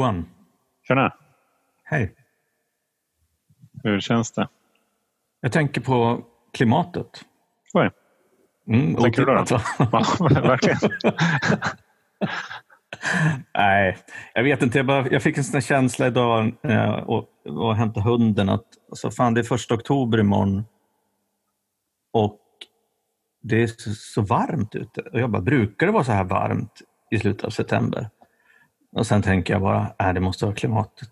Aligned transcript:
Johan. 0.00 0.26
Tjena. 0.88 1.12
Hej. 1.84 2.14
Hur 3.82 4.00
känns 4.00 4.32
det? 4.32 4.48
Jag 5.40 5.52
tänker 5.52 5.80
på 5.80 6.24
klimatet. 6.52 7.24
Oj. 7.74 7.90
Mm, 8.68 8.94
tänker 8.94 9.26
du 9.26 9.34
då? 9.34 9.58
verkligen. 10.48 10.78
Nej, 13.54 13.98
jag 14.34 14.42
vet 14.42 14.62
inte. 14.62 14.78
Jag, 14.78 14.86
bara, 14.86 15.08
jag 15.10 15.22
fick 15.22 15.38
en 15.38 15.44
sån 15.44 15.60
känsla 15.60 16.06
idag 16.06 16.52
eh, 16.62 16.90
och, 16.90 17.28
och 17.46 17.76
hämtade 17.76 18.10
hunden 18.10 18.48
att 18.48 18.66
alltså, 18.90 19.10
fan, 19.10 19.34
det 19.34 19.40
är 19.40 19.44
första 19.44 19.74
oktober 19.74 20.20
imorgon 20.20 20.64
och 22.12 22.40
det 23.42 23.62
är 23.62 23.66
så, 23.66 23.90
så 23.94 24.22
varmt 24.22 24.74
ute. 24.74 25.00
Och 25.00 25.20
jag 25.20 25.30
bara, 25.30 25.42
brukar 25.42 25.86
det 25.86 25.92
vara 25.92 26.04
så 26.04 26.12
här 26.12 26.24
varmt 26.24 26.82
i 27.10 27.18
slutet 27.18 27.44
av 27.44 27.50
september? 27.50 28.10
Och 28.92 29.06
sen 29.06 29.22
tänker 29.22 29.54
jag 29.54 29.62
bara, 29.62 29.94
äh, 29.98 30.12
det 30.12 30.20
måste 30.20 30.44
vara 30.44 30.54
klimatet. 30.54 31.08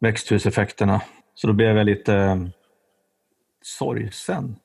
Växthuseffekterna. 0.00 1.02
Så 1.34 1.46
då 1.46 1.52
blev 1.52 1.76
jag 1.76 1.86
lite 1.86 2.14
eh, 2.14 2.36
sorgsen. 3.62 4.56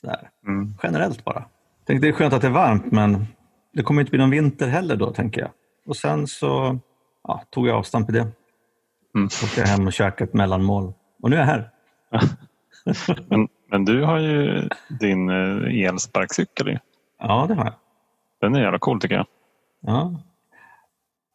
Sådär. 0.00 0.30
Mm. 0.46 0.74
Generellt 0.82 1.24
bara. 1.24 1.44
Tänkte, 1.86 2.06
det 2.06 2.10
är 2.10 2.12
skönt 2.12 2.34
att 2.34 2.40
det 2.40 2.48
är 2.48 2.52
varmt, 2.52 2.92
men 2.92 3.26
det 3.72 3.82
kommer 3.82 4.00
inte 4.00 4.10
bli 4.10 4.18
någon 4.18 4.30
vinter 4.30 4.68
heller 4.68 4.96
då, 4.96 5.12
tänker 5.12 5.40
jag. 5.40 5.50
Och 5.86 5.96
sen 5.96 6.26
så 6.26 6.78
ja, 7.22 7.42
tog 7.50 7.68
jag 7.68 7.76
avstamp 7.76 8.10
i 8.10 8.12
det. 8.12 8.28
Mm. 9.14 9.26
Åkte 9.26 9.60
jag 9.60 9.66
hem 9.66 9.86
och 9.86 9.92
käkade 9.92 10.24
ett 10.24 10.34
mellanmål. 10.34 10.92
Och 11.22 11.30
nu 11.30 11.36
är 11.36 11.40
jag 11.40 11.46
här. 11.46 11.70
Men, 13.28 13.48
men 13.70 13.84
du 13.84 14.04
har 14.04 14.18
ju 14.18 14.68
din 14.88 15.28
eh, 15.28 15.86
elsparkcykel. 15.88 16.78
Ja, 17.18 17.46
det 17.48 17.54
har 17.54 17.64
jag. 17.64 17.74
Den 18.40 18.54
är 18.54 18.62
jävla 18.62 18.78
cool 18.78 19.00
tycker 19.00 19.14
jag. 19.14 19.26
Ja. 19.80 20.22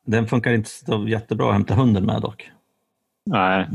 Den 0.07 0.27
funkar 0.27 0.53
inte 0.53 0.69
så 0.69 1.07
jättebra 1.07 1.47
att 1.47 1.53
hämta 1.53 1.73
hunden 1.73 2.05
med 2.05 2.21
dock. 2.21 2.51
Nej, 3.25 3.67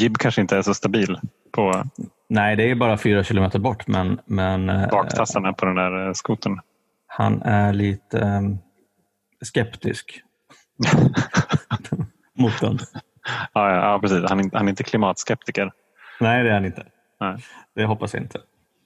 Gib 0.00 0.18
kanske 0.18 0.40
inte 0.40 0.56
är 0.56 0.62
så 0.62 0.74
stabil 0.74 1.18
på 1.52 1.84
Nej, 2.28 2.56
det 2.56 2.70
är 2.70 2.74
bara 2.74 2.98
fyra 2.98 3.24
kilometer 3.24 3.58
bort, 3.58 3.86
men, 3.86 4.20
men 4.26 4.68
eh, 4.70 4.88
baktassarna 4.88 5.52
på 5.52 5.66
den 5.66 5.74
där 5.74 6.06
eh, 6.06 6.12
skotern. 6.12 6.60
han 7.06 7.42
är 7.42 7.72
lite 7.72 8.20
eh, 8.20 8.40
skeptisk 9.44 10.22
mot 12.38 12.60
den. 12.60 12.78
Ja, 13.52 13.70
ja, 13.70 13.76
ja 13.92 13.98
precis. 14.00 14.24
Han, 14.28 14.40
är- 14.40 14.50
han 14.56 14.66
är 14.66 14.70
inte 14.70 14.84
klimatskeptiker. 14.84 15.72
Nej, 16.20 16.42
det 16.44 16.50
är 16.50 16.54
han 16.54 16.64
inte. 16.64 16.86
Nej. 17.20 17.36
Det 17.74 17.84
hoppas 17.84 18.14
jag 18.14 18.22
inte. 18.22 18.38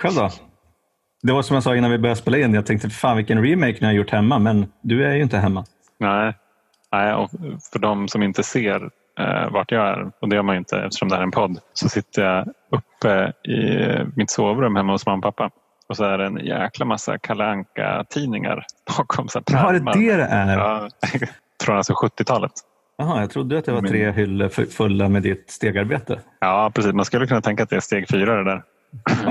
Själv 0.02 0.14
då? 0.14 0.30
Det 1.22 1.32
var 1.32 1.42
som 1.42 1.54
jag 1.54 1.62
sa 1.62 1.76
innan 1.76 1.90
vi 1.90 1.98
började 1.98 2.20
spela 2.20 2.38
in. 2.38 2.54
Jag 2.54 2.66
tänkte, 2.66 2.90
fan 2.90 3.16
vilken 3.16 3.42
remake 3.44 3.76
ni 3.80 3.86
har 3.86 3.92
gjort 3.92 4.10
hemma, 4.10 4.38
men 4.38 4.72
du 4.80 5.06
är 5.06 5.14
ju 5.14 5.22
inte 5.22 5.38
hemma. 5.38 5.64
Nej. 5.98 6.34
Nej, 6.92 7.14
och 7.14 7.30
för 7.72 7.78
de 7.78 8.08
som 8.08 8.22
inte 8.22 8.42
ser 8.42 8.90
eh, 9.18 9.50
vart 9.50 9.72
jag 9.72 9.88
är, 9.88 10.10
och 10.20 10.28
det 10.28 10.36
gör 10.36 10.42
man 10.42 10.54
ju 10.54 10.58
inte 10.58 10.78
eftersom 10.78 11.08
det 11.08 11.14
här 11.14 11.22
är 11.22 11.26
en 11.26 11.30
podd, 11.30 11.58
så 11.72 11.88
sitter 11.88 12.22
jag 12.22 12.48
uppe 12.70 13.32
i 13.50 13.88
mitt 14.16 14.30
sovrum 14.30 14.76
hemma 14.76 14.92
hos 14.92 15.06
mamma 15.06 15.28
och 15.28 15.36
pappa. 15.36 15.50
Och 15.88 15.96
så 15.96 16.04
är 16.04 16.18
det 16.18 16.26
en 16.26 16.36
jäkla 16.36 16.84
massa 16.84 17.18
Kalle 17.18 17.44
Anka 17.44 18.04
tidningar 18.08 18.64
bakom. 18.96 19.28
Så 19.28 19.38
här 19.38 19.44
Jaha, 19.56 19.72
det 19.72 20.10
är 20.10 20.16
det 20.18 20.22
det 20.22 20.28
är? 20.28 20.58
Ja, 20.58 20.88
från 21.62 21.76
alltså 21.76 21.92
70-talet. 21.92 22.52
Jaha, 22.98 23.20
jag 23.20 23.30
trodde 23.30 23.58
att 23.58 23.64
det 23.64 23.72
var 23.72 23.82
tre 23.82 24.10
hyllor 24.10 24.48
fulla 24.66 25.08
med 25.08 25.22
ditt 25.22 25.50
stegarbete. 25.50 26.20
Ja, 26.40 26.70
precis. 26.74 26.92
Man 26.92 27.04
skulle 27.04 27.26
kunna 27.26 27.40
tänka 27.40 27.62
att 27.62 27.70
det 27.70 27.76
är 27.76 27.80
steg 27.80 28.08
fyra 28.08 28.36
det 28.36 28.44
där. 28.44 28.62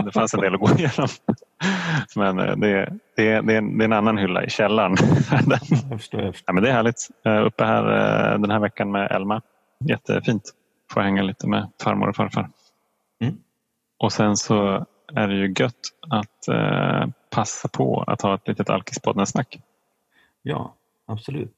Det 0.05 0.11
fanns 0.11 0.33
en 0.33 0.39
del 0.39 0.53
att 0.53 0.59
gå 0.59 0.69
igenom. 0.69 1.07
Men 2.15 2.39
eh, 2.39 2.55
det, 2.55 2.93
det, 3.15 3.41
det, 3.41 3.53
är, 3.53 3.57
en, 3.57 3.77
det 3.77 3.83
är 3.83 3.85
en 3.85 3.93
annan 3.93 4.17
hylla 4.17 4.43
i 4.43 4.49
källaren. 4.49 4.95
Jag 5.89 5.99
förstår, 5.99 6.21
jag 6.21 6.33
förstår. 6.33 6.43
Ja, 6.47 6.53
men 6.53 6.63
det 6.63 6.69
är 6.69 6.73
härligt. 6.73 7.07
Eh, 7.25 7.45
Uppe 7.45 7.65
här 7.65 7.83
eh, 8.33 8.39
den 8.39 8.51
här 8.51 8.59
veckan 8.59 8.91
med 8.91 9.11
Elma. 9.11 9.41
Jättefint. 9.85 10.43
Får 10.91 11.01
hänga 11.01 11.21
lite 11.21 11.47
med 11.47 11.69
farmor 11.83 12.09
och 12.09 12.15
farfar. 12.15 12.49
Mm. 13.21 13.37
Och 13.99 14.13
sen 14.13 14.37
så 14.37 14.85
är 15.13 15.27
det 15.27 15.35
ju 15.35 15.53
gött 15.57 15.73
att 16.09 16.55
passa 17.29 17.67
på 17.67 18.03
att 18.07 18.21
ha 18.21 18.35
ett 18.35 18.47
litet 18.47 18.69
Alkispodden-snack. 18.69 19.59
Ja, 20.41 20.75
absolut. 21.07 21.55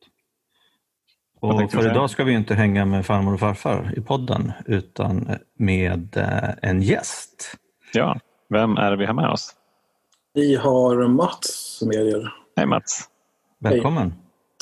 Och 1.40 1.72
för 1.72 1.92
idag 1.92 2.10
ska 2.10 2.24
vi 2.24 2.34
inte 2.34 2.56
hänga 2.56 2.86
med 2.86 3.06
farmor 3.06 3.34
och 3.34 3.40
farfar 3.40 3.94
i 3.98 4.02
podden, 4.02 4.52
utan 4.66 5.38
med 5.58 6.18
en 6.62 6.82
gäst. 6.82 7.58
Ja, 7.94 8.20
vem 8.50 8.78
är 8.78 8.92
det 8.92 8.98
vi 8.98 9.06
har 9.06 9.14
med 9.14 9.30
oss? 9.30 9.56
Vi 10.34 10.56
har 10.56 11.08
Mats 11.08 11.80
med 11.86 12.08
er. 12.08 12.34
Hej 12.58 12.66
Mats. 12.66 13.04
Välkommen! 13.60 14.14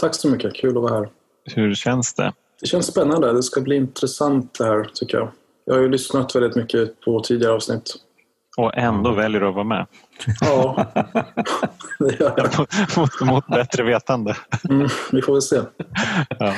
Tack 0.01 0.15
så 0.15 0.29
mycket, 0.29 0.55
kul 0.55 0.77
att 0.77 0.83
vara 0.83 0.93
här. 0.93 1.09
Hur 1.55 1.75
känns 1.75 2.13
det? 2.13 2.33
Det 2.61 2.67
känns 2.67 2.87
spännande, 2.87 3.33
det 3.33 3.43
ska 3.43 3.61
bli 3.61 3.75
intressant 3.75 4.57
det 4.57 4.65
här 4.65 4.89
tycker 4.93 5.17
jag. 5.17 5.31
Jag 5.65 5.73
har 5.73 5.81
ju 5.81 5.89
lyssnat 5.89 6.35
väldigt 6.35 6.55
mycket 6.55 7.01
på 7.01 7.19
tidigare 7.19 7.53
avsnitt. 7.53 7.95
Och 8.57 8.77
ändå 8.77 9.11
väljer 9.11 9.41
du 9.41 9.47
att 9.47 9.55
vara 9.55 9.63
med. 9.63 9.85
Ja, 10.41 10.85
det 11.99 12.19
gör 12.19 12.33
jag. 12.37 12.67
mot, 12.97 13.21
mot 13.21 13.47
bättre 13.47 13.83
vetande. 13.83 14.35
Mm, 14.69 14.87
vi 15.11 15.21
får 15.21 15.33
väl 15.33 15.41
se. 15.41 15.61
Ja. 16.39 16.53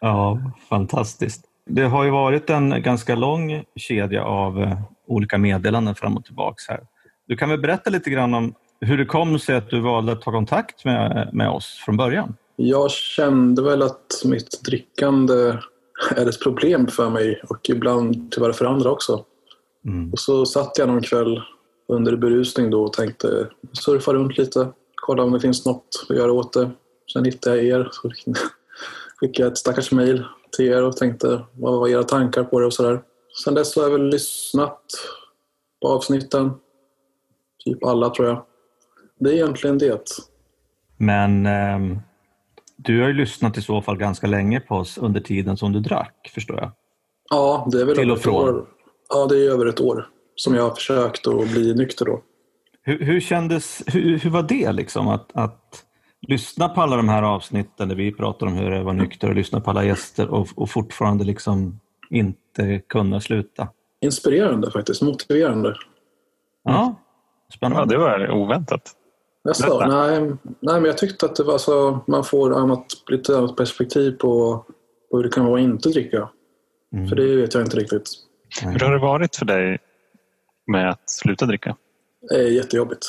Ja, 0.00 0.38
fantastiskt. 0.68 1.44
Det 1.66 1.82
har 1.82 2.04
ju 2.04 2.10
varit 2.10 2.50
en 2.50 2.82
ganska 2.82 3.14
lång 3.14 3.64
kedja 3.76 4.24
av 4.24 4.62
eh, 4.62 4.78
olika 5.08 5.38
meddelanden 5.38 5.94
fram 5.94 6.16
och 6.16 6.24
tillbaks 6.24 6.68
här. 6.68 6.80
Du 7.26 7.36
kan 7.36 7.50
väl 7.50 7.60
berätta 7.60 7.90
lite 7.90 8.10
grann 8.10 8.34
om 8.34 8.54
hur 8.80 8.98
det 8.98 9.04
kom 9.04 9.38
sig 9.38 9.56
att 9.56 9.70
du 9.70 9.80
valde 9.80 10.12
att 10.12 10.22
ta 10.22 10.32
kontakt 10.32 10.84
med, 10.84 11.30
med 11.32 11.50
oss 11.50 11.82
från 11.84 11.96
början? 11.96 12.34
Jag 12.56 12.90
kände 12.90 13.62
väl 13.62 13.82
att 13.82 14.22
mitt 14.24 14.64
drickande 14.64 15.56
är 16.16 16.28
ett 16.28 16.42
problem 16.42 16.86
för 16.86 17.10
mig 17.10 17.42
och 17.48 17.68
ibland 17.68 18.32
tyvärr 18.32 18.52
för 18.52 18.64
andra 18.64 18.90
också. 18.90 19.24
Mm. 19.84 20.12
Och 20.12 20.18
så 20.18 20.46
satt 20.46 20.78
jag 20.78 20.88
någon 20.88 21.02
kväll 21.02 21.42
under 21.88 22.16
berusning 22.16 22.70
då 22.70 22.84
och 22.84 22.92
tänkte 22.92 23.48
surfa 23.72 24.12
runt 24.12 24.38
lite, 24.38 24.68
kolla 24.94 25.22
om 25.22 25.32
det 25.32 25.40
finns 25.40 25.66
något 25.66 26.06
att 26.08 26.16
göra 26.16 26.32
åt 26.32 26.52
det. 26.52 26.70
Sen 27.12 27.24
hittade 27.24 27.56
jag 27.56 27.80
er, 27.80 27.88
så 27.92 28.10
skickade 29.16 29.44
jag 29.44 29.52
ett 29.52 29.58
stackars 29.58 29.92
mejl 29.92 30.24
till 30.56 30.66
er 30.66 30.84
och 30.84 30.96
tänkte 30.96 31.44
vad 31.52 31.80
var 31.80 31.88
era 31.88 32.02
tankar 32.02 32.44
på 32.44 32.60
det 32.60 32.66
och 32.66 32.72
sådär. 32.72 33.00
Sen 33.44 33.54
dess 33.54 33.76
har 33.76 33.82
jag 33.82 33.90
väl 33.90 34.08
lyssnat 34.08 34.80
på 35.82 35.88
avsnitten. 35.88 36.52
Typ 37.64 37.84
alla 37.84 38.10
tror 38.10 38.28
jag. 38.28 38.44
Det 39.20 39.30
är 39.30 39.34
egentligen 39.34 39.78
det. 39.78 40.04
Men 40.96 41.46
ehm, 41.46 41.98
du 42.76 43.00
har 43.00 43.08
ju 43.08 43.14
lyssnat 43.14 43.58
i 43.58 43.62
så 43.62 43.82
fall 43.82 43.96
ganska 43.96 44.26
länge 44.26 44.60
på 44.60 44.74
oss 44.74 44.98
under 44.98 45.20
tiden 45.20 45.56
som 45.56 45.72
du 45.72 45.80
drack, 45.80 46.30
förstår 46.34 46.56
jag. 46.56 46.72
Ja, 47.30 47.68
det 47.72 47.80
är 47.80 47.84
väl 47.84 47.96
Till 47.96 48.10
och 48.10 48.18
från. 48.18 48.34
år. 48.48 48.66
Ja, 49.08 49.26
det 49.26 49.46
är 49.46 49.50
över 49.50 49.66
ett 49.66 49.80
år 49.80 50.08
som 50.34 50.54
jag 50.54 50.62
har 50.62 50.74
försökt 50.74 51.26
att 51.26 51.50
bli 51.50 51.74
nykter 51.74 52.04
då. 52.04 52.22
Hur, 52.82 53.04
hur 53.04 53.20
kändes, 53.20 53.82
hur, 53.86 54.18
hur 54.18 54.30
var 54.30 54.42
det 54.42 54.72
liksom 54.72 55.08
att, 55.08 55.30
att 55.36 55.84
lyssna 56.20 56.68
på 56.68 56.80
alla 56.80 56.96
de 56.96 57.08
här 57.08 57.22
avsnitten 57.22 57.88
där 57.88 57.96
vi 57.96 58.12
pratar 58.12 58.46
om 58.46 58.52
hur 58.52 58.70
det 58.70 58.82
var 58.82 58.92
nykter 58.92 59.28
och 59.28 59.34
lyssna 59.34 59.60
på 59.60 59.70
alla 59.70 59.84
gäster 59.84 60.28
och, 60.28 60.48
och 60.56 60.70
fortfarande 60.70 61.24
liksom 61.24 61.80
inte 62.10 62.78
kunna 62.88 63.20
sluta? 63.20 63.68
Inspirerande 64.00 64.70
faktiskt, 64.70 65.02
motiverande. 65.02 65.68
Ja, 65.68 66.72
ja, 66.72 66.94
spännande. 67.54 67.94
det 67.94 67.98
var 67.98 68.30
oväntat. 68.30 68.94
Nästa, 69.44 69.86
nej, 69.86 70.20
nej, 70.42 70.80
men 70.80 70.84
jag 70.84 70.98
tyckte 70.98 71.26
att 71.26 71.36
det 71.36 71.44
var 71.44 71.58
så, 71.58 72.00
man 72.06 72.24
får 72.24 72.54
annat, 72.54 72.86
lite 73.06 73.38
annat 73.38 73.56
perspektiv 73.56 74.10
på, 74.12 74.64
på 75.10 75.16
hur 75.16 75.24
det 75.24 75.30
kan 75.30 75.46
vara 75.46 75.60
att 75.60 75.64
inte 75.64 75.88
dricka. 75.88 76.28
Mm. 76.92 77.08
För 77.08 77.16
det 77.16 77.36
vet 77.36 77.54
jag 77.54 77.62
inte 77.62 77.76
riktigt. 77.76 78.10
Hur 78.62 78.78
har 78.80 78.92
det 78.92 78.98
varit 78.98 79.36
för 79.36 79.44
dig 79.44 79.78
med 80.66 80.90
att 80.90 81.10
sluta 81.10 81.46
dricka? 81.46 81.76
Det 82.28 82.34
är 82.34 82.48
jättejobbigt. 82.48 83.06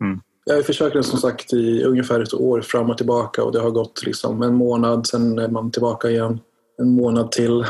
Mm. 0.00 0.20
Jag 0.44 0.54
har 0.54 0.62
försökt 0.62 1.06
som 1.06 1.18
sagt 1.18 1.52
i 1.52 1.84
ungefär 1.84 2.20
ett 2.20 2.34
år 2.34 2.60
fram 2.60 2.90
och 2.90 2.96
tillbaka 2.96 3.44
och 3.44 3.52
det 3.52 3.60
har 3.60 3.70
gått 3.70 4.02
liksom 4.06 4.42
en 4.42 4.54
månad, 4.54 5.06
sen 5.06 5.38
är 5.38 5.48
man 5.48 5.70
tillbaka 5.70 6.10
igen. 6.10 6.40
En 6.78 6.90
månad 6.90 7.32
till 7.32 7.64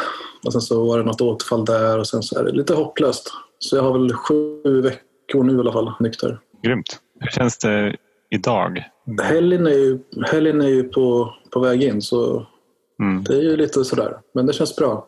och 0.44 0.52
sen 0.52 0.60
så 0.60 0.86
var 0.86 0.98
det 0.98 1.04
något 1.04 1.20
återfall 1.20 1.64
där 1.64 1.98
och 1.98 2.06
sen 2.06 2.22
så 2.22 2.38
är 2.38 2.44
det 2.44 2.52
lite 2.52 2.74
hopplöst. 2.74 3.32
Så 3.58 3.76
jag 3.76 3.82
har 3.82 3.92
väl 3.92 4.12
sju 4.12 4.80
veckor 4.82 5.44
nu 5.44 5.56
i 5.56 5.60
alla 5.60 5.72
fall 5.72 5.92
nykter. 6.00 6.38
Grymt. 6.62 7.00
Hur 7.20 7.30
känns 7.30 7.58
det 7.58 7.96
idag? 8.30 8.84
Helgen 9.22 9.66
är 9.66 9.70
ju, 9.70 9.98
helgen 10.32 10.60
är 10.60 10.68
ju 10.68 10.82
på, 10.82 11.34
på 11.52 11.60
väg 11.60 11.82
in 11.82 12.02
så 12.02 12.46
Mm. 13.00 13.24
det 13.24 13.34
är 13.34 13.42
ju 13.42 13.56
lite 13.56 13.84
sådär. 13.84 14.16
Men 14.34 14.46
det 14.46 14.52
känns 14.52 14.76
bra. 14.76 15.06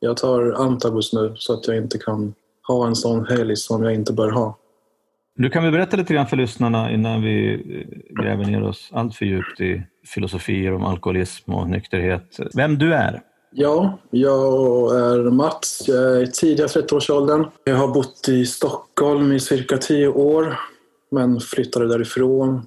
Jag 0.00 0.16
tar 0.16 0.52
antabus 0.52 1.12
nu 1.12 1.32
så 1.36 1.52
att 1.52 1.68
jag 1.68 1.76
inte 1.76 1.98
kan 1.98 2.34
ha 2.68 2.86
en 2.86 2.94
sån 2.96 3.26
helg 3.26 3.56
som 3.56 3.82
jag 3.84 3.94
inte 3.94 4.12
bör 4.12 4.30
ha. 4.30 4.58
Du 5.36 5.50
kan 5.50 5.62
väl 5.62 5.72
berätta 5.72 5.96
lite 5.96 6.14
grann 6.14 6.26
för 6.26 6.36
lyssnarna 6.36 6.92
innan 6.92 7.22
vi 7.22 7.52
eh, 7.54 8.22
gräver 8.22 8.44
ner 8.44 8.62
oss 8.62 8.90
allt 8.92 9.14
för 9.14 9.24
djupt 9.24 9.60
i 9.60 9.82
filosofier 10.06 10.72
om 10.72 10.84
alkoholism 10.84 11.52
och 11.54 11.68
nykterhet. 11.70 12.40
Vem 12.54 12.78
du 12.78 12.94
är? 12.94 13.22
Ja, 13.50 13.98
jag 14.10 14.96
är 14.96 15.30
Mats. 15.30 15.88
Jag 15.88 16.16
är 16.16 16.22
i 16.22 16.32
tidiga 16.32 16.66
30-årsåldern. 16.66 17.46
Jag 17.64 17.76
har 17.76 17.88
bott 17.88 18.28
i 18.28 18.46
Stockholm 18.46 19.32
i 19.32 19.40
cirka 19.40 19.76
10 19.76 20.08
år, 20.08 20.58
men 21.10 21.40
flyttade 21.40 21.88
därifrån. 21.88 22.66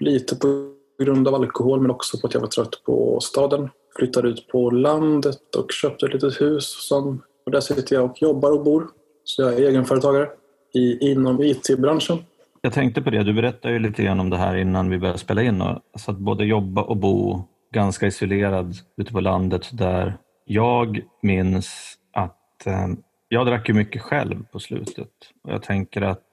Lite 0.00 0.36
på 0.36 0.72
grund 1.02 1.28
av 1.28 1.34
alkohol, 1.34 1.80
men 1.80 1.90
också 1.90 2.18
på 2.18 2.26
att 2.26 2.34
jag 2.34 2.40
var 2.40 2.48
trött 2.48 2.82
på 2.84 3.20
staden. 3.20 3.70
flyttade 3.98 4.28
ut 4.28 4.48
på 4.48 4.70
landet 4.70 5.56
och 5.56 5.72
köpte 5.72 6.06
ett 6.06 6.14
litet 6.14 6.40
hus. 6.40 6.88
Som, 6.88 7.22
och 7.46 7.52
där 7.52 7.60
sitter 7.60 7.96
jag 7.96 8.04
och 8.04 8.22
jobbar 8.22 8.50
och 8.50 8.64
bor. 8.64 8.88
Så 9.24 9.42
jag 9.42 9.54
är 9.54 9.68
egenföretagare 9.68 10.28
i, 10.74 11.10
inom 11.10 11.42
IT-branschen. 11.42 12.18
Jag 12.60 12.72
tänkte 12.72 13.02
på 13.02 13.10
det, 13.10 13.22
du 13.22 13.32
berättade 13.32 13.74
ju 13.74 13.80
lite 13.80 14.02
grann 14.02 14.20
om 14.20 14.30
det 14.30 14.36
här 14.36 14.56
innan 14.56 14.90
vi 14.90 14.98
började 14.98 15.18
spela 15.18 15.42
in. 15.42 15.64
Så 15.94 16.10
att 16.10 16.18
både 16.18 16.44
jobba 16.44 16.82
och 16.82 16.96
bo 16.96 17.44
ganska 17.72 18.06
isolerad 18.06 18.74
ute 18.96 19.12
på 19.12 19.20
landet. 19.20 19.68
Där 19.72 20.16
jag 20.44 21.00
minns 21.22 21.98
att 22.12 22.66
eh, 22.66 22.88
jag 23.28 23.46
drack 23.46 23.68
ju 23.68 23.74
mycket 23.74 24.02
själv 24.02 24.44
på 24.52 24.58
slutet. 24.58 25.10
Och 25.42 25.52
jag 25.52 25.62
tänker 25.62 26.02
att 26.02 26.26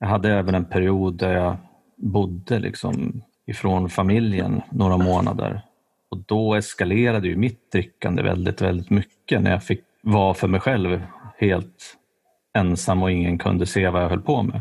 jag 0.00 0.06
hade 0.06 0.32
även 0.32 0.54
en 0.54 0.64
period 0.64 1.14
där 1.14 1.32
jag 1.34 1.56
bodde 1.96 2.58
liksom 2.58 3.22
ifrån 3.46 3.90
familjen 3.90 4.62
några 4.70 4.96
månader. 4.96 5.62
Och 6.10 6.18
då 6.18 6.54
eskalerade 6.54 7.28
ju 7.28 7.36
mitt 7.36 7.72
drickande 7.72 8.22
väldigt, 8.22 8.60
väldigt 8.60 8.90
mycket 8.90 9.42
när 9.42 9.50
jag 9.50 9.64
fick 9.64 9.80
vara 10.02 10.34
för 10.34 10.48
mig 10.48 10.60
själv 10.60 11.02
helt 11.38 11.96
ensam 12.54 13.02
och 13.02 13.10
ingen 13.12 13.38
kunde 13.38 13.66
se 13.66 13.88
vad 13.88 14.02
jag 14.02 14.08
höll 14.08 14.22
på 14.22 14.42
med. 14.42 14.60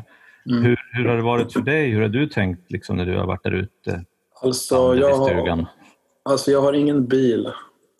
Mm. 0.49 0.63
Hur, 0.63 0.77
hur 0.91 1.05
har 1.05 1.15
det 1.15 1.23
varit 1.23 1.53
för 1.53 1.61
dig? 1.61 1.89
Hur 1.89 2.01
har 2.01 2.09
du 2.09 2.27
tänkt 2.27 2.71
liksom, 2.71 2.97
när 2.97 3.05
du 3.05 3.17
har 3.17 3.25
varit 3.25 3.43
där 3.43 3.51
ute? 3.51 4.05
Alltså 4.41 4.95
jag, 4.95 5.17
har, 5.17 5.67
alltså 6.29 6.51
jag 6.51 6.61
har 6.61 6.73
ingen 6.73 7.07
bil, 7.07 7.51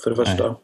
för 0.04 0.10
det 0.10 0.16
första. 0.16 0.48
Nej. 0.48 0.56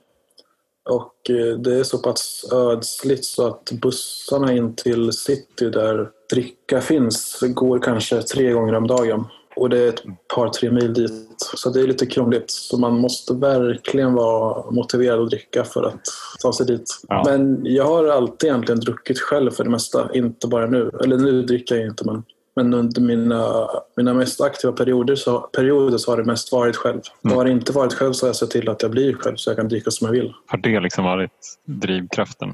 Och 0.89 1.29
eh, 1.29 1.57
det 1.57 1.75
är 1.75 1.83
så 1.83 1.97
pass 1.97 2.45
ödsligt 2.53 3.25
så 3.25 3.47
att 3.47 3.71
bussarna 3.71 4.53
in 4.53 4.75
till 4.75 5.11
city 5.11 5.69
där 5.69 6.09
dricka 6.33 6.81
finns 6.81 7.39
går 7.41 7.79
kanske 7.79 8.21
tre 8.21 8.51
gånger 8.51 8.73
om 8.73 8.87
dagen. 8.87 9.25
Och 9.55 9.69
det 9.69 9.79
är 9.79 9.89
ett 9.89 10.03
par, 10.35 10.49
tre 10.49 10.71
mil 10.71 10.93
dit. 10.93 11.11
Så 11.55 11.69
det 11.69 11.81
är 11.81 11.87
lite 11.87 12.05
krångligt. 12.05 12.51
Så 12.51 12.77
man 12.77 12.99
måste 12.99 13.33
verkligen 13.33 14.13
vara 14.13 14.71
motiverad 14.71 15.21
att 15.21 15.29
dricka 15.29 15.63
för 15.63 15.83
att 15.83 16.01
ta 16.41 16.53
sig 16.53 16.65
dit. 16.65 16.99
Ja. 17.07 17.23
Men 17.25 17.59
jag 17.65 17.83
har 17.83 18.05
alltid 18.05 18.49
egentligen 18.49 18.79
druckit 18.79 19.19
själv 19.19 19.51
för 19.51 19.63
det 19.63 19.69
mesta. 19.69 20.09
Inte 20.13 20.47
bara 20.47 20.67
nu. 20.67 20.91
Eller 21.03 21.17
nu 21.17 21.41
dricker 21.41 21.75
jag 21.75 21.85
inte 21.85 22.05
men, 22.05 22.23
men 22.57 22.73
under 22.73 23.01
mina, 23.01 23.67
mina 23.97 24.13
mest 24.13 24.41
aktiva 24.41 24.73
perioder 24.73 25.15
så, 25.15 25.39
perioder 25.39 25.97
så 25.97 26.11
har 26.11 26.17
det 26.17 26.23
mest 26.23 26.51
varit 26.51 26.75
själv. 26.75 27.01
Mm. 27.25 27.37
Har 27.37 27.45
det 27.45 27.51
inte 27.51 27.71
varit 27.71 27.93
själv 27.93 28.13
så 28.13 28.25
har 28.25 28.29
jag 28.29 28.35
sett 28.35 28.51
till 28.51 28.69
att 28.69 28.81
jag 28.81 28.91
blir 28.91 29.13
själv 29.13 29.35
så 29.35 29.49
jag 29.49 29.57
kan 29.57 29.67
dricka 29.67 29.91
som 29.91 30.05
jag 30.05 30.11
vill. 30.11 30.33
Har 30.47 30.57
det 30.57 30.79
liksom 30.79 31.03
varit 31.03 31.57
drivkraften? 31.65 32.53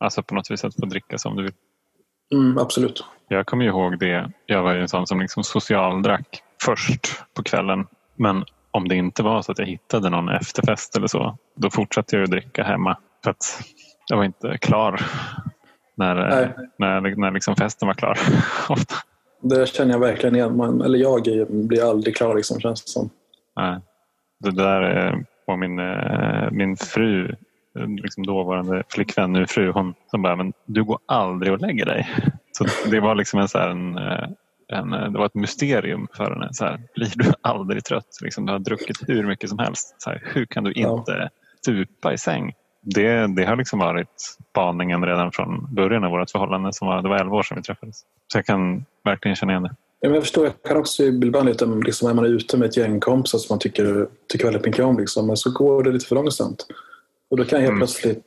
Alltså 0.00 0.22
på 0.22 0.34
något 0.34 0.50
vis 0.50 0.64
att 0.64 0.74
få 0.74 0.86
dricka 0.86 1.18
som 1.18 1.36
du 1.36 1.42
vill? 1.42 1.52
Mm, 2.34 2.58
absolut. 2.58 3.04
Jag 3.28 3.46
kommer 3.46 3.64
ihåg 3.64 3.98
det. 3.98 4.32
Jag 4.46 4.62
var 4.62 4.74
ju 4.74 4.80
en 4.80 4.88
sån 4.88 5.06
som 5.06 5.20
liksom 5.20 5.44
socialdrack 5.44 6.42
först 6.64 7.22
på 7.34 7.42
kvällen. 7.42 7.86
Men 8.16 8.44
om 8.70 8.88
det 8.88 8.94
inte 8.94 9.22
var 9.22 9.42
så 9.42 9.52
att 9.52 9.58
jag 9.58 9.66
hittade 9.66 10.10
någon 10.10 10.28
efterfest 10.28 10.96
eller 10.96 11.06
så, 11.06 11.38
då 11.56 11.70
fortsatte 11.70 12.16
jag 12.16 12.24
att 12.24 12.30
dricka 12.30 12.64
hemma. 12.64 12.96
För 13.24 13.30
att 13.30 13.62
jag 14.08 14.16
var 14.16 14.24
inte 14.24 14.58
klar 14.58 15.00
när, 15.94 16.14
när, 16.78 17.16
när 17.16 17.30
liksom 17.30 17.56
festen 17.56 17.86
var 17.88 17.94
klar. 17.94 18.18
Ofta. 18.68 18.94
Det 19.42 19.68
känner 19.68 19.92
jag 19.92 20.00
verkligen 20.00 20.36
igen. 20.36 20.56
Man, 20.56 20.82
eller 20.82 20.98
jag 20.98 21.46
blir 21.48 21.90
aldrig 21.90 22.16
klar 22.16 22.34
liksom, 22.34 22.60
känns 22.60 22.84
det 22.84 22.90
som. 22.90 23.10
Nej. 23.56 23.80
Det 24.40 24.50
där 24.50 25.24
var 25.46 25.56
min, 25.56 25.78
eh, 25.78 26.50
min 26.50 26.76
fru 26.76 27.34
liksom 27.74 28.26
dåvarande 28.26 28.82
flickvän, 28.88 29.32
nu 29.32 29.46
fru, 29.46 29.70
hon 29.70 29.94
som 30.10 30.22
bara, 30.22 30.36
men 30.36 30.52
du 30.66 30.84
går 30.84 30.98
aldrig 31.06 31.52
och 31.52 31.60
lägger 31.60 31.86
dig. 31.86 32.08
Så 32.52 32.64
det 32.90 33.00
var 33.00 33.14
liksom 33.14 33.40
en, 33.40 33.48
så 33.48 33.58
en, 33.58 33.98
eh, 33.98 34.28
en 34.68 34.92
eh, 34.92 35.10
det 35.10 35.18
var 35.18 35.26
ett 35.26 35.34
mysterium 35.34 36.08
för 36.16 36.24
henne. 36.24 36.48
Så 36.52 36.64
här, 36.64 36.80
blir 36.94 37.12
du 37.14 37.32
aldrig 37.40 37.84
trött? 37.84 38.18
Liksom, 38.22 38.46
du 38.46 38.52
har 38.52 38.58
druckit 38.58 38.96
hur 39.08 39.26
mycket 39.26 39.50
som 39.50 39.58
helst. 39.58 39.94
Så 39.98 40.10
här, 40.10 40.22
hur 40.24 40.46
kan 40.46 40.64
du 40.64 40.72
inte 40.72 41.12
ja. 41.12 41.28
stupa 41.60 42.12
i 42.12 42.18
säng? 42.18 42.52
Det, 42.82 43.26
det 43.36 43.44
har 43.44 43.56
liksom 43.56 43.78
varit 43.78 44.20
spaningen 44.50 45.04
redan 45.06 45.32
från 45.32 45.74
början 45.74 46.04
av 46.04 46.10
vårt 46.10 46.30
förhållande. 46.30 46.72
Som 46.72 46.88
var, 46.88 47.02
det 47.02 47.08
var 47.08 47.16
11 47.16 47.36
år 47.36 47.42
sedan 47.42 47.56
vi 47.56 47.62
träffades. 47.62 47.96
Så 48.32 48.38
jag 48.38 48.46
kan 48.46 48.84
verkligen 49.04 49.36
känna 49.36 49.52
igen 49.52 49.62
det. 49.62 49.74
Jag 50.00 50.22
förstår, 50.22 50.44
jag 50.44 50.62
kan 50.62 50.76
också 50.76 51.02
ibland 51.02 51.48
lite, 51.48 51.66
liksom, 51.66 52.08
när 52.08 52.14
man 52.14 52.24
är 52.24 52.28
ute 52.28 52.56
med 52.56 52.68
ett 52.68 52.76
gäng 52.76 53.00
kompisar 53.00 53.38
som 53.38 53.54
man 53.54 53.58
tycker, 53.58 54.06
tycker 54.28 54.44
väldigt 54.44 54.64
mycket 54.66 54.84
om, 54.84 54.98
liksom, 54.98 55.26
men 55.26 55.36
så 55.36 55.50
går 55.50 55.82
det 55.82 55.92
lite 55.92 56.06
för 56.06 56.14
långsamt. 56.14 56.66
Och 57.30 57.36
då 57.36 57.44
kan 57.44 57.58
jag 57.58 57.60
helt 57.60 57.70
mm. 57.70 57.80
plötsligt, 57.80 58.24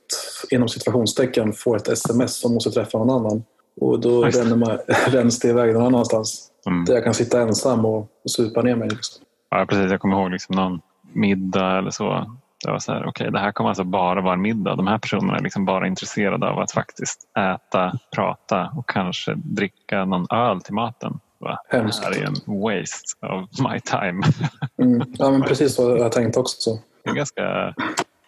inom 0.51 0.69
situationstecken, 0.69 1.53
få 1.53 1.75
ett 1.75 1.87
sms 1.87 2.39
som 2.39 2.53
måste 2.53 2.71
träffa 2.71 2.97
någon 2.97 3.09
annan. 3.09 3.43
Och 3.81 3.99
då 3.99 4.23
ränner, 4.23 4.55
man, 4.55 4.77
ränns 5.07 5.39
det 5.39 5.47
iväg 5.47 5.73
någon 5.73 5.85
annanstans. 5.85 6.51
Mm. 6.67 6.85
Där 6.85 6.93
jag 6.93 7.03
kan 7.03 7.13
sitta 7.13 7.41
ensam 7.41 7.85
och, 7.85 7.97
och 7.97 8.31
supa 8.31 8.61
ner 8.61 8.75
mig. 8.75 8.89
Liksom. 8.89 9.25
Ja, 9.49 9.65
precis. 9.69 9.91
Jag 9.91 9.99
kommer 9.99 10.21
ihåg 10.21 10.31
liksom 10.31 10.55
någon 10.55 10.81
middag 11.13 11.77
eller 11.77 11.91
så. 11.91 12.37
Det 12.63 12.71
var 12.71 12.79
så 12.79 12.91
här, 12.91 12.99
okej, 12.99 13.09
okay, 13.09 13.29
det 13.29 13.39
här 13.39 13.51
kommer 13.51 13.69
alltså 13.69 13.83
bara 13.83 14.21
vara 14.21 14.33
en 14.33 14.41
middag. 14.41 14.75
De 14.75 14.87
här 14.87 14.97
personerna 14.97 15.37
är 15.37 15.41
liksom 15.43 15.65
bara 15.65 15.87
intresserade 15.87 16.49
av 16.49 16.59
att 16.59 16.71
faktiskt 16.71 17.19
äta, 17.37 17.99
prata 18.15 18.71
och 18.77 18.89
kanske 18.89 19.33
dricka 19.35 20.05
någon 20.05 20.27
öl 20.31 20.61
till 20.61 20.73
maten. 20.73 21.19
Hemskt. 21.69 22.01
Det 22.01 22.07
här 22.07 22.21
är 22.21 22.25
en 22.25 22.61
waste 22.61 23.27
of 23.27 23.71
my 23.71 23.79
time. 23.79 24.23
Mm. 24.77 25.13
Ja, 25.17 25.31
men 25.31 25.41
precis 25.41 25.75
så 25.75 25.97
jag 25.97 26.11
tänkte 26.11 26.39
också. 26.39 26.79
Det 27.03 27.09
är 27.09 27.13
ganska 27.13 27.73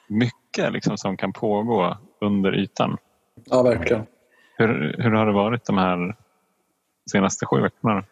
mycket 0.07 0.73
liksom 0.73 0.97
som 0.97 1.18
kan 1.18 1.33
pågå 1.33 1.97
under 2.21 2.56
ytan. 2.56 2.97
Ja, 3.45 3.63
verkligen. 3.63 4.03
Hur, 4.57 4.95
hur 5.00 5.12
har 5.12 5.25
det 5.25 5.31
varit 5.31 5.65
de 5.65 5.77
här 5.77 6.15
senaste 7.12 7.45
sju 7.45 7.62
veckorna? 7.62 8.03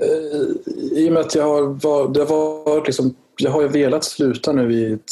Eh, 0.00 0.98
I 0.98 1.08
och 1.08 1.12
med 1.12 1.20
att 1.20 1.34
jag 1.34 1.44
har, 1.44 1.62
var, 1.62 2.08
det 2.08 2.20
har 2.20 2.84
liksom, 2.84 3.14
jag 3.38 3.50
har 3.50 3.62
ju 3.62 3.68
velat 3.68 4.04
sluta 4.04 4.52
nu 4.52 4.72
i 4.72 4.92
ett, 4.92 5.10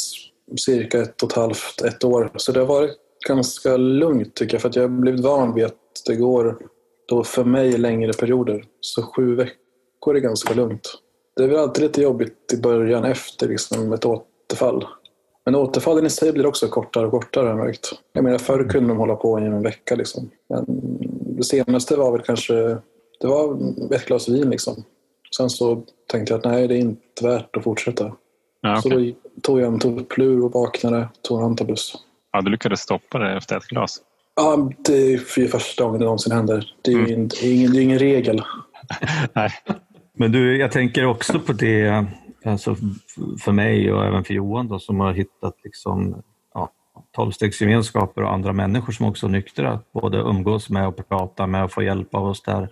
cirka 0.59 1.01
ett 1.01 1.23
och 1.23 1.31
ett 1.31 1.35
halvt, 1.35 1.81
ett 1.81 2.03
år. 2.03 2.31
Så 2.35 2.51
det 2.51 2.59
har 2.59 2.67
varit 2.67 2.97
ganska 3.27 3.77
lugnt 3.77 4.35
tycker 4.35 4.53
jag 4.53 4.61
för 4.61 4.69
att 4.69 4.75
jag 4.75 4.83
har 4.83 4.89
blivit 4.89 5.21
van 5.21 5.53
vid 5.53 5.65
att 5.65 5.75
det 6.05 6.15
går 6.15 6.57
då 7.07 7.23
för 7.23 7.43
mig 7.43 7.77
längre 7.77 8.13
perioder. 8.13 8.63
Så 8.79 9.03
sju 9.03 9.35
veckor 9.35 10.15
är 10.15 10.19
ganska 10.19 10.53
lugnt. 10.53 11.01
Det 11.35 11.43
är 11.43 11.47
väl 11.47 11.57
alltid 11.57 11.83
lite 11.83 12.01
jobbigt 12.01 12.53
i 12.53 12.57
början 12.57 13.03
efter 13.03 13.47
liksom 13.47 13.93
ett 13.93 14.05
återfall. 14.05 14.85
Men 15.45 15.55
återfallen 15.55 16.05
i 16.05 16.09
sig 16.09 16.31
blir 16.31 16.45
också 16.45 16.67
kortare 16.67 17.05
och 17.05 17.11
kortare 17.11 17.43
har 17.43 17.49
jag 17.49 17.65
märkt. 17.65 17.91
Jag 18.13 18.23
menar 18.23 18.37
förr 18.37 18.69
kunde 18.69 18.89
de 18.89 18.97
hålla 18.97 19.15
på 19.15 19.39
i 19.39 19.43
en 19.43 19.63
vecka 19.63 19.95
liksom. 19.95 20.29
Men 20.47 20.65
det 21.37 21.43
senaste 21.43 21.95
var 21.95 22.11
väl 22.11 22.21
kanske, 22.21 22.53
det 23.19 23.27
var 23.27 23.57
ett 23.95 24.05
glas 24.05 24.29
vin 24.29 24.49
liksom. 24.49 24.83
Sen 25.37 25.49
så 25.49 25.83
tänkte 26.07 26.33
jag 26.33 26.37
att 26.37 26.45
nej, 26.45 26.67
det 26.67 26.75
är 26.75 26.79
inte 26.79 27.23
värt 27.23 27.57
att 27.57 27.63
fortsätta. 27.63 28.15
Ja, 28.65 28.79
okay. 28.79 28.81
Så 28.81 28.89
då 28.89 29.41
tog 29.41 29.59
jag 29.59 29.73
en 29.73 29.79
tupplur 29.79 30.45
och 30.45 30.51
vaknade, 30.51 31.09
tog 31.21 31.39
en 31.39 31.45
antabus. 31.45 31.95
Ja, 32.31 32.41
du 32.41 32.51
lyckades 32.51 32.79
stoppa 32.79 33.19
det 33.19 33.37
efter 33.37 33.57
ett 33.57 33.67
glas? 33.67 34.01
Ja, 34.35 34.71
det 34.77 35.13
är 35.13 35.47
första 35.47 35.83
gången 35.83 35.99
det 35.99 36.05
någonsin 36.05 36.31
händer. 36.31 36.73
Det 36.81 36.91
är, 36.91 36.95
mm. 36.95 37.07
ingen, 37.07 37.27
det 37.27 37.47
är 37.47 37.53
ingen, 37.53 37.71
det 37.71 37.79
är 37.79 37.81
ingen 37.81 37.99
regel. 37.99 38.41
nej. 39.33 39.51
Men 40.13 40.31
du, 40.31 40.57
jag 40.57 40.71
tänker 40.71 41.05
också 41.05 41.39
på 41.39 41.53
det 41.53 42.05
alltså 42.45 42.75
för 43.39 43.51
mig 43.51 43.93
och 43.93 44.05
även 44.05 44.23
för 44.23 44.33
Johan 44.33 44.67
då, 44.67 44.79
som 44.79 44.99
har 44.99 45.13
hittat 45.13 45.55
liksom, 45.63 46.23
ja, 46.53 46.71
tolvstegsgemenskaper 47.11 48.23
och 48.23 48.33
andra 48.33 48.53
människor 48.53 48.93
som 48.93 49.05
också 49.05 49.25
är 49.25 49.31
nyktra, 49.31 49.79
både 49.91 50.17
umgås 50.17 50.69
med 50.69 50.87
och 50.87 51.09
prata 51.09 51.47
med 51.47 51.63
och 51.63 51.71
få 51.71 51.83
hjälp 51.83 52.15
av 52.15 52.25
oss 52.25 52.41
där. 52.41 52.69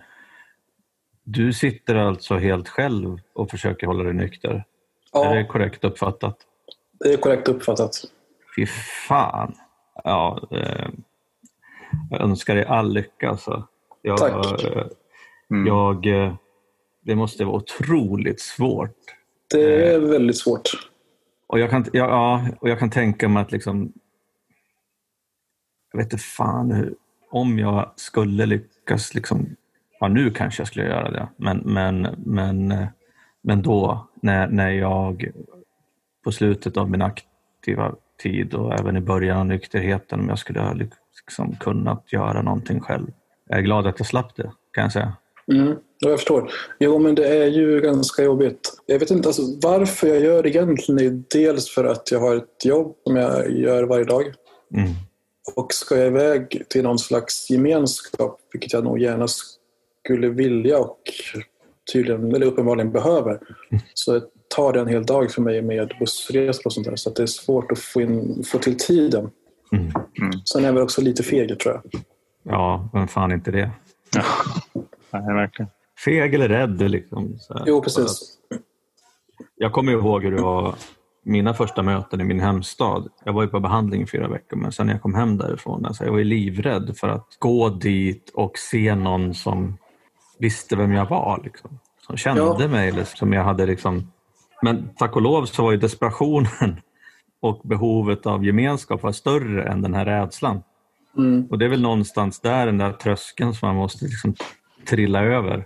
Du 1.24 1.54
sitter 1.54 1.96
alltså 1.96 2.38
helt 2.38 2.70
själv 2.70 3.20
och 3.34 3.50
försöker 3.50 3.88
hålla 3.88 4.04
dig 4.04 4.14
nykter? 4.14 4.66
Ja. 5.14 5.26
Är 5.26 5.36
det 5.36 5.46
korrekt 5.46 5.84
uppfattat? 5.84 6.38
Det 7.00 7.14
är 7.14 7.18
korrekt 7.18 7.48
uppfattat. 7.48 7.92
Fy 8.56 8.66
fan! 9.08 9.56
Ja, 10.04 10.48
eh, 10.52 10.90
jag 12.10 12.22
önskar 12.22 12.56
dig 12.56 12.66
all 12.66 12.94
lycka. 12.94 13.30
Alltså. 13.30 13.68
Jag, 14.02 14.18
Tack. 14.18 14.64
Eh, 14.64 14.86
mm. 15.52 15.68
jag, 15.68 16.06
eh, 16.06 16.34
det 17.02 17.16
måste 17.16 17.46
vara 17.46 17.56
otroligt 17.56 18.42
svårt 18.42 18.98
det 19.54 19.94
är 19.94 20.00
väldigt 20.00 20.38
svårt. 20.38 20.70
Och 21.48 21.60
jag 21.60 21.70
kan, 21.70 21.86
ja, 21.94 22.46
och 22.60 22.70
jag 22.70 22.80
kan 22.80 22.90
tänka 22.90 23.28
mig 23.30 23.42
att 23.42 23.52
liksom, 23.52 23.94
jag 25.92 25.98
vet 25.98 26.14
inte 26.14 26.24
fan 26.24 26.72
hur, 26.72 26.96
om 27.30 27.60
jag 27.60 27.92
skulle 27.96 28.46
lyckas, 28.46 29.14
liksom, 29.14 29.56
ja 30.00 30.08
nu 30.08 30.32
kanske 30.32 30.62
jag 30.62 30.68
skulle 30.68 30.86
göra 30.86 31.12
det, 31.12 31.28
men, 31.38 31.58
men, 31.58 32.02
men, 32.18 32.88
men 33.42 33.62
då 33.62 34.08
när, 34.24 34.48
när 34.48 34.72
jag 34.72 35.32
på 36.24 36.32
slutet 36.32 36.78
av 36.78 36.90
min 36.90 37.02
aktiva 37.02 37.96
tid 38.24 38.54
och 38.54 38.80
även 38.80 38.98
i 38.98 39.02
början 39.02 39.38
av 39.38 39.46
nykterheten, 39.46 40.20
om 40.20 40.30
jag 40.30 40.40
skulle 40.40 40.60
ha 40.60 40.74
liksom 40.74 41.56
kunnat 41.60 42.14
göra 42.14 42.42
någonting 42.42 42.80
själv. 42.80 43.08
Jag 43.50 43.60
är 43.60 43.64
glad 43.64 43.88
att 43.88 44.00
jag 44.00 44.08
slapp 44.08 44.36
det, 44.36 44.52
kan 44.72 44.84
jag 44.84 44.92
säga. 44.92 45.14
Mm, 45.52 45.76
jag 46.00 46.20
förstår. 46.20 46.52
Jo, 46.80 47.00
men 47.00 47.16
det 47.16 47.28
är 47.28 47.48
ju 47.48 47.82
ganska 47.82 48.24
jobbigt. 48.24 48.74
Jag 48.86 49.00
vet 49.00 49.12
inte 49.12 49.30
alltså, 49.30 49.42
varför 49.62 50.08
jag 50.08 50.20
gör 50.20 50.44
det 50.44 50.50
egentligen. 50.50 51.26
Dels 51.30 51.70
för 51.70 51.86
att 51.86 52.12
jag 52.12 52.20
har 52.20 52.36
ett 52.36 52.66
jobb 52.66 52.96
som 53.04 53.16
jag 53.16 53.52
gör 53.52 53.84
varje 53.84 54.06
dag. 54.06 54.24
Mm. 54.74 54.90
Och 55.56 55.74
ska 55.74 55.98
jag 55.98 56.08
iväg 56.08 56.64
till 56.70 56.84
någon 56.84 57.00
slags 57.00 57.50
gemenskap, 57.50 58.40
vilket 58.54 58.74
jag 58.74 58.84
nog 58.84 59.00
gärna 59.00 59.28
skulle 60.06 60.30
vilja 60.30 60.80
och 60.80 61.00
tydligen, 61.94 62.36
eller 62.36 62.46
uppenbarligen 62.46 62.92
behöver, 62.92 63.40
så 63.94 64.22
tar 64.56 64.74
det 64.74 64.80
en 64.80 64.88
hel 64.88 65.06
dag 65.06 65.32
för 65.32 65.42
mig 65.42 65.62
med 65.62 65.94
bussresor 66.00 66.66
och 66.66 66.74
sånt 66.74 66.88
där. 66.88 66.96
Så 66.96 67.10
att 67.10 67.16
det 67.16 67.24
är 67.24 67.28
svårt 67.28 67.72
att 67.72 67.80
få, 67.80 68.02
in, 68.02 68.44
få 68.46 68.58
till 68.58 68.78
tiden. 68.78 69.30
Mm. 69.72 69.92
Mm. 70.22 70.32
Sen 70.46 70.62
är 70.62 70.66
jag 70.66 70.74
väl 70.74 70.84
också 70.84 71.02
lite 71.02 71.24
feg 71.24 71.60
tror 71.60 71.74
jag. 71.74 72.02
Ja, 72.44 72.90
vem 72.94 73.08
fan 73.08 73.32
inte 73.32 73.52
det? 73.52 73.72
Ja. 74.16 74.24
Nej, 75.12 75.36
verkligen. 75.36 75.70
Feg 76.06 76.34
eller 76.34 76.50
rädd. 76.50 76.92
Liksom, 76.92 77.36
så. 77.40 77.64
Jo, 77.66 77.82
precis. 77.82 78.38
Jag 79.56 79.72
kommer 79.72 79.92
ihåg 79.92 80.24
hur 80.24 80.32
det 80.32 80.42
var 80.42 80.76
mina 81.24 81.54
första 81.54 81.84
möten 81.84 82.22
i 82.22 82.24
min 82.24 82.40
hemstad. 82.40 83.10
Jag 83.24 83.34
var 83.34 83.44
ju 83.44 83.48
på 83.48 83.60
behandling 83.60 84.02
i 84.02 84.08
fyra 84.08 84.28
veckor 84.28 84.58
men 84.58 84.72
sen 84.72 84.88
när 84.88 84.94
jag 84.94 85.02
kom 85.02 85.16
hem 85.16 85.38
därifrån, 85.38 85.86
alltså 85.86 86.04
jag 86.04 86.12
var 86.12 86.18
ju 86.18 86.24
livrädd 86.24 86.98
för 86.98 87.10
att 87.10 87.28
gå 87.40 87.70
dit 87.70 88.32
och 88.34 88.58
se 88.58 88.96
någon 88.96 89.34
som 89.34 89.78
visste 90.40 90.76
vem 90.76 90.92
jag 90.92 91.10
var. 91.10 91.42
Liksom. 91.44 91.80
Som 92.06 92.18
kände 92.18 92.42
Ja. 92.60 92.68
mig. 92.68 92.90
Eller 92.90 93.04
som 93.04 93.34
jag 93.34 93.44
hade 93.44 93.66
liksom... 93.66 94.12
Men 94.62 94.90
tack 94.98 95.16
och 95.16 95.22
lov 95.22 95.46
så 95.46 95.64
var 95.64 95.72
ju 95.72 95.78
desperationen 95.78 96.48
och 97.42 97.62
behovet 97.64 98.26
av 98.26 98.46
gemenskap 98.46 99.04
var 99.04 99.12
större 99.12 99.64
än 99.64 99.82
den 99.82 99.94
här 99.94 100.06
rädslan. 100.06 100.62
Mm. 101.18 101.48
Och 101.50 101.58
det 101.60 101.66
är 101.66 101.70
väl 101.70 101.82
någonstans 101.82 102.40
där 102.40 102.66
den 102.66 102.78
där 102.78 102.92
tröskeln 102.92 103.54
som 103.54 103.68
man 103.68 103.76
måste 103.76 104.06
liksom 104.06 104.36
trilla 104.90 105.24
över. 105.24 105.66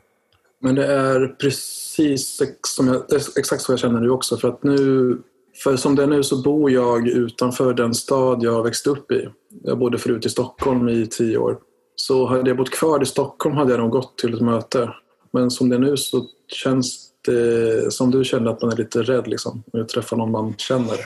Men 0.60 0.76
det 0.76 0.88
är 0.88 1.28
precis 1.28 2.42
som 2.62 2.88
jag, 2.88 3.04
exakt 3.38 3.62
så 3.62 3.72
jag 3.72 3.80
känner 3.80 4.00
nu 4.00 4.10
också. 4.10 4.38
För 4.38 4.48
att 4.48 4.64
nu, 4.64 5.18
för 5.64 5.76
som 5.76 5.96
det 5.96 6.04
är 6.04 6.08
nu 6.08 6.24
så 6.24 6.42
bor 6.42 6.72
jag 6.72 7.08
utanför 7.08 7.74
den 7.74 7.94
stad 7.94 8.44
jag 8.44 8.64
växte 8.64 8.90
upp 8.90 9.12
i. 9.12 9.28
Jag 9.64 9.78
bodde 9.78 9.98
förut 9.98 10.26
i 10.26 10.30
Stockholm 10.30 10.90
i 10.90 11.08
tio 11.08 11.38
år. 11.38 11.58
Så 12.00 12.26
hade 12.26 12.50
jag 12.50 12.58
bott 12.58 12.70
kvar 12.70 13.02
i 13.02 13.06
Stockholm 13.06 13.58
hade 13.58 13.72
jag 13.72 13.80
nog 13.80 13.92
gått 13.92 14.18
till 14.18 14.34
ett 14.34 14.42
möte. 14.42 14.94
Men 15.32 15.52
som 15.52 15.70
det 15.70 15.76
är 15.76 15.80
nu 15.80 15.98
så 15.98 16.26
känns 16.48 17.10
det 17.26 17.94
som 17.94 18.12
du 18.12 18.24
känner 18.24 18.52
att 18.52 18.62
man 18.62 18.72
är 18.72 18.78
lite 18.78 19.02
rädd 19.02 19.28
liksom, 19.28 19.64
när 19.74 19.80
du 19.80 19.86
träffar 19.86 20.18
någon 20.18 20.32
man 20.32 20.54
känner. 20.58 20.98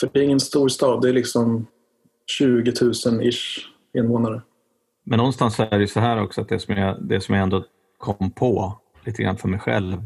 För 0.00 0.10
det 0.12 0.18
är 0.18 0.24
ingen 0.24 0.40
stor 0.40 0.68
stad, 0.68 1.02
det 1.02 1.08
är 1.08 1.12
liksom 1.12 1.66
20 2.26 2.72
000 3.06 3.22
ish 3.22 3.58
invånare. 3.98 4.42
Men 5.04 5.16
någonstans 5.16 5.60
är 5.60 5.70
det 5.70 5.78
ju 5.78 5.86
så 5.86 6.00
här 6.00 6.22
också 6.22 6.40
att 6.40 6.48
det 6.48 6.58
som 6.58 6.74
jag, 6.74 6.96
det 7.02 7.20
som 7.20 7.34
jag 7.34 7.42
ändå 7.42 7.64
kom 7.98 8.30
på 8.30 8.78
lite 9.04 9.22
grann 9.22 9.36
för 9.36 9.48
mig 9.48 9.60
själv, 9.60 10.02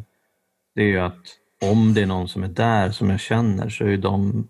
det 0.75 0.83
är 0.83 0.87
ju 0.87 0.99
att 0.99 1.38
om 1.62 1.95
det 1.95 2.02
är 2.02 2.07
någon 2.07 2.29
som 2.29 2.43
är 2.43 2.49
där 2.49 2.91
som 2.91 3.11
jag 3.11 3.21
känner 3.21 3.69
så 3.69 3.85
är 3.85 3.88
ju 3.88 3.97
de 3.97 4.49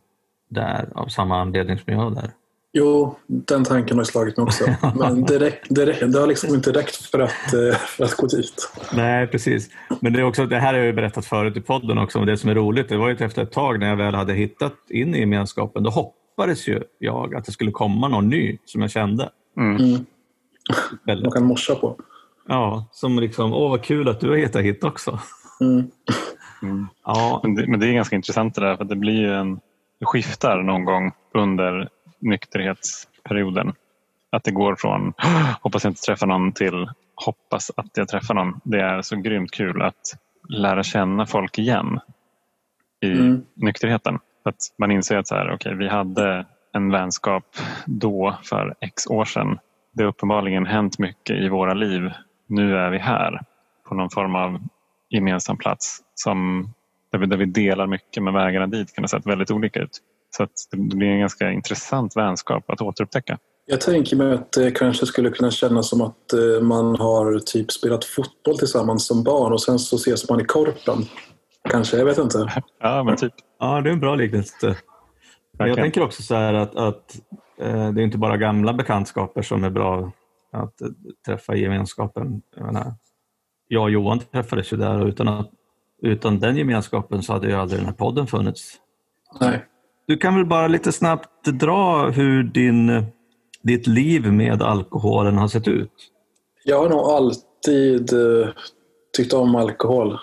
där 0.50 0.88
av 0.94 1.08
samma 1.08 1.40
anledning 1.40 1.78
som 1.78 1.92
jag 1.92 2.06
är 2.06 2.10
där. 2.10 2.30
Jo, 2.74 3.16
den 3.26 3.64
tanken 3.64 3.96
har 3.96 4.04
slagit 4.04 4.36
mig 4.36 4.44
också. 4.44 4.64
Men 4.98 5.24
det, 5.24 5.38
räck, 5.38 5.66
det, 5.68 5.86
räck, 5.86 6.00
det 6.12 6.18
har 6.18 6.26
liksom 6.26 6.54
inte 6.54 6.72
räckt 6.72 6.96
för 6.96 7.18
att, 7.18 7.54
eh, 7.54 7.78
för 7.78 8.04
att 8.04 8.16
gå 8.16 8.26
dit. 8.26 8.72
Nej, 8.92 9.26
precis. 9.26 9.70
Men 10.00 10.12
det, 10.12 10.20
är 10.20 10.24
också, 10.24 10.46
det 10.46 10.58
här 10.58 10.72
har 10.72 10.78
jag 10.78 10.86
ju 10.86 10.92
berättat 10.92 11.26
förut 11.26 11.56
i 11.56 11.60
podden 11.60 11.98
också, 11.98 12.18
och 12.18 12.26
det 12.26 12.36
som 12.36 12.50
är 12.50 12.54
roligt, 12.54 12.88
det 12.88 12.96
var 12.96 13.08
ju 13.08 13.14
att 13.14 13.20
efter 13.20 13.42
ett 13.42 13.52
tag 13.52 13.80
när 13.80 13.88
jag 13.88 13.96
väl 13.96 14.14
hade 14.14 14.32
hittat 14.34 14.74
in 14.90 15.14
i 15.14 15.20
gemenskapen, 15.20 15.82
då 15.82 15.90
hoppades 15.90 16.68
ju 16.68 16.82
jag 16.98 17.34
att 17.34 17.44
det 17.44 17.52
skulle 17.52 17.70
komma 17.70 18.08
någon 18.08 18.28
ny 18.28 18.58
som 18.64 18.82
jag 18.82 18.90
kände. 18.90 19.30
Mm. 19.56 19.76
Mm. 19.76 21.22
Man 21.22 21.32
kan 21.32 21.44
morsa 21.44 21.74
på. 21.74 21.96
Ja, 22.48 22.86
som 22.92 23.18
liksom, 23.18 23.52
åh 23.52 23.70
vad 23.70 23.82
kul 23.82 24.08
att 24.08 24.20
du 24.20 24.28
har 24.28 24.36
hittat 24.36 24.62
hit 24.62 24.84
också. 24.84 25.18
Mm. 25.60 25.90
Mm. 26.62 26.86
Ja, 27.04 27.40
Men, 27.42 27.54
det, 27.54 27.66
men 27.66 27.80
det 27.80 27.86
är 27.86 27.92
ganska 27.92 28.16
intressant 28.16 28.54
det 28.54 28.60
där 28.60 28.76
för 28.76 28.84
det 28.84 28.96
blir 28.96 29.20
ju 29.20 29.34
en 29.34 29.60
det 30.02 30.06
skiftar 30.06 30.62
någon 30.62 30.84
gång 30.84 31.12
under 31.34 31.88
nykterhetsperioden. 32.22 33.72
Att 34.32 34.44
det 34.44 34.50
går 34.50 34.76
från 34.76 35.12
hoppas 35.60 35.84
jag 35.84 35.90
inte 35.90 36.02
träffar 36.02 36.26
någon 36.26 36.52
till 36.52 36.88
hoppas 37.14 37.70
att 37.76 37.90
jag 37.94 38.08
träffar 38.08 38.34
någon. 38.34 38.60
Det 38.64 38.80
är 38.80 39.02
så 39.02 39.16
grymt 39.16 39.50
kul 39.50 39.82
att 39.82 40.00
lära 40.48 40.82
känna 40.82 41.26
folk 41.26 41.58
igen 41.58 42.00
i 43.02 43.12
Mm. 43.12 43.42
nykterheten. 43.54 44.18
Att 44.44 44.56
man 44.78 44.90
inser 44.90 45.16
att 45.16 45.28
så 45.28 45.34
här, 45.34 45.54
okay, 45.54 45.74
vi 45.74 45.88
hade 45.88 46.46
en 46.72 46.90
vänskap 46.90 47.44
då 47.86 48.38
för 48.42 48.74
x 48.80 49.06
år 49.06 49.24
sedan. 49.24 49.58
Det 49.92 50.02
har 50.02 50.08
uppenbarligen 50.08 50.66
hänt 50.66 50.98
mycket 50.98 51.36
i 51.36 51.48
våra 51.48 51.74
liv. 51.74 52.10
Nu 52.46 52.76
är 52.76 52.90
vi 52.90 52.98
här 52.98 53.40
på 53.88 53.94
någon 53.94 54.10
form 54.10 54.34
av 54.34 54.58
gemensam 55.10 55.56
plats 55.56 56.00
som, 56.14 56.68
där, 57.12 57.18
vi, 57.18 57.26
där 57.26 57.36
vi 57.36 57.44
delar 57.44 57.86
mycket 57.86 58.22
men 58.22 58.34
vägarna 58.34 58.66
dit 58.66 58.94
kan 58.94 59.04
ha 59.04 59.08
sett 59.08 59.26
väldigt 59.26 59.50
olika 59.50 59.80
ut. 59.80 59.98
Så 60.36 60.42
att 60.42 60.52
det 60.70 60.76
blir 60.76 61.08
en 61.08 61.20
ganska 61.20 61.52
intressant 61.52 62.16
vänskap 62.16 62.70
att 62.70 62.80
återupptäcka. 62.80 63.38
Jag 63.66 63.80
tänker 63.80 64.16
mig 64.16 64.32
att 64.34 64.52
det 64.52 64.70
kanske 64.70 65.06
skulle 65.06 65.30
kunna 65.30 65.50
kännas 65.50 65.88
som 65.88 66.00
att 66.00 66.32
eh, 66.32 66.62
man 66.62 66.96
har 66.96 67.38
typ 67.38 67.72
spelat 67.72 68.04
fotboll 68.04 68.58
tillsammans 68.58 69.06
som 69.06 69.22
barn 69.24 69.52
och 69.52 69.62
sen 69.62 69.78
så 69.78 69.96
ses 69.96 70.28
man 70.30 70.40
i 70.40 70.44
korpen. 70.44 70.98
Kanske, 71.70 71.96
jag 71.96 72.04
vet 72.04 72.18
inte. 72.18 72.52
Ja, 72.80 73.04
men 73.04 73.16
typ. 73.16 73.32
ja 73.58 73.80
det 73.80 73.90
är 73.90 73.92
en 73.92 74.00
bra 74.00 74.14
liknelse. 74.14 74.76
Jag 75.58 75.76
tänker 75.76 76.02
också 76.02 76.22
så 76.22 76.34
här 76.34 76.54
att, 76.54 76.76
att 76.76 77.18
eh, 77.60 77.92
det 77.92 78.00
är 78.00 78.04
inte 78.04 78.18
bara 78.18 78.36
gamla 78.36 78.72
bekantskaper 78.72 79.42
som 79.42 79.64
är 79.64 79.70
bra 79.70 80.12
att 80.52 80.80
eh, 80.80 80.88
träffa 81.26 81.54
i 81.56 81.62
gemenskapen. 81.62 82.42
Jag, 82.56 82.66
menar, 82.66 82.94
jag 83.68 83.82
och 83.82 83.90
Johan 83.90 84.20
träffades 84.20 84.72
ju 84.72 84.76
där 84.76 85.00
och 85.00 85.06
utan, 85.06 85.28
att, 85.28 85.50
utan 86.02 86.40
den 86.40 86.56
gemenskapen 86.56 87.22
så 87.22 87.32
hade 87.32 87.48
ju 87.48 87.54
aldrig 87.54 87.80
den 87.80 87.86
här 87.86 87.94
podden 87.94 88.26
funnits. 88.26 88.74
Nej. 89.40 89.66
Du 90.06 90.16
kan 90.16 90.34
väl 90.34 90.46
bara 90.46 90.68
lite 90.68 90.92
snabbt 90.92 91.44
dra 91.44 92.10
hur 92.10 92.42
din, 92.42 93.06
ditt 93.62 93.86
liv 93.86 94.32
med 94.32 94.62
alkoholen 94.62 95.38
har 95.38 95.48
sett 95.48 95.68
ut? 95.68 95.92
Jag 96.64 96.78
har 96.78 96.88
nog 96.88 97.00
alltid 97.00 98.12
eh, 98.12 98.48
tyckt 99.16 99.32
om 99.32 99.54
alkohol. 99.54 100.18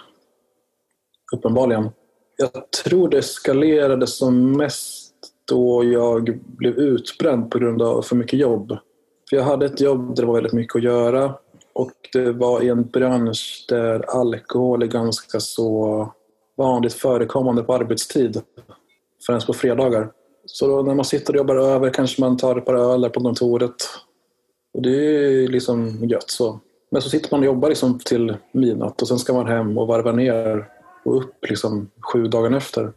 Uppenbarligen. 1.35 1.89
Jag 2.37 2.71
tror 2.83 3.09
det 3.09 3.17
eskalerade 3.17 4.07
som 4.07 4.57
mest 4.57 5.13
då 5.47 5.83
jag 5.83 6.39
blev 6.45 6.73
utbränd 6.73 7.51
på 7.51 7.59
grund 7.59 7.81
av 7.81 8.01
för 8.01 8.15
mycket 8.15 8.39
jobb. 8.39 8.77
För 9.29 9.37
jag 9.37 9.43
hade 9.43 9.65
ett 9.65 9.81
jobb 9.81 10.15
där 10.15 10.23
det 10.23 10.27
var 10.27 10.33
väldigt 10.33 10.53
mycket 10.53 10.75
att 10.75 10.83
göra 10.83 11.33
och 11.73 11.91
det 12.13 12.31
var 12.31 12.61
i 12.61 12.69
en 12.69 12.83
bransch 12.83 13.65
där 13.69 14.19
alkohol 14.19 14.83
är 14.83 14.87
ganska 14.87 15.39
så 15.39 16.13
vanligt 16.57 16.93
förekommande 16.93 17.63
på 17.63 17.73
arbetstid. 17.73 18.41
Främst 19.25 19.47
på 19.47 19.53
fredagar. 19.53 20.11
Så 20.45 20.67
då 20.67 20.81
när 20.81 20.95
man 20.95 21.05
sitter 21.05 21.33
och 21.33 21.37
jobbar 21.37 21.55
över 21.55 21.89
kanske 21.89 22.21
man 22.21 22.37
tar 22.37 22.57
ett 22.57 22.65
par 22.65 22.75
öl 22.75 23.01
där 23.01 23.09
på 23.09 23.21
kontoret. 23.21 23.75
Och 24.73 24.81
det 24.81 24.89
är 24.89 25.47
liksom 25.47 26.05
gött 26.09 26.29
så. 26.29 26.59
Men 26.91 27.01
så 27.01 27.09
sitter 27.09 27.29
man 27.31 27.39
och 27.39 27.45
jobbar 27.45 27.69
liksom 27.69 27.99
till 27.99 28.37
midnatt 28.51 29.01
och 29.01 29.07
sen 29.07 29.19
ska 29.19 29.33
man 29.33 29.47
hem 29.47 29.77
och 29.77 29.87
varva 29.87 30.11
ner 30.11 30.67
och 31.05 31.17
upp 31.17 31.45
liksom 31.49 31.91
sju 32.13 32.23
dagar 32.23 32.57
efter. 32.57 32.91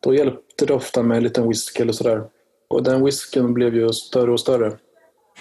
Då 0.00 0.14
hjälpte 0.14 0.66
det 0.66 0.74
ofta 0.74 1.02
med 1.02 1.16
en 1.16 1.22
liten 1.22 1.48
whisky 1.48 1.82
eller 1.82 1.92
sådär. 1.92 2.24
Och 2.68 2.82
den 2.82 3.04
whiskyn 3.04 3.54
blev 3.54 3.74
ju 3.74 3.92
större 3.92 4.32
och 4.32 4.40
större. 4.40 4.72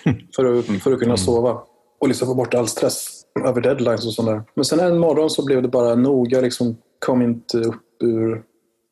För 0.35 0.59
att, 0.59 0.65
för 0.65 0.91
att 0.91 0.99
kunna 0.99 1.17
sova. 1.17 1.61
Och 1.99 2.07
liksom 2.07 2.27
få 2.27 2.33
bort 2.33 2.53
all 2.53 2.67
stress 2.67 3.25
över 3.45 3.61
deadlines 3.61 4.05
och 4.05 4.13
sånt 4.13 4.27
där. 4.27 4.43
Men 4.53 4.65
sen 4.65 4.79
en 4.79 4.99
morgon 4.99 5.29
så 5.29 5.45
blev 5.45 5.61
det 5.61 5.67
bara 5.67 5.95
nog. 5.95 6.33
Jag 6.33 6.43
liksom 6.43 6.77
kom 6.99 7.21
inte 7.21 7.57
upp 7.57 8.03
ur 8.03 8.43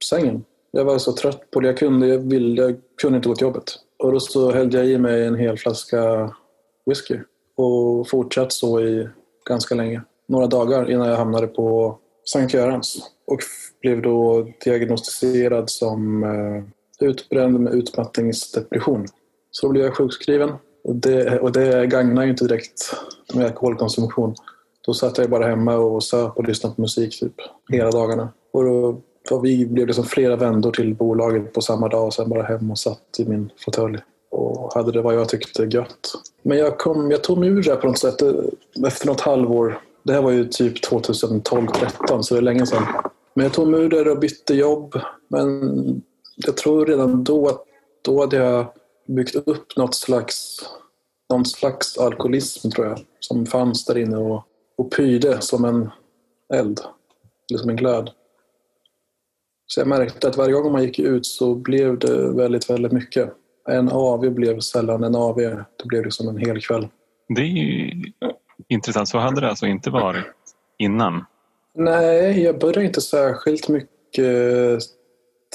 sängen. 0.10 0.44
Jag 0.72 0.86
var 0.86 0.98
så 0.98 1.14
trött 1.14 1.52
på 1.52 1.60
det. 1.60 1.68
Jag 1.68 1.78
kunde, 1.78 2.08
jag 2.08 2.20
ville, 2.20 2.62
jag 2.62 2.76
kunde 3.02 3.16
inte 3.16 3.30
gå 3.30 3.36
till 3.36 3.48
jobbet. 3.48 3.76
Och 3.98 4.12
då 4.12 4.20
så 4.20 4.52
hällde 4.52 4.78
jag 4.78 4.88
i 4.88 4.98
mig 4.98 5.26
en 5.26 5.36
hel 5.36 5.58
flaska 5.58 6.34
whisky. 6.86 7.20
Och 7.56 8.10
fortsatt 8.10 8.52
så 8.52 8.82
i 8.82 9.10
ganska 9.50 9.76
länge. 9.76 10.02
Några 10.28 10.48
dagar 10.48 10.92
innan 10.92 11.08
jag 11.08 11.18
hamnade 11.18 11.48
på 11.48 11.98
Sankt 12.26 12.54
Görans. 12.54 13.12
Och 13.26 13.40
blev 13.82 14.02
då 14.02 14.48
diagnostiserad 14.64 15.70
som 15.70 16.24
eh, 16.24 17.08
utbränd 17.08 17.60
med 17.60 17.74
utmattningsdepression. 17.74 19.06
Så 19.52 19.68
då 19.68 19.72
blev 19.72 19.86
jag 19.86 19.98
sjukskriven. 19.98 20.54
Och 20.84 20.96
det, 20.96 21.40
och 21.40 21.52
det 21.52 21.88
gagnar 21.88 22.24
ju 22.24 22.30
inte 22.30 22.48
direkt 22.48 22.96
med 23.34 23.46
alkoholkonsumtion. 23.46 24.36
Då 24.86 24.94
satt 24.94 25.18
jag 25.18 25.30
bara 25.30 25.48
hemma 25.48 25.76
och 25.76 26.04
söp 26.04 26.38
och 26.38 26.48
lyssnade 26.48 26.76
på 26.76 26.82
musik 26.82 27.20
typ 27.20 27.34
hela 27.70 27.92
dagarna. 27.92 28.30
Och 28.52 28.64
då, 28.64 29.02
och 29.32 29.46
vi 29.46 29.66
blev 29.66 29.88
liksom 29.88 30.06
flera 30.06 30.36
vändor 30.36 30.72
till 30.72 30.96
bolaget 30.96 31.54
på 31.54 31.62
samma 31.62 31.88
dag 31.88 32.06
och 32.06 32.14
sen 32.14 32.30
bara 32.30 32.44
hem 32.44 32.72
och 32.72 32.80
satt 32.80 33.20
i 33.20 33.26
min 33.26 33.52
fåtölj 33.66 34.00
och 34.32 34.74
hade 34.74 34.92
det 34.92 35.02
vad 35.02 35.16
jag 35.16 35.30
tyckte 35.30 35.64
gött. 35.64 36.14
Men 36.42 36.58
jag, 36.58 36.78
kom, 36.78 37.12
jag 37.12 37.24
tog 37.24 37.38
mig 37.38 37.50
ur 37.50 37.64
det 37.64 37.72
här 37.72 37.78
på 37.78 37.88
något 37.88 38.00
sätt 38.00 38.22
efter 38.88 39.08
något 39.08 39.22
halvår. 39.22 39.82
Det 40.04 40.14
här 40.14 40.22
var 40.22 40.32
ju 40.32 40.46
typ 40.46 40.86
2012-13 40.86 42.22
så 42.22 42.34
det 42.34 42.40
är 42.40 42.42
länge 42.42 42.66
sedan. 42.66 42.84
Men 43.34 43.44
jag 43.44 43.54
tog 43.54 43.68
mig 43.68 43.82
ur 43.82 43.90
det 43.90 44.12
och 44.12 44.20
bytte 44.20 44.54
jobb. 44.54 45.00
Men 45.28 46.02
jag 46.36 46.58
tror 46.58 46.86
redan 46.86 47.24
då 47.24 47.48
att 47.48 47.64
då 48.02 48.22
hade 48.22 48.38
jag 48.38 48.66
byggt 49.08 49.36
upp 49.36 49.78
något 49.78 49.96
slags, 49.96 50.60
någon 51.30 51.46
slags 51.46 51.98
alkoholism 51.98 52.70
tror 52.70 52.88
jag. 52.88 53.00
Som 53.20 53.46
fanns 53.46 53.86
där 53.86 53.98
inne 53.98 54.18
och, 54.18 54.44
och 54.78 54.92
pyrde 54.92 55.42
som 55.42 55.66
en 55.66 55.90
eld. 56.54 56.82
Eller 57.50 57.60
som 57.60 57.70
en 57.70 57.76
glöd. 57.76 58.10
Så 59.74 59.80
jag 59.80 59.88
märkte 59.88 60.28
att 60.28 60.38
varje 60.38 60.54
gång 60.54 60.72
man 60.72 60.84
gick 60.84 61.00
ut 61.00 61.26
så 61.26 61.56
blev 61.56 62.00
det 62.00 62.32
väldigt, 62.34 62.70
väldigt 62.70 62.92
mycket. 62.92 63.34
En 63.70 63.90
AV 63.92 64.32
blev 64.32 64.60
sällan 64.60 65.04
en 65.04 65.16
AV. 65.16 65.36
Det 65.38 65.86
blev 65.86 66.04
liksom 66.04 66.28
en 66.28 66.38
hel 66.38 66.62
kväll. 66.62 66.88
Det 67.36 67.42
är 67.42 67.46
ju 67.46 67.92
intressant. 68.68 69.08
Så 69.10 69.18
hade 69.18 69.42
det 69.42 69.50
alltså 69.50 69.66
inte 69.66 69.90
varit 69.90 70.26
innan. 70.78 71.26
Nej, 71.76 72.44
jag 72.44 72.60
började 72.60 72.86
inte 72.86 73.02
särskilt 73.02 73.68
mycket 73.70 74.80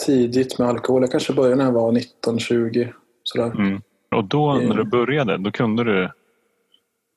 tidigt 0.07 0.59
med 0.59 0.69
alkohol. 0.69 1.03
Jag 1.03 1.11
kanske 1.11 1.33
började 1.33 1.57
när 1.57 1.65
jag 1.65 1.73
var 1.73 1.93
19-20. 1.93 2.93
Sådär. 3.23 3.51
Mm. 3.51 3.83
Och 4.17 4.25
då 4.25 4.55
när 4.55 4.75
du 4.75 4.85
började, 4.85 5.39
då 5.39 5.51
kunde 5.51 5.85
du, 5.85 6.11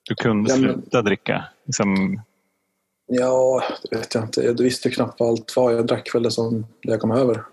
du 0.09 0.15
kunde 0.15 0.51
Ja, 0.51 0.57
men- 0.57 0.73
sluta 0.73 1.01
dricka? 1.01 1.43
Liksom, 1.65 2.21
Ja, 3.07 3.63
det 3.89 3.97
vet 3.97 4.15
jag 4.15 4.23
inte. 4.23 4.41
Jag 4.41 4.57
visste 4.57 4.89
knappt 4.89 5.19
vad 5.19 5.29
allt 5.29 5.55
var. 5.55 5.71
Jag 5.71 5.87
drack 5.87 6.15
väl 6.15 6.23
det 6.23 6.31
som 6.31 6.65
det 6.81 6.91
jag 6.91 6.99
kom 6.99 7.11
över. 7.11 7.43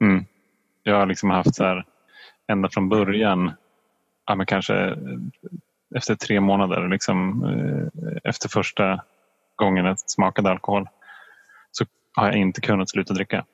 mm. 0.00 0.24
Jag 0.82 0.96
har 0.96 1.06
liksom 1.06 1.30
haft 1.30 1.54
så 1.54 1.64
här, 1.64 1.86
ända 2.52 2.68
från 2.68 2.88
början, 2.88 3.52
ja, 4.26 4.34
men 4.34 4.46
kanske 4.46 4.74
eh, 4.74 4.96
efter 5.96 6.14
tre 6.14 6.40
månader, 6.40 6.88
liksom, 6.88 7.44
eh, 7.44 8.16
efter 8.24 8.48
första 8.48 9.00
gången 9.56 9.84
jag 9.84 9.98
smakade 9.98 10.50
alkohol, 10.50 10.88
så 11.70 11.84
har 12.14 12.26
jag 12.26 12.36
inte 12.36 12.60
kunnat 12.60 12.90
sluta 12.90 13.14
dricka. 13.14 13.44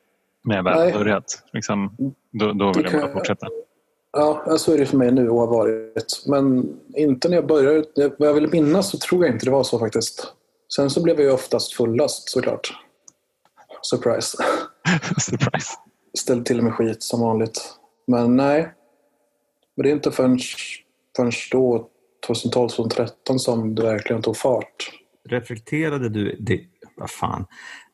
Men 0.45 0.57
jag 0.57 0.65
väl 0.65 0.79
Nej. 0.79 0.93
börjat, 0.93 1.43
liksom, 1.53 1.97
då, 2.31 2.53
då 2.53 2.73
Det 2.73 2.79
vill 2.83 2.93
jag 2.93 3.03
bara 3.03 3.13
fortsätta. 3.13 3.49
Ja, 4.13 4.59
så 4.59 4.73
är 4.73 4.79
det 4.79 4.87
för 4.87 4.97
mig 4.97 5.13
nu 5.13 5.29
och 5.31 5.41
har 5.41 5.47
varit. 5.47 6.23
Men 6.27 6.77
inte 6.95 7.29
när 7.29 7.37
jag 7.37 7.47
började. 7.47 7.85
Vad 8.19 8.29
jag 8.29 8.35
vill 8.35 8.49
minnas 8.49 8.91
så 8.91 8.99
tror 8.99 9.25
jag 9.25 9.35
inte 9.35 9.47
det 9.47 9.51
var 9.51 9.63
så 9.63 9.79
faktiskt. 9.79 10.33
Sen 10.75 10.91
så 10.91 11.03
blev 11.03 11.17
jag 11.17 11.25
ju 11.25 11.33
oftast 11.33 11.73
fullast 11.75 12.29
såklart. 12.29 12.75
Surprise. 13.83 14.39
Surprise. 15.19 15.73
Ställde 16.19 16.45
till 16.45 16.63
med 16.63 16.75
skit 16.75 17.03
som 17.03 17.21
vanligt. 17.21 17.79
Men 18.07 18.37
nej. 18.37 18.73
Men 19.75 19.83
det 19.83 19.91
är 19.91 19.93
inte 19.93 20.11
förrän, 20.11 20.39
förrän 21.17 21.33
då, 21.53 21.89
2012-2013, 22.29 23.39
som 23.39 23.75
det 23.75 23.83
verkligen 23.83 24.23
tog 24.23 24.37
fart. 24.37 24.93
Reflekterade 25.29 26.09
du, 26.09 26.37
det, 26.41 26.61
vad 26.97 27.11
fan, 27.11 27.47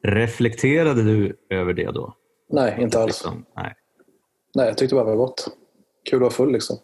reflekterade 0.03 1.03
du 1.03 1.37
över 1.51 1.73
det 1.73 1.91
då? 1.91 2.15
Nej, 2.51 2.77
inte 2.81 2.99
alls. 2.99 3.09
Liksom, 3.09 3.45
nej. 3.57 3.75
Nej, 4.55 4.67
jag 4.67 4.79
tyckte 4.79 4.95
bara 4.95 5.05
det 5.05 5.11
var 5.11 5.17
gott. 5.17 5.49
Kul 6.11 6.17
att 6.17 6.21
vara 6.21 6.31
full 6.31 6.53
liksom. 6.53 6.79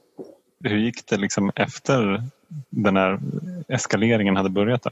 Hur 0.64 0.76
gick 0.76 1.06
det 1.06 1.16
liksom 1.16 1.52
efter 1.54 2.22
den 2.70 2.96
här 2.96 3.20
eskaleringen 3.68 4.36
hade 4.36 4.50
börjat? 4.50 4.82
Då? 4.82 4.90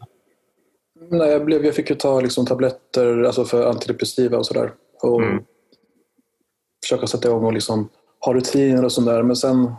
Nej, 1.08 1.30
jag, 1.30 1.44
blev, 1.44 1.64
jag 1.64 1.74
fick 1.74 1.90
ju 1.90 1.96
ta 1.96 2.20
liksom 2.20 2.46
tabletter 2.46 3.22
alltså 3.22 3.44
för 3.44 3.66
antidepressiva 3.66 4.38
och 4.38 4.46
sådär. 4.46 4.72
Och 5.02 5.22
Mm. 5.22 5.44
försöka 6.84 7.06
sätta 7.06 7.28
igång 7.28 7.44
och 7.44 7.52
liksom 7.52 7.88
ha 8.20 8.34
rutiner 8.34 8.84
och 8.84 8.92
sånt 8.92 9.06
där. 9.06 9.22
Men 9.22 9.36
sen, 9.36 9.72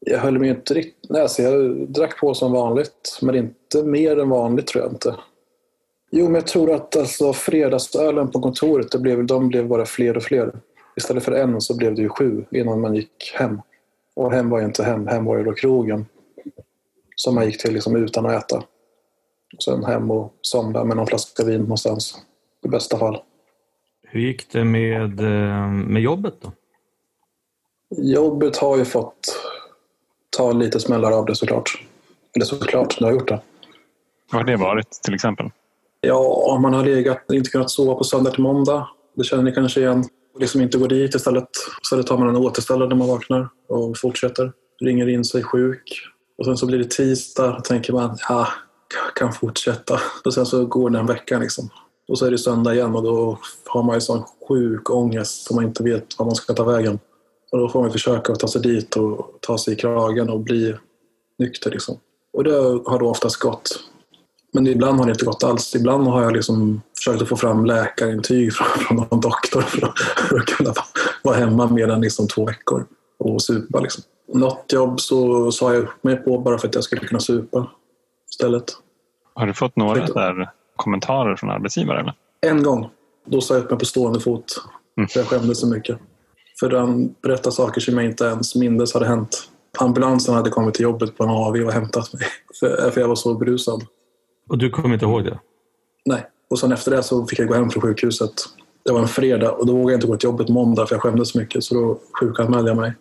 jag 0.00 0.18
höll 0.18 0.38
mig 0.38 0.48
inte 0.48 0.74
riktigt... 0.74 1.10
Nej, 1.10 1.22
alltså 1.22 1.42
jag 1.42 1.76
drack 1.88 2.20
på 2.20 2.34
som 2.34 2.52
vanligt, 2.52 3.18
men 3.22 3.34
inte 3.34 3.82
mer 3.82 4.18
än 4.18 4.28
vanligt 4.28 4.66
tror 4.66 4.84
jag 4.84 4.92
inte. 4.92 5.16
Jo, 6.10 6.24
men 6.24 6.34
jag 6.34 6.46
tror 6.46 6.74
att 6.74 6.96
alltså, 6.96 7.32
fredagsölen 7.32 8.30
på 8.30 8.40
kontoret, 8.40 8.90
det 8.92 8.98
blev, 8.98 9.26
de 9.26 9.48
blev 9.48 9.68
bara 9.68 9.86
fler 9.86 10.16
och 10.16 10.22
fler. 10.22 10.52
Istället 10.96 11.24
för 11.24 11.32
en 11.32 11.60
så 11.60 11.76
blev 11.76 11.94
det 11.94 12.02
ju 12.02 12.08
sju 12.08 12.44
innan 12.50 12.80
man 12.80 12.94
gick 12.94 13.32
hem. 13.34 13.60
Och 14.14 14.32
hem 14.32 14.50
var 14.50 14.58
ju 14.58 14.64
inte 14.64 14.84
hem, 14.84 15.06
hem 15.06 15.24
var 15.24 15.38
ju 15.38 15.44
då 15.44 15.52
krogen. 15.52 16.06
Som 17.16 17.34
man 17.34 17.46
gick 17.46 17.62
till 17.62 17.72
liksom 17.74 17.96
utan 17.96 18.26
att 18.26 18.44
äta. 18.44 18.62
Sen 19.64 19.84
hem 19.84 20.10
och 20.10 20.34
somna 20.40 20.84
med 20.84 20.96
någon 20.96 21.06
flaska 21.06 21.44
vin 21.44 21.60
någonstans. 21.60 22.18
I 22.64 22.68
bästa 22.68 22.98
fall. 22.98 23.18
Hur 24.08 24.20
gick 24.20 24.52
det 24.52 24.64
med, 24.64 25.20
eh, 25.20 25.68
med 25.68 26.02
jobbet 26.02 26.34
då? 26.40 26.52
Jobbet 27.96 28.56
har 28.56 28.76
ju 28.76 28.84
fått 28.84 29.40
ta 30.36 30.52
lite 30.52 30.80
smällar 30.80 31.12
av 31.12 31.26
det 31.26 31.34
såklart. 31.34 31.82
Eller 32.34 32.44
såklart, 32.46 32.98
det 32.98 33.04
har 33.04 33.12
gjort 33.12 33.28
det. 33.28 33.40
Vad 34.32 34.40
har 34.40 34.46
det 34.46 34.56
varit 34.56 34.90
till 34.90 35.14
exempel? 35.14 35.50
Ja, 36.00 36.58
man 36.62 36.74
har 36.74 36.84
legat 36.84 37.32
inte 37.32 37.50
kunnat 37.50 37.70
sova 37.70 37.94
på 37.94 38.04
söndag 38.04 38.30
till 38.30 38.42
måndag. 38.42 38.88
Det 39.14 39.24
känner 39.24 39.42
ni 39.42 39.52
kanske 39.52 39.80
igen. 39.80 40.04
Liksom 40.38 40.60
inte 40.60 40.78
gå 40.78 40.86
dit 40.86 41.14
istället. 41.14 41.48
Istället 41.82 42.06
tar 42.06 42.18
man 42.18 42.28
en 42.28 42.36
återställare 42.36 42.88
när 42.88 42.96
man 42.96 43.08
vaknar 43.08 43.48
och 43.68 43.98
fortsätter. 43.98 44.52
Ringer 44.80 45.08
in 45.08 45.24
sig 45.24 45.42
sjuk. 45.42 46.02
Och 46.38 46.44
sen 46.44 46.56
så 46.56 46.66
blir 46.66 46.78
det 46.78 46.90
tisdag 46.90 47.56
och 47.56 47.64
tänker 47.64 47.92
man, 47.92 48.18
ja, 48.28 48.48
kan 49.14 49.32
fortsätta. 49.32 50.00
Och 50.24 50.34
sen 50.34 50.46
så 50.46 50.66
går 50.66 50.90
den 50.90 51.06
veckan 51.06 51.40
liksom. 51.40 51.68
Och 52.08 52.18
så 52.18 52.26
är 52.26 52.30
det 52.30 52.38
söndag 52.38 52.74
igen 52.74 52.94
och 52.94 53.02
då 53.02 53.38
har 53.66 53.82
man 53.82 53.94
ju 53.94 54.00
sån 54.00 54.22
sjuk 54.48 54.90
ångest 54.90 55.46
som 55.46 55.56
man 55.56 55.64
inte 55.64 55.82
vet 55.82 56.18
vad 56.18 56.26
man 56.26 56.34
ska 56.34 56.54
ta 56.54 56.64
vägen. 56.64 56.98
Och 57.52 57.58
då 57.58 57.68
får 57.68 57.80
man 57.82 57.92
försöka 57.92 58.32
att 58.32 58.40
ta 58.40 58.48
sig 58.48 58.62
dit 58.62 58.96
och 58.96 59.38
ta 59.40 59.58
sig 59.58 59.74
i 59.74 59.76
kragen 59.76 60.30
och 60.30 60.40
bli 60.40 60.74
nykter 61.38 61.70
liksom. 61.70 61.96
Och 62.32 62.44
det 62.44 62.54
har 62.86 62.98
då 62.98 63.08
oftast 63.10 63.36
gått. 63.36 63.80
Men 64.52 64.66
ibland 64.66 64.98
har 64.98 65.06
det 65.06 65.12
inte 65.12 65.24
gått 65.24 65.44
alls. 65.44 65.74
Ibland 65.74 66.06
har 66.06 66.22
jag 66.22 66.32
liksom 66.32 66.82
försökt 66.96 67.22
att 67.22 67.28
få 67.28 67.36
fram 67.36 67.64
läkarintyg 67.64 68.52
från, 68.54 68.66
från 68.86 68.96
någon 68.96 69.20
doktor 69.20 69.60
för 69.62 69.86
att, 69.86 69.98
för 70.28 70.36
att 70.38 70.46
kunna 70.46 70.70
vara- 70.70 70.86
vara 71.22 71.36
hemma 71.36 71.66
mer 71.68 71.88
än 71.88 72.00
liksom 72.00 72.28
två 72.28 72.44
veckor 72.44 72.86
och 73.18 73.42
supa. 73.42 73.80
Liksom. 73.80 74.04
Något 74.32 74.72
jobb 74.72 75.00
så 75.00 75.52
sa 75.52 75.74
jag 75.74 75.82
upp 75.82 76.04
mig 76.04 76.16
på 76.16 76.38
bara 76.38 76.58
för 76.58 76.68
att 76.68 76.74
jag 76.74 76.84
skulle 76.84 77.06
kunna 77.06 77.20
supa 77.20 77.70
istället. 78.30 78.64
Har 79.34 79.46
du 79.46 79.54
fått 79.54 79.76
några 79.76 80.06
där 80.06 80.50
kommentarer 80.76 81.36
från 81.36 81.50
arbetsgivare? 81.50 82.00
Eller? 82.00 82.14
En 82.40 82.62
gång, 82.62 82.90
då 83.26 83.40
sa 83.40 83.54
jag 83.54 83.64
upp 83.64 83.70
mig 83.70 83.78
på 83.78 83.84
stående 83.84 84.20
fot. 84.20 84.62
Mm. 84.96 85.08
För 85.08 85.20
jag 85.20 85.26
skämdes 85.28 85.60
så 85.60 85.66
mycket. 85.66 85.98
För 86.60 86.70
han 86.70 87.14
berättade 87.22 87.52
saker 87.52 87.80
som 87.80 87.94
jag 87.94 88.04
inte 88.04 88.24
ens 88.24 88.54
mindes 88.54 88.94
hade 88.94 89.06
hänt. 89.06 89.48
Ambulansen 89.78 90.34
hade 90.34 90.50
kommit 90.50 90.74
till 90.74 90.82
jobbet 90.82 91.16
på 91.16 91.24
en 91.24 91.30
AV 91.30 91.54
och 91.56 91.72
hämtat 91.72 92.12
mig. 92.12 92.22
För, 92.60 92.90
för 92.90 93.00
jag 93.00 93.08
var 93.08 93.14
så 93.14 93.34
berusad. 93.34 93.84
Och 94.48 94.58
du 94.58 94.70
kommer 94.70 94.94
inte 94.94 95.04
ihåg 95.04 95.24
det? 95.24 95.38
Nej. 96.04 96.26
Och 96.50 96.58
sen 96.58 96.72
efter 96.72 96.90
det 96.90 97.02
så 97.02 97.26
fick 97.26 97.38
jag 97.38 97.48
gå 97.48 97.54
hem 97.54 97.70
från 97.70 97.82
sjukhuset. 97.82 98.32
Det 98.84 98.92
var 98.92 99.00
en 99.00 99.08
fredag 99.08 99.52
och 99.52 99.66
då 99.66 99.72
vågade 99.72 99.92
jag 99.92 99.96
inte 99.96 100.06
gå 100.06 100.16
till 100.16 100.26
jobbet 100.26 100.48
måndag 100.48 100.86
för 100.86 100.94
jag 100.94 101.02
skämdes 101.02 101.30
så 101.30 101.38
mycket. 101.38 101.64
Så 101.64 101.74
då 101.74 101.98
sjukanmälde 102.20 102.70
jag 102.70 102.76
mig. 102.76 102.92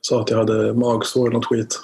Sa 0.00 0.20
att 0.20 0.30
jag 0.30 0.38
hade 0.38 0.74
magsår 0.74 1.26
eller 1.26 1.34
något 1.34 1.46
skit. 1.46 1.80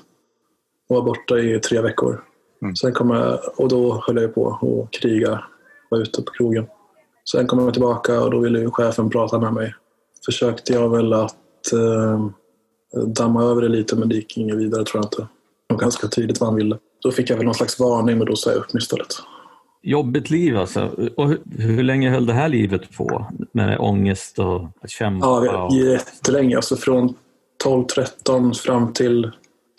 Och 0.89 0.97
var 0.97 1.03
borta 1.03 1.39
i 1.39 1.61
tre 1.61 1.81
veckor. 1.81 2.25
Mm. 2.63 2.77
Sen 2.77 2.93
kom 2.93 3.11
jag, 3.11 3.39
och 3.57 3.69
då 3.69 4.03
höll 4.07 4.23
jag 4.23 4.35
på 4.35 4.43
och 4.43 4.93
kriga. 4.93 5.45
Var 5.89 5.99
ute 5.99 6.23
på 6.23 6.33
krogen. 6.33 6.67
Sen 7.31 7.47
kom 7.47 7.59
jag 7.59 7.73
tillbaka 7.73 8.21
och 8.21 8.31
då 8.31 8.39
ville 8.39 8.71
chefen 8.71 9.11
prata 9.11 9.39
med 9.39 9.53
mig. 9.53 9.75
Försökte 10.25 10.73
jag 10.73 10.89
väl 10.89 11.13
att 11.13 11.73
eh, 11.73 12.29
damma 13.07 13.43
över 13.43 13.63
det 13.63 13.69
lite 13.69 13.97
men 13.97 14.09
det 14.09 14.15
gick 14.15 14.37
inget 14.37 14.57
vidare 14.57 14.85
tror 14.85 14.99
jag 14.99 15.05
inte. 15.05 15.23
Det 15.67 15.75
var 15.75 15.81
ganska 15.81 16.09
tydligt 16.09 16.41
vad 16.41 16.49
han 16.49 16.57
ville. 16.57 16.79
Då 17.03 17.11
fick 17.11 17.31
jag 17.31 17.37
väl 17.37 17.45
någon 17.45 17.55
slags 17.55 17.81
varning 17.81 18.19
men 18.19 18.27
då 18.27 18.37
sa 18.37 18.51
jag 18.51 18.59
upp 18.59 18.73
mig 18.73 18.81
istället. 18.81 19.17
Jobbigt 19.83 20.31
liv 20.31 20.57
alltså. 20.57 20.91
Och 21.17 21.29
hur, 21.29 21.41
hur 21.59 21.83
länge 21.83 22.11
höll 22.11 22.27
det 22.27 22.33
här 22.33 22.49
livet 22.49 22.97
på? 22.97 23.27
Med 23.53 23.79
ångest 23.79 24.39
och 24.39 24.67
att 24.81 24.91
kämpa? 24.91 25.27
Ja, 25.27 25.65
och... 25.65 25.75
jättelänge. 25.75 26.57
Alltså 26.57 26.77
från 26.77 27.15
12-13 27.65 28.55
fram 28.55 28.93
till 28.93 29.31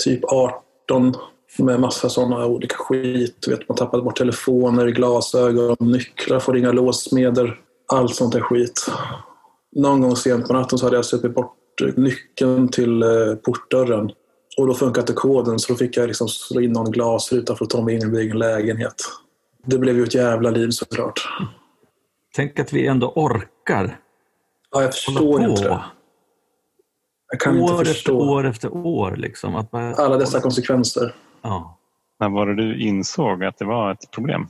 typ 0.04 0.24
18 0.24 1.16
med 1.58 1.80
massa 1.80 2.10
sådana 2.10 2.46
olika 2.46 2.76
skit. 2.76 3.48
Vet, 3.48 3.70
man 3.70 3.78
tappade 3.78 4.04
bort 4.04 4.18
telefoner, 4.18 4.88
glasögon, 4.88 5.76
nycklar 5.80 6.38
att 6.38 6.50
ringa 6.50 6.72
låsmeder. 6.72 7.60
Allt 7.94 8.16
sånt 8.16 8.34
där 8.34 8.42
skit. 8.42 8.86
Någon 9.76 10.02
gång 10.02 10.16
sent 10.16 10.48
på 10.48 10.54
natten 10.54 10.78
så 10.80 10.86
hade 10.86 10.96
jag 10.96 11.06
supit 11.06 11.34
bort 11.34 11.56
nyckeln 11.96 12.68
till 12.68 13.04
eh, 13.04 13.36
portdörren. 13.46 14.12
Och 14.58 14.68
då 14.68 14.74
funkade 14.74 15.00
inte 15.02 15.14
koden 15.14 15.60
så 15.60 15.74
då 15.74 15.78
fick 15.78 15.98
jag 15.98 16.08
liksom 16.08 16.28
slå 16.28 16.62
in 16.62 16.72
någon 16.72 16.92
glasruta 16.92 17.56
för 17.56 17.66
att 17.66 17.70
ta 17.72 17.82
mig 17.82 17.96
in 17.96 18.02
i 18.02 18.06
min 18.06 18.16
egen 18.22 18.38
lägenhet. 18.40 18.96
Det 19.66 19.78
blev 19.78 19.96
ju 19.98 20.04
ett 20.04 20.16
jävla 20.16 20.50
liv 20.50 20.70
såklart. 20.70 21.30
Tänk 22.36 22.60
att 22.60 22.74
vi 22.74 22.88
ändå 22.88 23.14
orkar 23.16 24.00
Ja, 24.72 24.82
jag 24.82 24.94
förstår 24.94 25.44
inte 25.44 25.64
det. 25.64 25.82
Jag 27.32 27.40
kan 27.40 27.60
inte 27.60 27.74
År 27.74 27.82
efter 27.82 27.94
förstå. 27.94 28.20
år 28.20 28.48
efter 28.48 28.78
år. 28.78 29.16
Liksom. 29.16 29.56
Att 29.56 29.72
bara, 29.72 29.94
Alla 29.94 30.18
dessa 30.18 30.42
konsekvenser. 30.42 31.16
Ja. 31.42 31.78
När 32.20 32.30
var 32.30 32.46
det 32.46 32.56
du 32.56 32.82
insåg 32.82 33.44
att 33.44 33.58
det 33.58 33.66
var 33.66 33.92
ett 33.92 34.12
problem? 34.12 34.48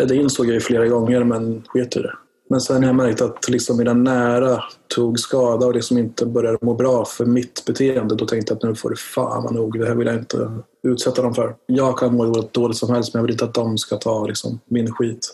Eh, 0.00 0.06
Det 0.06 0.16
insåg 0.16 0.46
jag 0.46 0.54
ju 0.54 0.60
flera 0.60 0.86
gånger, 0.86 1.24
men 1.24 1.64
sket 1.66 1.96
i 1.96 2.00
det. 2.00 2.14
Men 2.50 2.60
sen 2.60 2.76
har 2.76 2.88
jag 2.88 2.96
märkt 2.96 3.20
att 3.20 3.48
liksom 3.48 3.76
mina 3.76 3.92
nära 3.92 4.62
tog 4.94 5.18
skada 5.18 5.66
och 5.66 5.74
liksom 5.74 5.98
inte 5.98 6.26
började 6.26 6.58
må 6.62 6.74
bra 6.74 7.04
för 7.04 7.26
mitt 7.26 7.64
beteende. 7.66 8.14
Då 8.14 8.26
tänkte 8.26 8.52
jag 8.52 8.56
att 8.56 8.62
nu 8.62 8.74
får 8.74 8.90
det 8.90 8.96
fan 8.96 9.42
vara 9.42 9.52
nog. 9.54 9.78
Det 9.78 9.86
här 9.86 9.94
vill 9.94 10.06
jag 10.06 10.16
inte 10.16 10.50
utsätta 10.82 11.22
dem 11.22 11.34
för. 11.34 11.56
Jag 11.66 11.98
kan 11.98 12.16
må 12.16 12.24
dåligt 12.52 12.76
som 12.76 12.90
helst, 12.90 13.14
men 13.14 13.18
jag 13.18 13.24
vill 13.24 13.32
inte 13.32 13.44
att 13.44 13.54
de 13.54 13.78
ska 13.78 13.96
ta 13.96 14.26
liksom, 14.26 14.60
min 14.66 14.92
skit. 14.92 15.28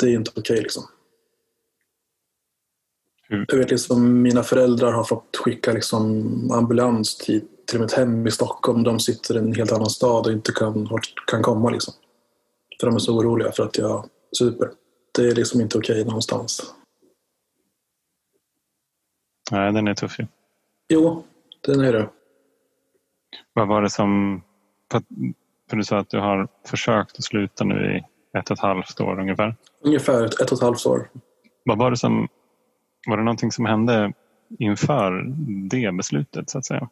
Det 0.00 0.06
är 0.06 0.14
inte 0.14 0.30
okej 0.36 0.62
liksom. 0.62 0.82
Jag 3.28 3.56
vet 3.58 3.70
liksom, 3.70 4.22
mina 4.22 4.42
föräldrar 4.42 4.92
har 4.92 5.04
fått 5.04 5.36
skicka 5.36 5.72
liksom, 5.72 6.26
ambulans 6.52 7.16
till, 7.16 7.44
till 7.66 7.80
mitt 7.80 7.92
hem 7.92 8.26
i 8.26 8.30
Stockholm. 8.30 8.82
De 8.82 9.00
sitter 9.00 9.34
i 9.34 9.38
en 9.38 9.54
helt 9.54 9.72
annan 9.72 9.90
stad 9.90 10.26
och 10.26 10.32
inte 10.32 10.52
kan, 10.52 10.88
kan 11.26 11.42
komma. 11.42 11.70
Liksom. 11.70 11.94
För 12.80 12.86
de 12.86 12.94
är 12.94 12.98
så 12.98 13.18
oroliga 13.18 13.52
för 13.52 13.62
att 13.62 13.78
jag 13.78 14.08
super. 14.38 14.70
Det 15.14 15.22
är 15.22 15.34
liksom 15.34 15.60
inte 15.60 15.78
okej 15.78 16.04
någonstans. 16.04 16.74
Nej, 19.50 19.72
den 19.72 19.88
är 19.88 19.94
tuff 19.94 20.18
ju. 20.18 20.26
Jo, 20.88 21.24
den 21.60 21.80
är 21.80 21.92
det. 21.92 22.08
Vad 23.52 23.68
var 23.68 23.82
det 23.82 23.90
som... 23.90 24.42
För, 24.92 25.02
du 25.76 25.84
sa 25.84 25.98
att 25.98 26.10
du 26.10 26.18
har 26.18 26.48
försökt 26.66 27.18
att 27.18 27.24
sluta 27.24 27.64
nu 27.64 27.96
i 27.96 28.02
ett 28.38 28.50
och 28.50 28.56
ett 28.56 28.62
halvt 28.62 29.00
år 29.00 29.20
ungefär. 29.20 29.56
Ungefär 29.80 30.24
ett 30.24 30.34
och 30.34 30.52
ett 30.52 30.62
halvt 30.62 30.86
år. 30.86 31.10
Vad 31.64 31.78
var 31.78 31.90
det 31.90 31.96
som 31.96 32.28
var 33.06 33.16
det 33.16 33.22
någonting 33.22 33.52
som 33.52 33.64
hände 33.64 34.12
inför 34.58 35.24
det 35.70 35.92
beslutet 35.92 36.50
så 36.50 36.58
att 36.58 36.66
säga? 36.66 36.88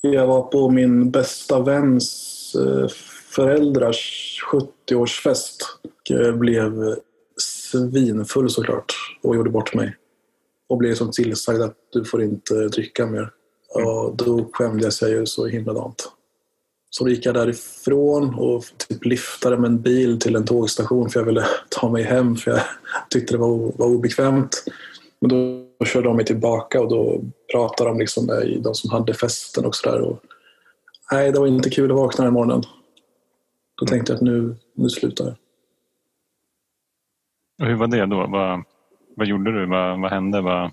Jag 0.00 0.26
var 0.26 0.42
på 0.42 0.70
min 0.70 1.10
bästa 1.10 1.62
väns 1.62 2.54
eh, 2.54 2.88
föräldrars 3.30 4.38
70-årsfest 4.52 5.62
och 5.82 6.38
blev 6.38 6.96
svinfull 7.36 8.50
såklart 8.50 8.94
och 9.22 9.36
gjorde 9.36 9.50
bort 9.50 9.74
mig. 9.74 9.96
Och 10.68 10.78
blev 10.78 10.94
som 10.94 11.10
tillsagd 11.10 11.62
att 11.62 11.76
du 11.92 12.04
får 12.04 12.22
inte 12.22 12.54
dricka 12.54 13.06
mer. 13.06 13.30
Och 13.74 14.16
då 14.16 14.50
skämdes 14.52 15.02
jag 15.02 15.10
ju 15.10 15.26
så 15.26 15.46
himla 15.46 15.72
dant. 15.72 16.12
Så 16.94 17.04
då 17.04 17.10
gick 17.10 17.26
jag 17.26 17.34
därifrån 17.34 18.34
och 18.34 18.64
typ 18.88 19.04
liftade 19.04 19.58
med 19.58 19.70
en 19.70 19.82
bil 19.82 20.20
till 20.20 20.36
en 20.36 20.44
tågstation 20.44 21.10
för 21.10 21.20
jag 21.20 21.26
ville 21.26 21.44
ta 21.68 21.90
mig 21.90 22.02
hem 22.02 22.36
för 22.36 22.50
jag 22.50 22.60
tyckte 23.10 23.34
det 23.34 23.38
var, 23.38 23.72
var 23.78 23.86
obekvämt. 23.86 24.64
Men 25.20 25.28
då 25.30 25.66
körde 25.86 26.08
de 26.08 26.16
mig 26.16 26.24
tillbaka 26.24 26.80
och 26.80 26.88
då 26.88 27.20
pratade 27.52 27.90
de 27.90 27.98
liksom 27.98 28.26
med 28.26 28.62
de 28.62 28.74
som 28.74 28.90
hade 28.90 29.14
festen 29.14 29.64
och 29.64 29.74
sådär. 29.74 30.16
Nej, 31.12 31.32
det 31.32 31.40
var 31.40 31.46
inte 31.46 31.70
kul 31.70 31.90
att 31.90 31.96
vakna 31.96 32.24
den 32.24 32.34
morgonen. 32.34 32.62
Då 33.80 33.86
tänkte 33.86 34.12
jag 34.12 34.16
att 34.16 34.22
nu, 34.22 34.56
nu 34.74 34.88
slutar 34.88 35.24
jag. 35.24 35.34
Och 37.62 37.66
hur 37.66 37.74
var 37.74 37.86
det 37.86 38.06
då? 38.06 38.26
Vad, 38.26 38.62
vad 39.16 39.26
gjorde 39.26 39.52
du? 39.52 39.66
Vad, 39.66 40.00
vad 40.00 40.10
hände? 40.10 40.40
Vad, 40.40 40.70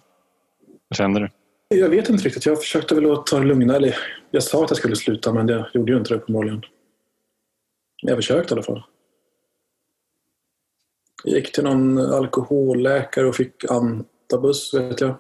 vad 0.89 0.97
kände 0.97 1.19
du? 1.19 1.29
Jag 1.75 1.89
vet 1.89 2.09
inte 2.09 2.23
riktigt. 2.23 2.45
Jag 2.45 2.59
försökte 2.59 2.95
väl 2.95 3.11
att 3.11 3.25
ta 3.25 3.39
det 3.39 3.45
lugna. 3.45 3.75
Eller 3.75 3.97
jag 4.31 4.43
sa 4.43 4.63
att 4.63 4.69
jag 4.69 4.77
skulle 4.77 4.95
sluta 4.95 5.33
men 5.33 5.47
jag 5.47 5.65
gjorde 5.73 5.91
ju 5.91 5.97
inte 5.97 6.13
det 6.13 6.19
uppenbarligen. 6.19 6.65
Jag 8.01 8.17
försökte 8.17 8.53
i 8.53 8.55
alla 8.55 8.63
fall. 8.63 8.83
Jag 11.23 11.35
gick 11.35 11.51
till 11.51 11.63
någon 11.63 11.97
alkoholläkare 11.97 13.27
och 13.27 13.35
fick 13.35 13.71
antabus, 13.71 14.73
vet 14.73 15.01
jag. 15.01 15.15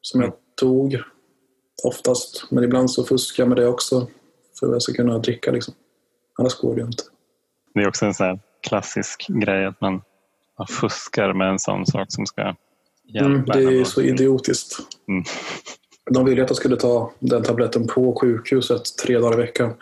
Som 0.00 0.20
jag 0.20 0.32
tog 0.54 1.02
oftast. 1.84 2.46
Men 2.50 2.64
ibland 2.64 2.90
så 2.90 3.04
fuskar 3.04 3.42
jag 3.42 3.48
med 3.48 3.58
det 3.58 3.66
också. 3.66 4.08
För 4.60 4.66
att 4.66 4.72
jag 4.72 4.82
ska 4.82 4.92
kunna 4.92 5.18
dricka 5.18 5.50
liksom. 5.50 5.74
Annars 6.38 6.54
går 6.54 6.74
det 6.74 6.80
ju 6.80 6.86
inte. 6.86 7.02
Det 7.74 7.80
är 7.80 7.88
också 7.88 8.06
en 8.06 8.14
sån 8.14 8.26
här 8.26 8.40
klassisk 8.60 9.26
grej 9.28 9.64
att 9.66 9.80
man, 9.80 10.02
man 10.58 10.66
fuskar 10.66 11.32
med 11.32 11.48
en 11.48 11.58
sån 11.58 11.86
sak 11.86 12.06
som 12.08 12.26
ska. 12.26 12.54
Mm, 13.14 13.44
det 13.46 13.80
är 13.80 13.84
så 13.84 14.02
idiotiskt. 14.02 14.76
Mm. 15.08 15.24
De 16.10 16.24
ville 16.24 16.42
att 16.42 16.50
jag 16.50 16.56
skulle 16.56 16.76
ta 16.76 17.12
den 17.18 17.42
tabletten 17.42 17.86
på 17.86 18.18
sjukhuset 18.20 18.82
tre 19.02 19.18
dagar 19.18 19.38
i 19.38 19.42
veckan. 19.42 19.72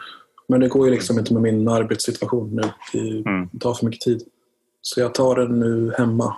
Men 0.48 0.60
det 0.60 0.68
går 0.68 0.86
ju 0.86 0.92
liksom 0.92 1.18
inte 1.18 1.32
med 1.32 1.42
min 1.42 1.68
arbetssituation 1.68 2.50
nu. 2.54 2.62
Det 3.52 3.58
tar 3.58 3.74
för 3.74 3.84
mycket 3.84 4.00
tid. 4.00 4.22
Så 4.82 5.00
jag 5.00 5.14
tar 5.14 5.36
den 5.36 5.60
nu 5.60 5.92
hemma. 5.98 6.36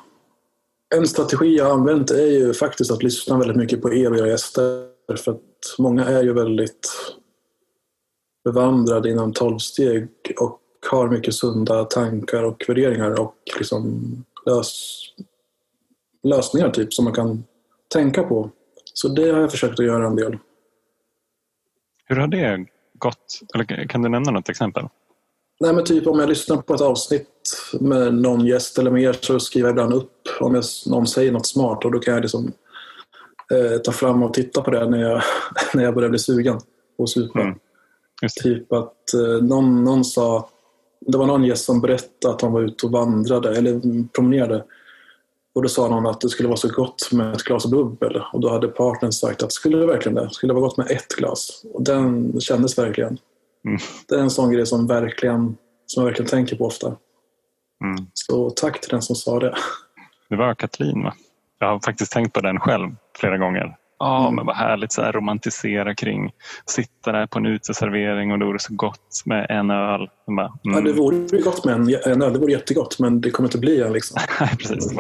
En 0.94 1.07
strategi 1.07 1.57
jag 1.57 1.64
har 1.64 1.72
använt 1.72 2.11
är 2.11 2.27
ju 2.27 2.55
faktiskt 2.55 2.90
att 2.90 3.03
lyssna 3.03 3.38
väldigt 3.38 3.57
mycket 3.57 3.83
på 3.83 3.94
er 3.94 4.11
och 4.11 4.18
era 4.18 4.29
gäster. 4.29 4.87
För 5.16 5.33
att 5.33 5.79
många 5.79 6.05
är 6.05 6.22
ju 6.22 6.33
väldigt 6.33 6.88
bevandrade 8.44 9.11
inom 9.11 9.33
tolvsteg 9.33 10.09
och 10.40 10.61
har 10.90 11.09
mycket 11.09 11.35
sunda 11.35 11.85
tankar 11.85 12.42
och 12.42 12.64
värderingar 12.68 13.20
och 13.20 13.35
liksom 13.59 14.05
lös, 14.46 15.01
lösningar 16.22 16.70
typ 16.70 16.94
som 16.94 17.04
man 17.04 17.14
kan 17.14 17.44
tänka 17.92 18.22
på. 18.22 18.50
Så 18.94 19.09
det 19.09 19.31
har 19.31 19.40
jag 19.40 19.50
försökt 19.50 19.81
att 19.81 19.87
göra 19.87 20.07
en 20.07 20.16
del. 20.16 20.38
Hur 22.04 22.16
har 22.16 22.26
det 22.26 22.66
gått? 22.98 23.40
Eller 23.54 23.88
kan 23.88 24.02
du 24.02 24.09
nämna 24.09 24.31
något 24.31 24.48
exempel? 24.48 24.85
Nej, 25.61 25.74
men 25.74 25.85
typ 25.85 26.07
om 26.07 26.18
jag 26.18 26.28
lyssnar 26.28 26.57
på 26.57 26.74
ett 26.74 26.81
avsnitt 26.81 27.28
med 27.81 28.14
någon 28.14 28.46
gäst 28.46 28.78
eller 28.78 28.90
mer 28.90 29.12
så 29.12 29.40
skriver 29.40 29.68
jag 29.68 29.72
ibland 29.72 29.92
upp 29.92 30.12
om 30.40 30.54
jag, 30.54 30.64
någon 30.87 31.07
säger 31.07 31.33
något 31.33 31.46
smart 31.46 31.85
och 31.85 31.92
då 31.92 31.98
kan 31.98 32.14
jag 32.14 32.20
liksom, 32.20 32.52
eh, 33.52 33.78
ta 33.78 33.92
fram 33.92 34.22
och 34.22 34.35
titta 34.35 34.62
på 34.62 34.70
det 34.70 34.90
när 34.90 34.98
jag, 34.98 35.22
när 35.74 35.85
jag 35.85 35.94
börjar 35.94 36.11
bli 36.11 36.18
sugen 36.18 36.61
att 37.02 37.09
supa. 37.09 37.40
Mm. 37.40 37.59
Typ 38.42 38.72
att 38.72 39.14
eh, 39.14 39.44
någon, 39.44 39.85
någon 39.85 40.04
sa, 40.04 40.48
det 41.00 41.18
var 41.18 41.26
någon 41.26 41.44
gäst 41.44 41.64
som 41.64 41.81
berättade 41.81 42.35
att 42.35 42.42
han 42.42 42.52
var 42.52 42.62
ute 42.62 42.87
och 42.87 42.92
vandrade 42.92 43.57
eller 43.57 44.09
promenerade 44.09 44.64
och 45.59 45.62
då 45.62 45.68
sa 45.68 45.88
någon 45.88 46.07
att 46.07 46.21
det 46.21 46.29
skulle 46.29 46.49
vara 46.49 46.57
så 46.57 46.68
gott 46.68 47.12
med 47.12 47.33
ett 47.33 47.42
glas 47.42 47.66
bubbel. 47.66 48.23
Och 48.33 48.40
då 48.40 48.49
hade 48.51 48.68
partnern 48.68 49.12
sagt 49.12 49.42
att 49.42 49.53
skulle 49.53 49.79
det 49.79 49.87
verkligen 49.87 50.14
det? 50.14 50.31
Skulle 50.31 50.51
det 50.51 50.55
vara 50.55 50.64
gott 50.64 50.77
med 50.77 50.90
ett 50.90 51.09
glas? 51.09 51.64
Och 51.75 51.83
den 51.83 52.40
kändes 52.40 52.79
verkligen. 52.79 53.18
Mm. 53.64 53.79
Det 54.09 54.14
är 54.14 54.18
en 54.18 54.31
sån 54.31 54.53
grej 54.53 54.66
som, 54.66 54.87
verkligen, 54.87 55.57
som 55.87 56.03
jag 56.03 56.05
verkligen 56.05 56.31
tänker 56.31 56.57
på 56.57 56.64
ofta. 56.64 56.87
Mm. 57.85 58.07
Så 58.14 58.51
tack 58.51 58.81
till 58.81 58.90
den 58.90 59.03
som 59.03 59.16
sa 59.16 59.38
det. 59.38 59.55
Det 60.29 60.37
var 60.37 60.55
Katlin 60.55 61.03
va? 61.03 61.14
Jag 61.59 61.68
har 61.68 61.81
faktiskt 61.81 62.12
tänkt 62.12 62.33
på 62.33 62.40
den 62.40 62.61
själv 62.61 62.90
flera 63.16 63.38
gånger. 63.38 63.77
Ja, 63.99 64.23
mm. 64.23 64.35
men 64.35 64.47
vad 64.47 64.57
härligt 64.57 64.93
så 64.93 65.03
här 65.03 65.13
romantisera 65.13 65.95
kring 65.95 66.31
sitta 66.67 67.13
där 67.13 67.27
på 67.27 67.39
en 67.39 67.47
uteservering 67.47 68.33
och 68.33 68.39
det 68.39 68.59
så 68.59 68.75
gott 68.75 69.23
med 69.25 69.47
en 69.51 69.71
öl. 69.71 70.11
Bara, 70.27 70.53
mm. 70.65 70.77
Ja, 70.77 70.81
det 70.81 70.93
vore 70.93 71.17
ju 71.17 71.43
gott 71.43 71.65
med 71.65 71.75
en, 71.75 71.95
en 72.05 72.23
öl. 72.23 72.33
Det 72.33 72.39
vore 72.39 72.53
jättegott, 72.53 72.99
men 72.99 73.21
det 73.21 73.31
kommer 73.31 73.49
inte 73.49 73.59
bli 73.59 73.83
en. 73.83 73.93
Liksom. 73.93 74.21
Precis, 74.59 74.97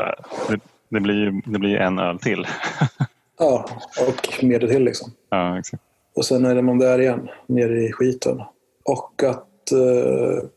det, 0.48 0.60
det, 0.88 1.00
blir 1.00 1.42
det 1.52 1.58
blir 1.58 1.76
en 1.76 1.98
öl 1.98 2.18
till. 2.18 2.46
ja, 3.38 3.68
och 4.08 4.44
mer 4.44 4.58
till 4.58 4.84
liksom. 4.84 5.12
Ja, 5.30 5.58
exakt. 5.58 5.82
Och 6.16 6.24
sen 6.24 6.44
är 6.44 6.54
det 6.54 6.62
man 6.62 6.78
där 6.78 7.00
igen, 7.00 7.28
nere 7.46 7.82
i 7.82 7.92
skiten. 7.92 8.42
Och 8.84 9.22
att 9.22 9.72
eh, 9.72 10.48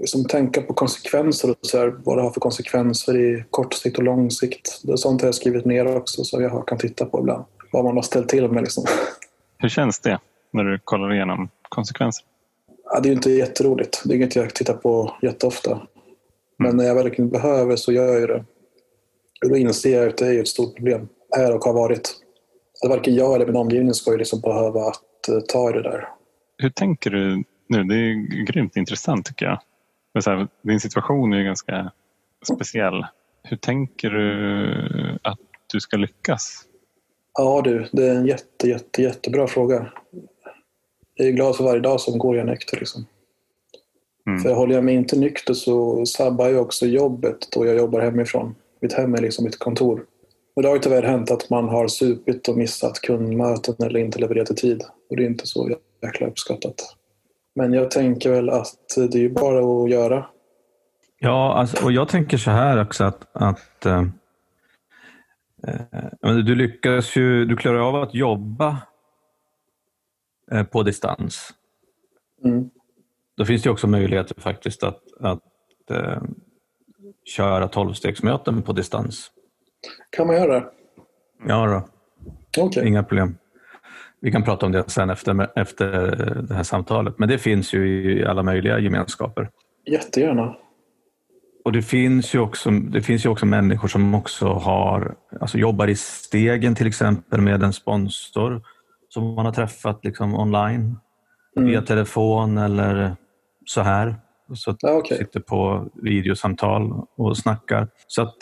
liksom 0.00 0.24
tänka 0.24 0.62
på 0.62 0.74
konsekvenser 0.74 1.50
och 1.50 1.56
så 1.60 1.78
här, 1.78 1.94
vad 2.04 2.18
det 2.18 2.22
har 2.22 2.30
för 2.30 2.40
konsekvenser 2.40 3.16
i 3.16 3.44
kort 3.50 3.74
sikt 3.74 3.98
och 3.98 4.04
lång 4.04 4.30
sikt. 4.30 4.80
Det 4.82 4.92
är 4.92 4.96
sånt 4.96 5.20
har 5.20 5.28
jag 5.28 5.34
skrivit 5.34 5.64
ner 5.64 5.96
också 5.96 6.24
så 6.24 6.42
jag 6.42 6.68
kan 6.68 6.78
titta 6.78 7.04
på 7.04 7.20
ibland 7.20 7.44
vad 7.74 7.84
man 7.84 7.96
har 7.96 8.02
ställt 8.02 8.28
till 8.28 8.48
med. 8.48 8.62
Liksom. 8.62 8.84
Hur 9.58 9.68
känns 9.68 10.00
det 10.00 10.18
när 10.50 10.64
du 10.64 10.78
kollar 10.84 11.14
igenom 11.14 11.48
konsekvenser? 11.68 12.24
Ja, 12.84 13.00
det 13.00 13.06
är 13.06 13.10
ju 13.10 13.16
inte 13.16 13.30
jätteroligt. 13.30 14.02
Det 14.04 14.14
är 14.14 14.16
inget 14.16 14.36
jag 14.36 14.54
tittar 14.54 14.74
på 14.74 15.16
jätteofta. 15.22 15.80
Men 16.56 16.70
mm. 16.70 16.76
när 16.76 16.84
jag 16.84 16.94
verkligen 16.94 17.30
behöver 17.30 17.76
så 17.76 17.92
gör 17.92 18.20
jag 18.20 18.28
det. 18.28 18.44
Och 19.44 19.50
då 19.50 19.56
inser 19.56 19.96
jag 19.96 20.08
att 20.08 20.16
det 20.16 20.26
är 20.26 20.40
ett 20.40 20.48
stort 20.48 20.76
problem. 20.76 21.08
Är 21.36 21.54
och 21.54 21.64
har 21.64 21.72
varit. 21.72 22.14
Så 22.72 22.88
varken 22.88 23.14
jag 23.14 23.34
eller 23.34 23.46
min 23.46 23.56
omgivning 23.56 23.94
ska 23.94 24.12
ju 24.12 24.18
liksom 24.18 24.40
behöva 24.40 24.80
att 24.80 25.28
uh, 25.28 25.40
ta 25.40 25.70
i 25.70 25.72
det 25.72 25.82
där. 25.82 26.08
Hur 26.58 26.70
tänker 26.70 27.10
du 27.10 27.44
nu? 27.68 27.84
Det 27.84 27.94
är 27.94 28.44
grymt 28.44 28.76
intressant 28.76 29.26
tycker 29.26 29.46
jag. 29.46 29.60
Men 30.14 30.22
så 30.22 30.30
här, 30.30 30.48
din 30.62 30.80
situation 30.80 31.32
är 31.32 31.38
ju 31.38 31.44
ganska 31.44 31.92
speciell. 32.54 33.06
Hur 33.42 33.56
tänker 33.56 34.10
du 34.10 35.18
att 35.22 35.38
du 35.72 35.80
ska 35.80 35.96
lyckas? 35.96 36.64
Ja 37.38 37.60
du, 37.64 37.86
det 37.92 38.06
är 38.06 38.14
en 38.14 38.26
jätte, 38.26 38.68
jätte, 38.68 39.02
jättebra 39.02 39.46
fråga. 39.46 39.92
Jag 41.14 41.28
är 41.28 41.32
glad 41.32 41.56
för 41.56 41.64
varje 41.64 41.80
dag 41.80 42.00
som 42.00 42.18
går 42.18 42.36
jag 42.36 42.46
nykter. 42.46 42.76
Liksom. 42.76 43.06
Mm. 44.26 44.40
För 44.40 44.54
håller 44.54 44.74
jag 44.74 44.84
mig 44.84 44.94
inte 44.94 45.18
nykter 45.18 45.54
så 45.54 46.06
sabbar 46.06 46.48
jag 46.48 46.62
också 46.62 46.86
jobbet 46.86 47.36
då 47.52 47.66
jag 47.66 47.76
jobbar 47.76 48.00
hemifrån. 48.00 48.54
Mitt 48.80 48.92
hem 48.92 49.14
är 49.14 49.20
liksom 49.20 49.44
mitt 49.44 49.58
kontor. 49.58 50.04
Och 50.56 50.62
det 50.62 50.68
har 50.68 50.74
ju 50.74 50.80
tyvärr 50.80 51.02
hänt 51.02 51.30
att 51.30 51.50
man 51.50 51.68
har 51.68 51.88
supit 51.88 52.48
och 52.48 52.56
missat 52.56 53.00
kundmöten 53.00 53.74
eller 53.78 54.00
inte 54.00 54.18
levererat 54.18 54.50
i 54.50 54.54
tid. 54.54 54.82
Och 55.10 55.16
det 55.16 55.22
är 55.22 55.26
inte 55.26 55.46
så 55.46 55.76
jäkla 56.02 56.26
uppskattat. 56.26 56.74
Men 57.54 57.72
jag 57.72 57.90
tänker 57.90 58.30
väl 58.30 58.50
att 58.50 58.96
det 59.10 59.24
är 59.24 59.28
bara 59.28 59.84
att 59.84 59.90
göra. 59.90 60.26
Ja, 61.18 61.54
alltså, 61.54 61.84
och 61.84 61.92
jag 61.92 62.08
tänker 62.08 62.36
så 62.36 62.50
här 62.50 62.82
också 62.82 63.04
att, 63.04 63.26
att 63.32 63.86
äh, 66.22 66.36
du 66.36 66.54
lyckas 66.54 67.16
ju, 67.16 67.44
du 67.44 67.56
klarar 67.56 67.78
av 67.78 67.96
att 67.96 68.14
jobba 68.14 68.82
äh, 70.52 70.64
på 70.64 70.82
distans. 70.82 71.50
Mm. 72.44 72.70
Då 73.36 73.44
finns 73.44 73.62
det 73.62 73.70
också 73.70 73.86
möjligheter 73.86 74.40
faktiskt 74.40 74.82
att, 74.82 75.02
att 75.20 75.42
äh, 75.90 76.22
köra 77.24 77.68
tolvstegsmöten 77.68 78.62
på 78.62 78.72
distans. 78.72 79.30
Kan 80.10 80.26
man 80.26 80.36
göra 80.36 80.60
det? 80.60 80.66
Ja, 81.46 81.66
då. 81.66 82.64
Okay. 82.64 82.88
inga 82.88 83.02
problem. 83.02 83.36
Vi 84.20 84.32
kan 84.32 84.44
prata 84.44 84.66
om 84.66 84.72
det 84.72 84.90
sen 84.90 85.10
efter, 85.10 85.58
efter 85.58 86.16
det 86.48 86.54
här 86.54 86.62
samtalet. 86.62 87.18
Men 87.18 87.28
det 87.28 87.38
finns 87.38 87.72
ju 87.72 88.12
i 88.12 88.24
alla 88.24 88.42
möjliga 88.42 88.78
gemenskaper. 88.78 89.50
Jättegärna. 89.86 90.56
Och 91.64 91.72
det 91.72 91.82
finns 91.82 92.34
ju 92.34 92.38
också, 92.38 92.70
det 92.70 93.02
finns 93.02 93.24
ju 93.24 93.28
också 93.28 93.46
människor 93.46 93.88
som 93.88 94.14
också 94.14 94.46
har, 94.46 95.14
alltså 95.40 95.58
jobbar 95.58 95.88
i 95.88 95.96
stegen 95.96 96.74
till 96.74 96.86
exempel 96.86 97.40
med 97.40 97.62
en 97.62 97.72
sponsor 97.72 98.62
som 99.08 99.34
man 99.34 99.44
har 99.46 99.52
träffat 99.52 100.04
liksom 100.04 100.34
online 100.34 100.96
mm. 101.56 101.68
via 101.68 101.82
telefon 101.82 102.58
eller 102.58 103.16
så 103.64 103.80
här. 103.80 104.16
Så 104.54 104.70
att 104.70 104.84
ah, 104.84 104.92
okay. 104.92 105.18
sitter 105.18 105.40
på 105.40 105.88
videosamtal 105.94 107.06
och 107.16 107.36
snackar. 107.36 107.88
Så 108.06 108.22
att 108.22 108.34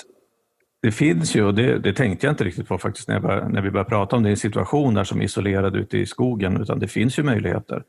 det 0.82 0.92
finns 0.92 1.34
ju, 1.36 1.44
och 1.44 1.54
det, 1.54 1.78
det, 1.78 1.92
tänkte 1.92 2.26
jag 2.26 2.32
inte 2.32 2.44
riktigt 2.44 2.68
på 2.68 2.78
faktiskt 2.78 3.08
när, 3.08 3.20
bör, 3.20 3.48
när 3.48 3.62
vi 3.62 3.70
började 3.70 3.90
prata 3.90 4.16
om 4.16 4.22
det, 4.22 4.30
en 4.30 4.36
situation 4.36 4.94
där 4.94 5.04
som 5.04 5.22
isolerad 5.22 5.76
ute 5.76 5.98
i 5.98 6.06
skogen, 6.06 6.62
utan 6.62 6.78
det 6.78 6.88
finns 6.88 7.18
ju 7.18 7.22
möjligheter. 7.22 7.82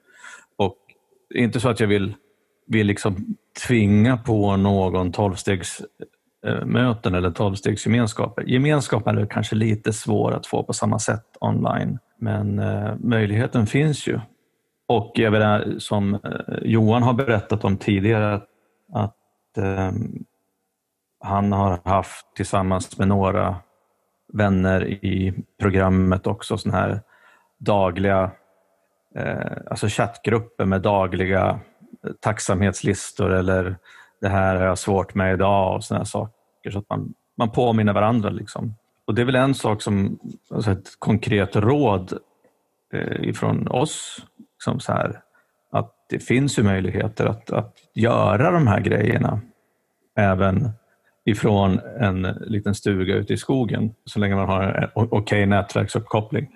Och 0.55 0.77
är 1.35 1.39
inte 1.39 1.59
så 1.59 1.69
att 1.69 1.79
jag 1.79 1.87
vill, 1.87 2.13
vill 2.67 2.87
liksom 2.87 3.37
tvinga 3.67 4.17
på 4.17 4.57
någon 4.57 5.11
tolvstegsmöten 5.11 7.15
eller 7.15 7.31
tolvstegsgemenskaper. 7.31 8.43
Gemenskapen 8.43 9.17
är 9.17 9.25
kanske 9.25 9.55
lite 9.55 9.93
svår 9.93 10.31
att 10.31 10.47
få 10.47 10.63
på 10.63 10.73
samma 10.73 10.99
sätt 10.99 11.25
online, 11.39 11.99
men 12.19 12.59
eh, 12.59 12.95
möjligheten 12.99 13.67
finns 13.67 14.07
ju. 14.07 14.19
Och 14.87 15.11
jag 15.15 15.31
vill, 15.31 15.41
eh, 15.41 15.59
som 15.77 16.13
eh, 16.13 16.19
Johan 16.61 17.03
har 17.03 17.13
berättat 17.13 17.63
om 17.63 17.77
tidigare, 17.77 18.41
att 18.93 19.17
ehm, 19.57 20.25
han 21.23 21.51
har 21.51 21.79
haft 21.83 22.35
tillsammans 22.35 22.97
med 22.97 23.07
några 23.07 23.55
vänner 24.33 24.87
i 24.87 25.33
programmet 25.59 26.27
också 26.27 26.57
sådana 26.57 26.79
här 26.79 27.01
dagliga 27.59 28.31
eh, 29.15 29.57
alltså 29.69 29.87
chattgrupper 29.87 30.65
med 30.65 30.81
dagliga 30.81 31.59
tacksamhetslistor 32.19 33.33
eller 33.33 33.77
det 34.21 34.29
här 34.29 34.55
har 34.55 34.65
jag 34.65 34.77
svårt 34.77 35.15
med 35.15 35.33
idag 35.33 35.75
och 35.75 35.83
sådana 35.83 36.05
saker. 36.05 36.71
Så 36.71 36.79
att 36.79 36.89
man, 36.89 37.13
man 37.37 37.51
påminner 37.51 37.93
varandra. 37.93 38.29
Liksom. 38.29 38.75
Och 39.05 39.15
Det 39.15 39.21
är 39.21 39.25
väl 39.25 39.35
en 39.35 39.55
sak 39.55 39.81
som, 39.81 40.19
alltså 40.49 40.71
ett 40.71 40.99
konkret 40.99 41.55
råd 41.55 42.19
eh, 42.93 43.29
ifrån 43.29 43.67
oss, 43.67 44.25
liksom 44.53 44.79
så 44.79 44.91
här, 44.91 45.21
att 45.71 45.95
det 46.09 46.19
finns 46.19 46.59
ju 46.59 46.63
möjligheter 46.63 47.25
att, 47.25 47.51
att 47.51 47.77
göra 47.93 48.51
de 48.51 48.67
här 48.67 48.79
grejerna 48.79 49.41
även 50.15 50.69
ifrån 51.25 51.79
en 51.99 52.21
liten 52.21 52.75
stuga 52.75 53.15
ute 53.15 53.33
i 53.33 53.37
skogen 53.37 53.95
så 54.05 54.19
länge 54.19 54.35
man 54.35 54.49
har 54.49 54.63
en 54.63 54.89
okej 54.95 55.19
okay 55.19 55.45
nätverksuppkoppling. 55.45 56.47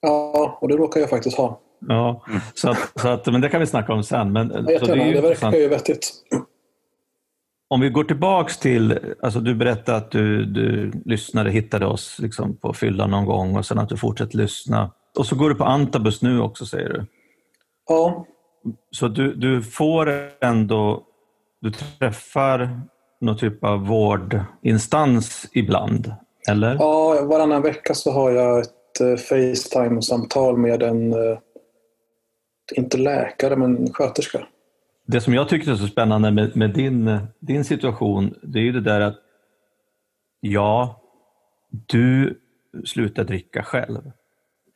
Ja, 0.00 0.58
och 0.60 0.68
det 0.68 0.76
råkar 0.76 1.00
jag 1.00 1.10
faktiskt 1.10 1.36
ha. 1.36 1.60
Ja, 1.88 2.24
så 2.54 2.70
att, 2.70 2.92
så 2.96 3.08
att, 3.08 3.26
men 3.26 3.40
det 3.40 3.48
kan 3.48 3.60
vi 3.60 3.66
snacka 3.66 3.92
om 3.92 4.02
sen. 4.02 4.32
Men, 4.32 4.50
så 4.50 4.60
det, 4.60 5.12
det 5.12 5.20
verkar 5.20 5.52
ju 5.52 5.68
vettigt. 5.68 6.12
Om 7.68 7.80
vi 7.80 7.90
går 7.90 8.04
tillbaks 8.04 8.58
till, 8.58 8.98
alltså 9.22 9.40
du 9.40 9.54
berättade 9.54 9.98
att 9.98 10.10
du, 10.10 10.44
du 10.44 10.92
lyssnade, 11.04 11.50
hittade 11.50 11.86
oss 11.86 12.18
liksom 12.18 12.56
på 12.56 12.72
fyllan 12.72 13.10
någon 13.10 13.24
gång 13.24 13.56
och 13.56 13.66
sen 13.66 13.78
att 13.78 13.88
du 13.88 13.96
fortsätter 13.96 14.36
lyssna. 14.36 14.90
Och 15.18 15.26
så 15.26 15.36
går 15.36 15.48
du 15.48 15.54
på 15.54 15.64
Antabus 15.64 16.22
nu 16.22 16.40
också 16.40 16.66
säger 16.66 16.88
du? 16.88 17.06
Ja. 17.88 18.26
Så 18.90 19.08
du, 19.08 19.34
du 19.34 19.62
får 19.62 20.12
ändå, 20.40 21.02
du 21.60 21.70
träffar 21.70 22.80
någon 23.20 23.36
typ 23.38 23.64
av 23.64 23.86
vårdinstans 23.86 25.46
ibland, 25.52 26.14
eller? 26.48 26.74
Ja, 26.74 27.24
varannan 27.24 27.62
vecka 27.62 27.94
så 27.94 28.12
har 28.12 28.30
jag 28.30 28.60
ett 28.60 29.00
eh, 29.00 29.16
Facetime-samtal 29.16 30.56
med 30.56 30.82
en, 30.82 31.12
eh, 31.12 31.38
inte 32.72 32.98
läkare, 32.98 33.56
men 33.56 33.92
sköterska. 33.92 34.46
Det 35.06 35.20
som 35.20 35.34
jag 35.34 35.48
tycker 35.48 35.72
är 35.72 35.76
så 35.76 35.86
spännande 35.86 36.30
med, 36.30 36.56
med 36.56 36.70
din, 36.70 37.18
din 37.40 37.64
situation, 37.64 38.34
det 38.42 38.58
är 38.58 38.62
ju 38.62 38.72
det 38.72 38.80
där 38.80 39.00
att 39.00 39.16
ja, 40.40 41.00
du 41.86 42.40
slutar 42.84 43.24
dricka 43.24 43.62
själv. 43.62 44.10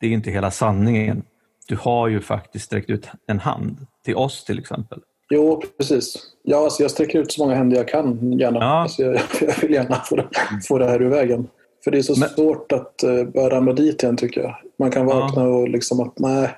Det 0.00 0.06
är 0.06 0.10
inte 0.10 0.30
hela 0.30 0.50
sanningen. 0.50 1.22
Du 1.68 1.76
har 1.76 2.08
ju 2.08 2.20
faktiskt 2.20 2.64
sträckt 2.64 2.90
ut 2.90 3.08
en 3.26 3.38
hand 3.38 3.86
till 4.04 4.16
oss 4.16 4.44
till 4.44 4.58
exempel. 4.58 5.00
Jo, 5.30 5.62
precis. 5.78 6.16
Ja, 6.42 6.64
alltså 6.64 6.82
jag 6.82 6.90
sträcker 6.90 7.18
ut 7.18 7.32
så 7.32 7.42
många 7.42 7.54
händer 7.54 7.76
jag 7.76 7.88
kan. 7.88 8.32
Gärna. 8.38 8.58
Ja. 8.58 8.82
Alltså 8.82 9.02
jag, 9.02 9.14
jag, 9.40 9.60
vill 9.60 9.72
gärna 9.72 9.96
få 9.96 10.16
det, 10.16 10.28
få 10.68 10.78
det 10.78 10.86
här 10.86 11.02
ur 11.02 11.08
vägen. 11.08 11.48
För 11.84 11.90
det 11.90 11.98
är 11.98 12.02
så 12.02 12.20
Men... 12.20 12.28
svårt 12.28 12.72
att 12.72 13.04
uh, 13.04 13.24
börja 13.24 13.50
ramla 13.50 13.72
dit 13.72 14.02
igen 14.02 14.16
tycker 14.16 14.40
jag. 14.40 14.56
Man 14.78 14.90
kan 14.90 15.06
vakna 15.06 15.42
ja. 15.42 15.48
och 15.48 15.68
liksom 15.68 16.00
att 16.00 16.18
nej, 16.18 16.50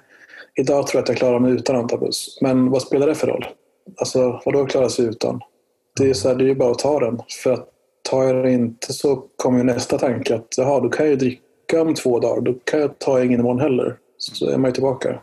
idag 0.61 0.87
tror 0.87 0.99
jag 0.99 1.03
att 1.03 1.09
jag 1.09 1.19
klarar 1.19 1.39
mig 1.39 1.53
utan 1.53 1.77
antabus. 1.77 2.39
Men 2.41 2.71
vad 2.71 2.83
spelar 2.83 3.07
det 3.07 3.15
för 3.15 3.27
roll? 3.27 3.47
Alltså, 3.97 4.41
vadå 4.45 4.67
klara 4.67 4.89
sig 4.89 5.05
utan? 5.05 5.41
Det 5.97 6.11
är, 6.11 6.15
så 6.15 6.29
här, 6.29 6.37
det 6.37 6.45
är 6.45 6.49
ju 6.49 6.55
bara 6.55 6.71
att 6.71 6.79
ta 6.79 7.01
den. 7.01 7.21
För 7.43 7.53
att 7.53 7.69
tar 8.11 8.25
jag 8.25 8.37
den 8.37 8.53
inte 8.53 8.93
så 8.93 9.25
kommer 9.37 9.59
ju 9.59 9.65
nästa 9.65 9.99
tanke 9.99 10.35
att 10.35 10.55
jaha, 10.57 10.81
då 10.81 10.89
kan 10.89 11.07
jag 11.07 11.11
ju 11.11 11.17
dricka 11.17 11.83
om 11.83 11.95
två 11.95 12.21
dagar. 12.21 12.41
Då 12.41 12.55
kan 12.65 12.81
jag 12.81 12.99
ta 12.99 13.25
ingen 13.25 13.41
imorgon 13.41 13.61
heller. 13.61 13.97
Så 14.19 14.51
är 14.51 14.59
man 14.59 14.69
ju 14.69 14.73
tillbaka. 14.73 15.21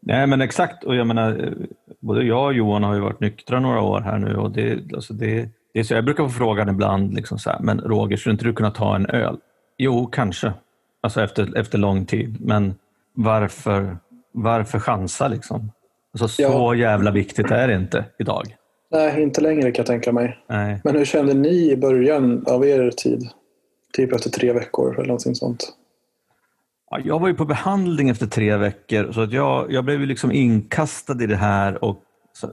Nej 0.00 0.26
men 0.26 0.40
exakt, 0.40 0.84
och 0.84 0.94
jag 0.94 1.06
menar, 1.06 1.54
både 2.00 2.24
jag 2.24 2.46
och 2.46 2.52
Johan 2.52 2.82
har 2.82 2.94
ju 2.94 3.00
varit 3.00 3.20
nyktra 3.20 3.60
några 3.60 3.80
år 3.80 4.00
här 4.00 4.18
nu 4.18 4.36
och 4.36 4.50
det, 4.50 4.78
alltså 4.94 5.14
det, 5.14 5.48
det 5.72 5.80
är 5.80 5.84
så 5.84 5.94
jag 5.94 6.04
brukar 6.04 6.24
få 6.24 6.30
frågan 6.30 6.68
ibland, 6.68 7.14
liksom 7.14 7.38
så 7.38 7.50
här, 7.50 7.60
men 7.60 7.80
Roger, 7.80 8.16
skulle 8.16 8.32
inte 8.32 8.44
du 8.44 8.52
kunna 8.52 8.70
ta 8.70 8.96
en 8.96 9.06
öl? 9.06 9.38
Jo, 9.78 10.06
kanske, 10.06 10.52
alltså 11.00 11.22
efter, 11.22 11.58
efter 11.58 11.78
lång 11.78 12.06
tid, 12.06 12.36
men 12.40 12.74
varför, 13.14 13.96
varför 14.32 14.78
chansa 14.78 15.28
liksom? 15.28 15.72
Alltså, 16.12 16.28
så 16.28 16.42
ja. 16.42 16.74
jävla 16.74 17.10
viktigt 17.10 17.50
är 17.50 17.68
det 17.68 17.74
inte 17.74 18.04
idag. 18.18 18.56
Nej, 18.90 19.22
inte 19.22 19.40
längre 19.40 19.62
kan 19.62 19.82
jag 19.82 19.86
tänka 19.86 20.12
mig. 20.12 20.38
Nej. 20.48 20.80
Men 20.84 20.96
hur 20.96 21.04
kände 21.04 21.34
ni 21.34 21.70
i 21.70 21.76
början 21.76 22.44
av 22.46 22.66
er 22.66 22.90
tid? 22.90 23.28
Typ 23.92 24.12
efter 24.12 24.30
tre 24.30 24.52
veckor 24.52 24.94
eller 24.94 25.06
någonting 25.06 25.34
sånt? 25.34 25.72
Ja, 26.90 26.98
jag 27.04 27.18
var 27.18 27.28
ju 27.28 27.34
på 27.34 27.44
behandling 27.44 28.08
efter 28.08 28.26
tre 28.26 28.56
veckor 28.56 29.12
så 29.12 29.20
att 29.20 29.32
jag, 29.32 29.72
jag 29.72 29.84
blev 29.84 30.00
liksom 30.00 30.32
inkastad 30.32 31.22
i 31.22 31.26
det 31.26 31.36
här 31.36 31.84
och 31.84 32.02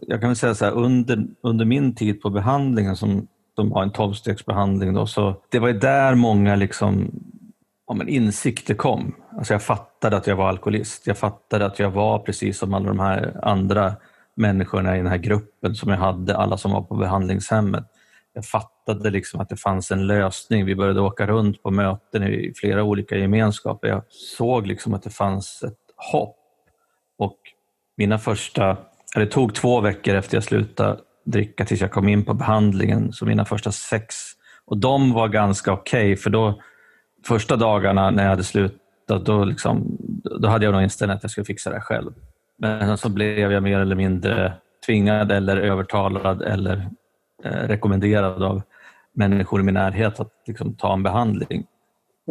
jag 0.02 0.20
kan 0.20 0.30
väl 0.30 0.36
säga 0.36 0.56
så 0.56 0.66
här, 0.66 0.72
under, 0.72 1.28
under 1.44 1.66
min 1.66 1.96
tid 1.96 2.22
på 2.22 2.30
behandlingen 2.30 2.96
som 2.96 3.28
de 3.56 3.72
har 3.72 3.84
en 3.84 3.92
tolvstegsbehandling 3.92 5.08
så 5.08 5.36
det 5.50 5.60
var 5.60 5.68
ju 5.68 5.80
där 5.80 6.16
många 6.16 6.56
liksom, 6.56 7.12
ja, 7.88 7.94
men 7.94 8.08
insikter 8.08 8.74
kom. 8.74 9.16
Alltså 9.38 9.54
jag 9.54 9.64
fattade 9.64 10.18
att 10.18 10.28
jag 10.28 10.36
var 10.36 10.50
alkoholist. 10.50 11.08
Jag 11.08 11.18
fattade 11.18 11.66
att 11.66 11.80
jag 11.80 11.92
var 11.92 12.20
precis 12.20 12.58
som 12.58 12.74
alla 12.74 12.88
de 12.88 13.00
här 13.00 13.40
andra 13.44 13.96
människorna 14.36 14.96
i 14.96 14.98
den 14.98 15.08
här 15.08 15.18
gruppen 15.18 15.76
som 15.76 15.90
jag 15.90 15.98
hade, 15.98 16.38
alla 16.38 16.58
som 16.58 16.72
var 16.72 16.82
på 16.82 16.96
behandlingshemmet. 16.96 17.84
Jag 18.34 18.46
fattade 18.46 19.10
liksom 19.10 19.40
att 19.40 19.50
det 19.50 19.58
fanns 19.58 19.92
en 19.92 20.08
lösning. 20.08 20.66
Vi 20.66 20.76
började 20.76 21.02
åka 21.02 21.28
runt 21.28 21.64
på 21.64 21.72
möten 21.72 22.24
i 22.24 22.54
flera 22.56 22.84
olika 22.84 23.16
gemenskaper. 23.16 23.88
Jag 23.88 24.04
såg 24.10 24.68
liksom 24.68 24.94
att 24.94 25.04
det 25.04 25.10
fanns 25.10 25.64
ett 25.64 25.78
hopp. 26.12 26.38
Och 27.18 27.38
mina 27.98 28.20
första, 28.20 28.78
det 29.16 29.26
tog 29.26 29.56
två 29.56 29.82
veckor 29.82 30.16
efter 30.16 30.38
jag 30.38 30.44
slutade 30.44 31.00
dricka 31.28 31.66
tills 31.66 31.82
jag 31.82 31.92
kom 31.92 32.08
in 32.08 32.26
på 32.26 32.34
behandlingen, 32.34 33.14
så 33.14 33.26
mina 33.26 33.46
första 33.46 33.72
sex, 33.72 34.16
och 34.66 34.78
de 34.78 35.14
var 35.14 35.28
ganska 35.28 35.74
okej 35.74 36.14
okay, 36.14 36.16
för 36.16 36.30
då 36.30 36.62
första 37.28 37.56
dagarna 37.56 38.12
när 38.12 38.24
jag 38.24 38.30
hade 38.30 38.44
slutat, 38.44 38.82
då, 39.08 39.46
liksom, 39.46 39.98
då 40.40 40.48
hade 40.48 40.66
jag 40.66 40.72
nog 40.72 40.84
inställningen 40.84 41.18
att 41.18 41.24
jag 41.24 41.32
skulle 41.32 41.46
fixa 41.46 41.70
det 41.70 41.82
själv. 41.82 42.12
Men 42.58 42.98
så 42.98 43.10
blev 43.10 43.52
jag 43.52 43.64
mer 43.64 43.80
eller 43.80 43.96
mindre 43.96 44.54
tvingad 44.86 45.32
eller 45.32 45.58
övertalad 45.58 46.42
eller 46.42 46.90
eh, 47.44 47.52
rekommenderad 47.52 48.44
av 48.44 48.62
människor 49.14 49.60
i 49.60 49.64
min 49.64 49.74
närhet 49.74 50.20
att 50.20 50.32
liksom, 50.48 50.76
ta 50.76 50.94
en 50.94 51.04
behandling. 51.04 51.66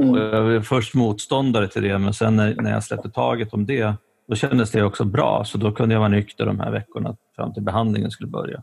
Mm. 0.01 0.11
Och 0.11 0.19
jag 0.19 0.43
var 0.43 0.61
först 0.61 0.95
motståndare 0.95 1.69
till 1.69 1.83
det, 1.83 1.99
men 1.99 2.15
sen 2.15 2.37
när, 2.37 2.55
när 2.55 2.73
jag 2.73 2.85
släppte 2.85 3.11
taget 3.11 3.53
om 3.53 3.67
det, 3.67 3.95
då 4.29 4.35
kändes 4.35 4.71
det 4.71 4.83
också 4.83 5.05
bra. 5.05 5.45
Så 5.45 5.59
då 5.59 5.73
kunde 5.73 5.95
jag 5.95 6.01
vara 6.01 6.09
nykter 6.09 6.47
de 6.47 6.61
här 6.61 6.71
veckorna 6.71 7.17
fram 7.37 7.55
till 7.55 7.63
behandlingen 7.63 8.11
skulle 8.11 8.29
börja. 8.29 8.63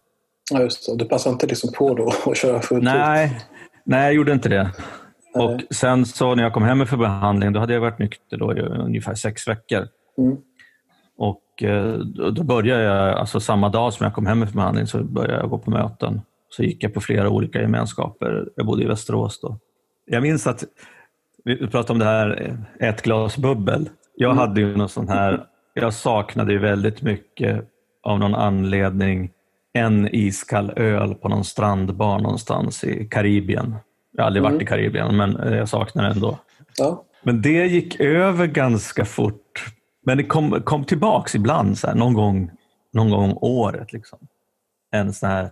Ja, 0.52 0.62
just 0.62 0.86
det. 0.86 0.98
Du 0.98 1.06
passade 1.06 1.34
inte 1.34 1.48
liksom 1.48 1.72
på 1.78 1.96
då 1.96 2.32
att 2.32 2.38
köra 2.38 2.62
fullt 2.62 2.84
nej, 2.84 3.26
ut? 3.26 3.46
Nej, 3.84 4.04
jag 4.04 4.14
gjorde 4.14 4.32
inte 4.32 4.50
det. 4.50 4.72
Och 5.34 5.62
sen 5.76 6.06
så 6.06 6.36
när 6.36 6.44
jag 6.44 6.54
kom 6.54 6.64
hem 6.64 6.86
för 6.86 6.98
behandling, 6.98 7.54
då 7.54 7.60
hade 7.60 7.74
jag 7.74 7.82
varit 7.82 8.00
nykter 8.00 8.38
då 8.38 8.58
i 8.58 8.60
ungefär 8.60 9.16
sex 9.16 9.48
veckor. 9.48 9.88
Mm. 10.18 10.38
Och 11.18 11.64
eh, 11.64 11.94
då 12.32 12.44
började 12.44 12.84
jag, 12.84 13.18
alltså 13.18 13.40
samma 13.40 13.70
dag 13.70 13.94
som 13.94 14.04
jag 14.04 14.14
kom 14.14 14.26
hem 14.26 14.48
för 14.48 14.54
behandling, 14.54 14.88
så 14.88 15.04
började 15.04 15.40
jag 15.40 15.50
gå 15.50 15.58
på 15.58 15.72
möten. 15.72 16.22
Så 16.50 16.64
gick 16.64 16.84
jag 16.84 16.94
på 16.94 17.02
flera 17.02 17.30
olika 17.30 17.62
gemenskaper. 17.62 18.50
Jag 18.56 18.66
bodde 18.66 18.84
i 18.84 18.88
Västerås 18.88 19.40
då. 19.42 19.58
Jag 20.06 20.22
minns 20.22 20.48
att 20.48 20.64
vi 21.44 21.68
pratade 21.68 21.94
om 21.94 22.00
det 22.00 22.06
här, 22.06 22.58
ett 22.80 23.02
glas 23.02 23.38
bubbel. 23.38 23.90
Jag 24.16 24.32
mm. 24.32 24.38
hade 24.38 24.62
ju 24.62 24.76
något 24.78 24.92
sånt 24.92 25.10
här, 25.10 25.44
jag 25.74 25.94
saknade 25.94 26.54
ju 26.54 26.60
väldigt 26.60 27.02
mycket 27.02 27.70
av 28.04 28.20
någon 28.20 28.36
anledning 28.36 29.32
en 29.74 30.16
iskall 30.16 30.74
öl 30.76 31.16
på 31.16 31.30
någon 31.30 31.44
strandbar 31.44 32.20
någonstans 32.20 32.84
i 32.84 33.08
Karibien. 33.12 33.76
Jag 34.14 34.24
har 34.24 34.28
aldrig 34.28 34.42
mm. 34.42 34.54
varit 34.54 34.62
i 34.62 34.66
Karibien, 34.66 35.18
men 35.18 35.38
eh, 35.38 35.58
jag 35.58 35.70
saknar 35.70 36.04
det 36.04 36.10
ändå. 36.10 36.40
Ja. 36.78 37.04
Men 37.24 37.42
det 37.42 37.68
gick 37.68 38.00
över 38.00 38.48
ganska 38.48 39.06
fort. 39.06 39.74
Men 40.06 40.18
det 40.18 40.24
kom, 40.24 40.62
kom 40.62 40.84
tillbaks 40.84 41.36
ibland, 41.36 41.78
så 41.78 41.88
här, 41.88 41.96
någon, 41.96 42.14
gång, 42.14 42.52
någon 42.94 43.10
gång 43.10 43.32
om 43.32 43.38
året. 43.42 43.94
Liksom. 43.94 44.20
En 44.92 45.14
sån 45.14 45.30
här 45.30 45.50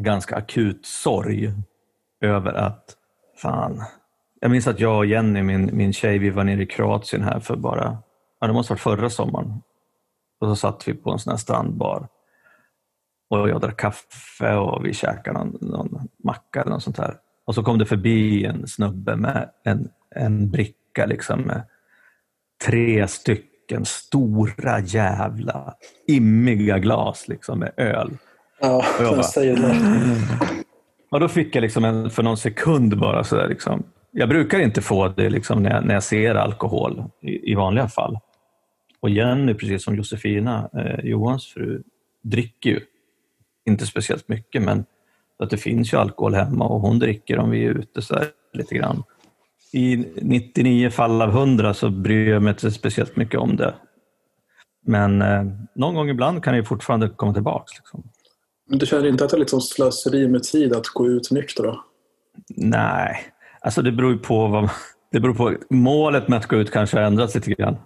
ganska 0.00 0.36
akut 0.36 0.86
sorg 0.86 1.52
över 2.20 2.52
att, 2.52 2.84
fan. 3.42 3.82
Jag 4.40 4.50
minns 4.50 4.66
att 4.66 4.80
jag 4.80 4.98
och 4.98 5.06
Jenny, 5.06 5.42
min, 5.42 5.70
min 5.76 5.92
tjej, 5.92 6.18
vi 6.18 6.30
var 6.30 6.44
nere 6.44 6.62
i 6.62 6.66
Kroatien 6.66 7.22
här 7.22 7.40
för 7.40 7.56
bara, 7.56 7.98
ja, 8.40 8.46
det 8.46 8.52
måste 8.52 8.72
ha 8.72 8.74
varit 8.74 8.82
förra 8.82 9.10
sommaren. 9.10 9.62
Och 10.40 10.48
så 10.48 10.56
satt 10.56 10.88
vi 10.88 10.94
på 10.94 11.10
en 11.10 11.18
sån 11.18 11.30
här 11.30 11.38
strandbar. 11.38 12.08
Och 13.30 13.48
jag 13.48 13.60
drack 13.60 13.80
kaffe 13.80 14.54
och 14.56 14.86
vi 14.86 14.94
käkade 14.94 15.38
någon, 15.38 15.58
någon 15.60 16.08
macka 16.24 16.60
eller 16.60 16.70
något 16.70 16.82
sånt 16.82 16.98
här. 16.98 17.16
Och 17.44 17.54
så 17.54 17.62
kom 17.62 17.78
det 17.78 17.86
förbi 17.86 18.44
en 18.44 18.66
snubbe 18.66 19.16
med 19.16 19.50
en, 19.64 19.88
en 20.14 20.50
bricka 20.50 21.06
liksom 21.06 21.40
med 21.40 21.62
tre 22.64 23.08
stycken 23.08 23.84
stora 23.84 24.80
jävla 24.80 25.74
immiga 26.06 26.78
glas 26.78 27.28
liksom 27.28 27.58
med 27.58 27.72
öl. 27.76 28.10
Ja, 28.60 28.84
jag, 29.00 29.16
jag 29.16 29.24
säger 29.24 29.56
det. 29.56 29.76
Och 31.10 31.20
då 31.20 31.28
fick 31.28 31.56
jag 31.56 31.62
liksom 31.62 31.84
en, 31.84 32.10
för 32.10 32.22
någon 32.22 32.36
sekund 32.36 32.98
bara 32.98 33.24
sådär. 33.24 33.48
Liksom. 33.48 33.82
Jag 34.10 34.28
brukar 34.28 34.58
inte 34.58 34.82
få 34.82 35.08
det 35.08 35.30
liksom 35.30 35.62
när, 35.62 35.70
jag, 35.70 35.86
när 35.86 35.94
jag 35.94 36.02
ser 36.02 36.34
alkohol 36.34 37.04
i, 37.22 37.52
i 37.52 37.54
vanliga 37.54 37.88
fall. 37.88 38.18
Och 39.00 39.10
Jenny, 39.10 39.54
precis 39.54 39.84
som 39.84 39.96
Josefina, 39.96 40.70
eh, 40.76 41.04
Johans 41.04 41.46
fru, 41.46 41.82
dricker 42.22 42.70
ju. 42.70 42.80
Inte 43.64 43.86
speciellt 43.86 44.28
mycket, 44.28 44.62
men 44.62 44.84
att 45.42 45.50
det 45.50 45.56
finns 45.56 45.92
ju 45.92 45.98
alkohol 45.98 46.34
hemma 46.34 46.64
och 46.68 46.80
hon 46.80 46.98
dricker 46.98 47.38
om 47.38 47.50
vi 47.50 47.64
är 47.64 47.70
ute 47.70 48.02
så 48.02 48.18
lite 48.52 48.74
grann. 48.74 49.02
I 49.72 49.96
99 50.22 50.90
fall 50.90 51.22
av 51.22 51.28
100 51.28 51.74
så 51.74 51.90
bryr 51.90 52.28
jag 52.28 52.42
mig 52.42 52.50
inte 52.50 52.70
speciellt 52.70 53.16
mycket 53.16 53.40
om 53.40 53.56
det. 53.56 53.74
Men 54.86 55.22
eh, 55.22 55.44
någon 55.74 55.94
gång 55.94 56.08
ibland 56.08 56.44
kan 56.44 56.54
det 56.54 56.64
fortfarande 56.64 57.08
komma 57.08 57.34
tillbaks. 57.34 57.72
Liksom. 57.76 58.02
Men 58.68 58.78
du 58.78 58.86
känner 58.86 59.08
inte 59.08 59.24
att 59.24 59.30
det 59.30 59.36
är 59.36 59.38
liksom 59.38 59.60
slöseri 59.60 60.28
med 60.28 60.42
tid 60.42 60.72
att 60.72 60.86
gå 60.86 61.08
ut 61.08 61.30
nykter 61.30 61.62
då? 61.62 61.84
Nej, 62.56 63.16
alltså 63.60 63.82
det 63.82 63.92
beror 63.92 64.12
ju 64.12 64.18
på 64.18 64.46
vad 64.46 64.70
det 65.12 65.20
beror 65.20 65.34
på. 65.34 65.54
Målet 65.70 66.28
med 66.28 66.38
att 66.38 66.46
gå 66.46 66.56
ut 66.56 66.70
kanske 66.70 66.96
har 66.96 67.04
ändrats 67.04 67.34
lite 67.34 67.50
grann. 67.50 67.76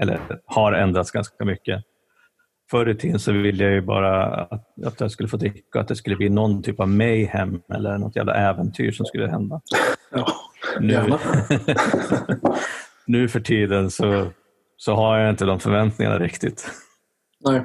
Eller 0.00 0.20
har 0.46 0.72
ändrats 0.72 1.10
ganska 1.10 1.44
mycket. 1.44 1.84
Förr 2.72 2.88
i 2.88 2.94
tiden 2.94 3.18
så 3.18 3.32
ville 3.32 3.64
jag 3.64 3.72
ju 3.72 3.80
bara 3.80 4.24
att, 4.26 4.84
att 4.84 5.00
jag 5.00 5.10
skulle 5.10 5.28
få 5.28 5.36
dricka 5.36 5.80
att 5.80 5.88
det 5.88 5.96
skulle 5.96 6.16
bli 6.16 6.28
någon 6.28 6.62
typ 6.62 6.80
av 6.80 6.88
mayhem 6.88 7.62
eller 7.74 7.98
något 7.98 8.16
jävla 8.16 8.34
äventyr 8.34 8.90
som 8.90 9.06
skulle 9.06 9.28
hända. 9.28 9.60
Ja, 10.10 10.26
Nu, 10.80 11.18
nu 13.06 13.28
för 13.28 13.40
tiden 13.40 13.90
så, 13.90 14.30
så 14.76 14.94
har 14.94 15.18
jag 15.18 15.30
inte 15.30 15.44
de 15.44 15.60
förväntningarna 15.60 16.18
riktigt. 16.18 16.70
Nej, 17.40 17.62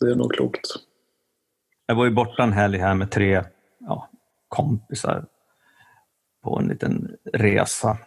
det 0.00 0.10
är 0.10 0.14
nog 0.14 0.32
klokt. 0.32 0.66
Jag 1.86 1.94
var 1.94 2.04
ju 2.04 2.10
borta 2.10 2.42
en 2.42 2.52
helg 2.52 2.78
här 2.78 2.94
med 2.94 3.10
tre 3.10 3.44
ja, 3.78 4.08
kompisar 4.48 5.24
på 6.42 6.58
en 6.58 6.68
liten 6.68 7.16
resa. 7.32 7.98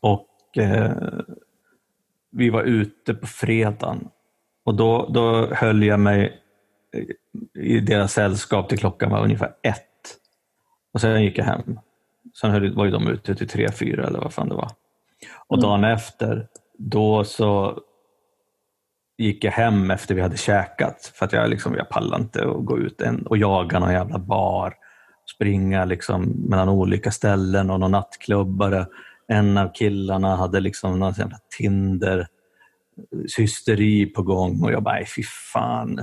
Och 0.00 0.58
eh, 0.58 0.92
vi 2.30 2.50
var 2.50 2.62
ute 2.62 3.14
på 3.14 3.26
fredagen 3.26 4.08
och 4.64 4.74
då, 4.74 5.10
då 5.14 5.54
höll 5.54 5.82
jag 5.82 6.00
mig 6.00 6.42
i 7.58 7.80
deras 7.80 8.12
sällskap 8.12 8.68
till 8.68 8.78
klockan 8.78 9.10
var 9.10 9.24
ungefär 9.24 9.54
ett. 9.62 10.18
Och 10.92 11.00
sen 11.00 11.22
gick 11.22 11.38
jag 11.38 11.44
hem. 11.44 11.78
Sen 12.40 12.50
höll, 12.50 12.74
var 12.74 12.84
ju 12.84 12.90
de 12.90 13.08
ute 13.08 13.34
till 13.34 13.48
tre, 13.48 13.72
fyra 13.72 14.06
eller 14.06 14.18
vad 14.20 14.32
fan 14.32 14.48
det 14.48 14.54
var. 14.54 14.70
Och 15.46 15.60
dagen 15.60 15.84
efter, 15.84 16.48
då 16.78 17.24
så 17.24 17.78
gick 19.18 19.44
jag 19.44 19.52
hem 19.52 19.90
efter 19.90 20.14
vi 20.14 20.20
hade 20.20 20.36
käkat 20.36 21.12
för 21.14 21.26
att 21.26 21.32
jag, 21.32 21.50
liksom, 21.50 21.74
jag 21.74 21.88
pallade 21.88 22.22
inte 22.22 22.48
att 22.48 22.64
gå 22.64 22.78
ut 22.78 23.00
en, 23.00 23.26
och 23.26 23.36
jaga 23.36 23.78
någon 23.78 23.92
jävla 23.92 24.18
bar. 24.18 24.74
Springa 25.34 25.84
liksom 25.84 26.22
mellan 26.48 26.68
olika 26.68 27.10
ställen 27.10 27.70
och 27.70 27.80
någon 27.80 27.90
nattklubbar. 27.90 28.86
En 29.28 29.58
av 29.58 29.72
killarna 29.74 30.36
hade 30.36 30.60
liksom 30.60 30.98
någon 30.98 31.12
jävla 31.12 31.38
Tinder 31.58 32.26
hysteri 33.38 34.06
på 34.06 34.22
gång 34.22 34.62
och 34.62 34.72
jag 34.72 34.82
bara, 34.82 35.04
fy 35.16 35.22
fan. 35.52 36.00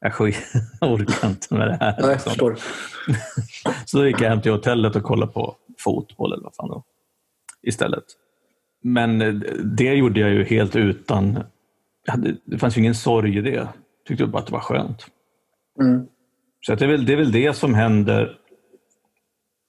Jag, 0.00 0.12
jag 0.80 0.92
orkar 0.92 1.28
inte 1.28 1.54
med 1.54 1.68
det 1.68 1.76
här. 1.80 1.92
Nej, 1.92 1.94
jag 2.00 2.08
liksom. 2.10 2.30
förstår. 2.30 2.56
Så 3.84 3.98
då 3.98 4.06
gick 4.06 4.20
jag 4.20 4.28
hem 4.30 4.40
till 4.42 4.52
hotellet 4.52 4.96
och 4.96 5.02
kollade 5.02 5.32
på 5.32 5.56
fotboll 5.78 6.32
eller 6.32 6.42
vad 6.44 6.54
fan 6.54 6.68
var, 6.68 6.82
istället. 7.62 8.04
Men 8.82 9.22
eh, 9.22 9.34
det 9.64 9.94
gjorde 9.94 10.20
jag 10.20 10.30
ju 10.30 10.44
helt 10.44 10.76
utan... 10.76 11.38
hade- 12.06 12.36
Det 12.44 12.58
fanns 12.58 12.76
ju 12.76 12.80
ingen 12.80 12.94
sorg 12.94 13.38
i 13.38 13.40
det. 13.40 13.50
Jag 13.50 13.68
tyckte 14.08 14.26
bara 14.26 14.38
att 14.38 14.46
det 14.46 14.52
var 14.52 14.60
skönt. 14.60 15.06
Mm. 15.80 16.06
Så 16.66 16.74
det, 16.74 16.84
är 16.84 16.88
väl, 16.88 17.06
det 17.06 17.12
är 17.12 17.16
väl 17.16 17.32
det 17.32 17.56
som 17.56 17.74
händer, 17.74 18.38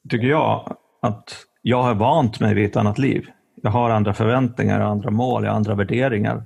tycker 0.09 0.27
jag. 0.27 0.77
Att 1.01 1.45
jag 1.61 1.83
har 1.83 1.95
vant 1.95 2.39
mig 2.39 2.53
vid 2.55 2.65
ett 2.65 2.75
annat 2.75 2.97
liv. 2.97 3.27
Jag 3.61 3.71
har 3.71 3.89
andra 3.89 4.13
förväntningar, 4.13 4.79
och 4.79 4.87
andra 4.87 5.11
mål, 5.11 5.43
jag 5.43 5.51
har 5.51 5.55
andra 5.55 5.75
värderingar. 5.75 6.45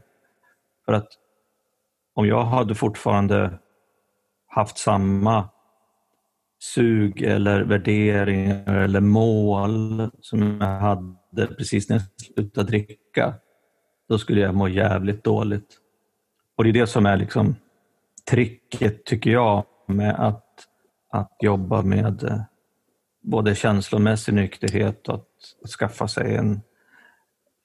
För 0.86 0.94
att 0.94 1.08
om 2.14 2.28
jag 2.28 2.44
hade 2.44 2.76
fortfarande 2.76 3.60
haft 4.48 4.78
samma 4.78 5.50
sug 6.60 7.22
eller 7.22 7.62
värderingar 7.62 8.76
eller 8.76 9.00
mål 9.00 10.10
som 10.22 10.58
jag 10.62 10.80
hade 10.80 11.48
precis 11.58 11.90
när 11.90 11.96
jag 11.96 12.06
slutade 12.22 12.68
dricka, 12.68 13.34
då 14.10 14.18
skulle 14.18 14.42
jag 14.42 14.56
må 14.56 14.68
jävligt 14.68 15.24
dåligt. 15.24 15.78
Och 16.56 16.64
det 16.64 16.70
är 16.70 16.74
det 16.74 16.88
som 16.88 17.06
är 17.06 17.18
liksom 17.18 17.56
tricket, 18.30 19.06
tycker 19.06 19.32
jag, 19.32 19.66
med 19.88 20.16
att, 20.16 20.46
att 21.12 21.36
jobba 21.40 21.82
med 21.82 22.24
eh, 22.24 22.42
både 23.22 23.56
känslomässig 23.56 24.34
nykterhet 24.34 25.10
och 25.10 25.16
att, 25.16 25.28
att 25.64 25.70
skaffa 25.70 26.08
sig 26.08 26.36
en, 26.36 26.62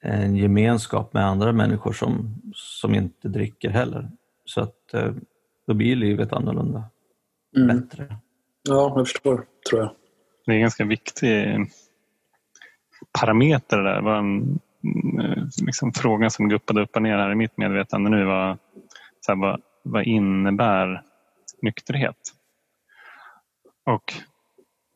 en 0.01 0.35
gemenskap 0.35 1.13
med 1.13 1.25
andra 1.25 1.51
människor 1.51 1.93
som, 1.93 2.41
som 2.55 2.95
inte 2.95 3.27
dricker 3.27 3.69
heller. 3.69 4.09
Så 4.45 4.61
att 4.61 4.93
eh, 4.93 5.11
då 5.67 5.73
blir 5.73 5.95
livet 5.95 6.33
annorlunda, 6.33 6.83
Mm. 7.57 7.67
bättre. 7.79 8.15
Ja, 8.63 8.93
jag 8.95 9.07
förstår, 9.07 9.45
tror 9.69 9.81
jag. 9.81 9.91
Det 10.45 10.51
är 10.51 10.55
en 10.55 10.61
ganska 10.61 10.85
viktig 10.85 11.57
parameter 13.19 13.77
det 13.77 13.83
där. 13.83 13.95
Det 13.95 14.01
var 14.01 14.17
en 14.17 14.59
mm, 14.83 15.49
liksom, 15.65 15.93
fråga 15.93 16.29
som 16.29 16.49
guppade 16.49 16.81
upp 16.81 16.95
och 16.95 17.01
ner 17.01 17.17
här 17.17 17.31
i 17.31 17.35
mitt 17.35 17.57
medvetande 17.57 18.09
nu. 18.09 18.25
Var, 18.25 18.57
så 19.21 19.31
här, 19.31 19.39
vad, 19.39 19.61
vad 19.83 20.03
innebär 20.03 21.03
nykterhet? 21.61 22.17
Och 23.85 24.13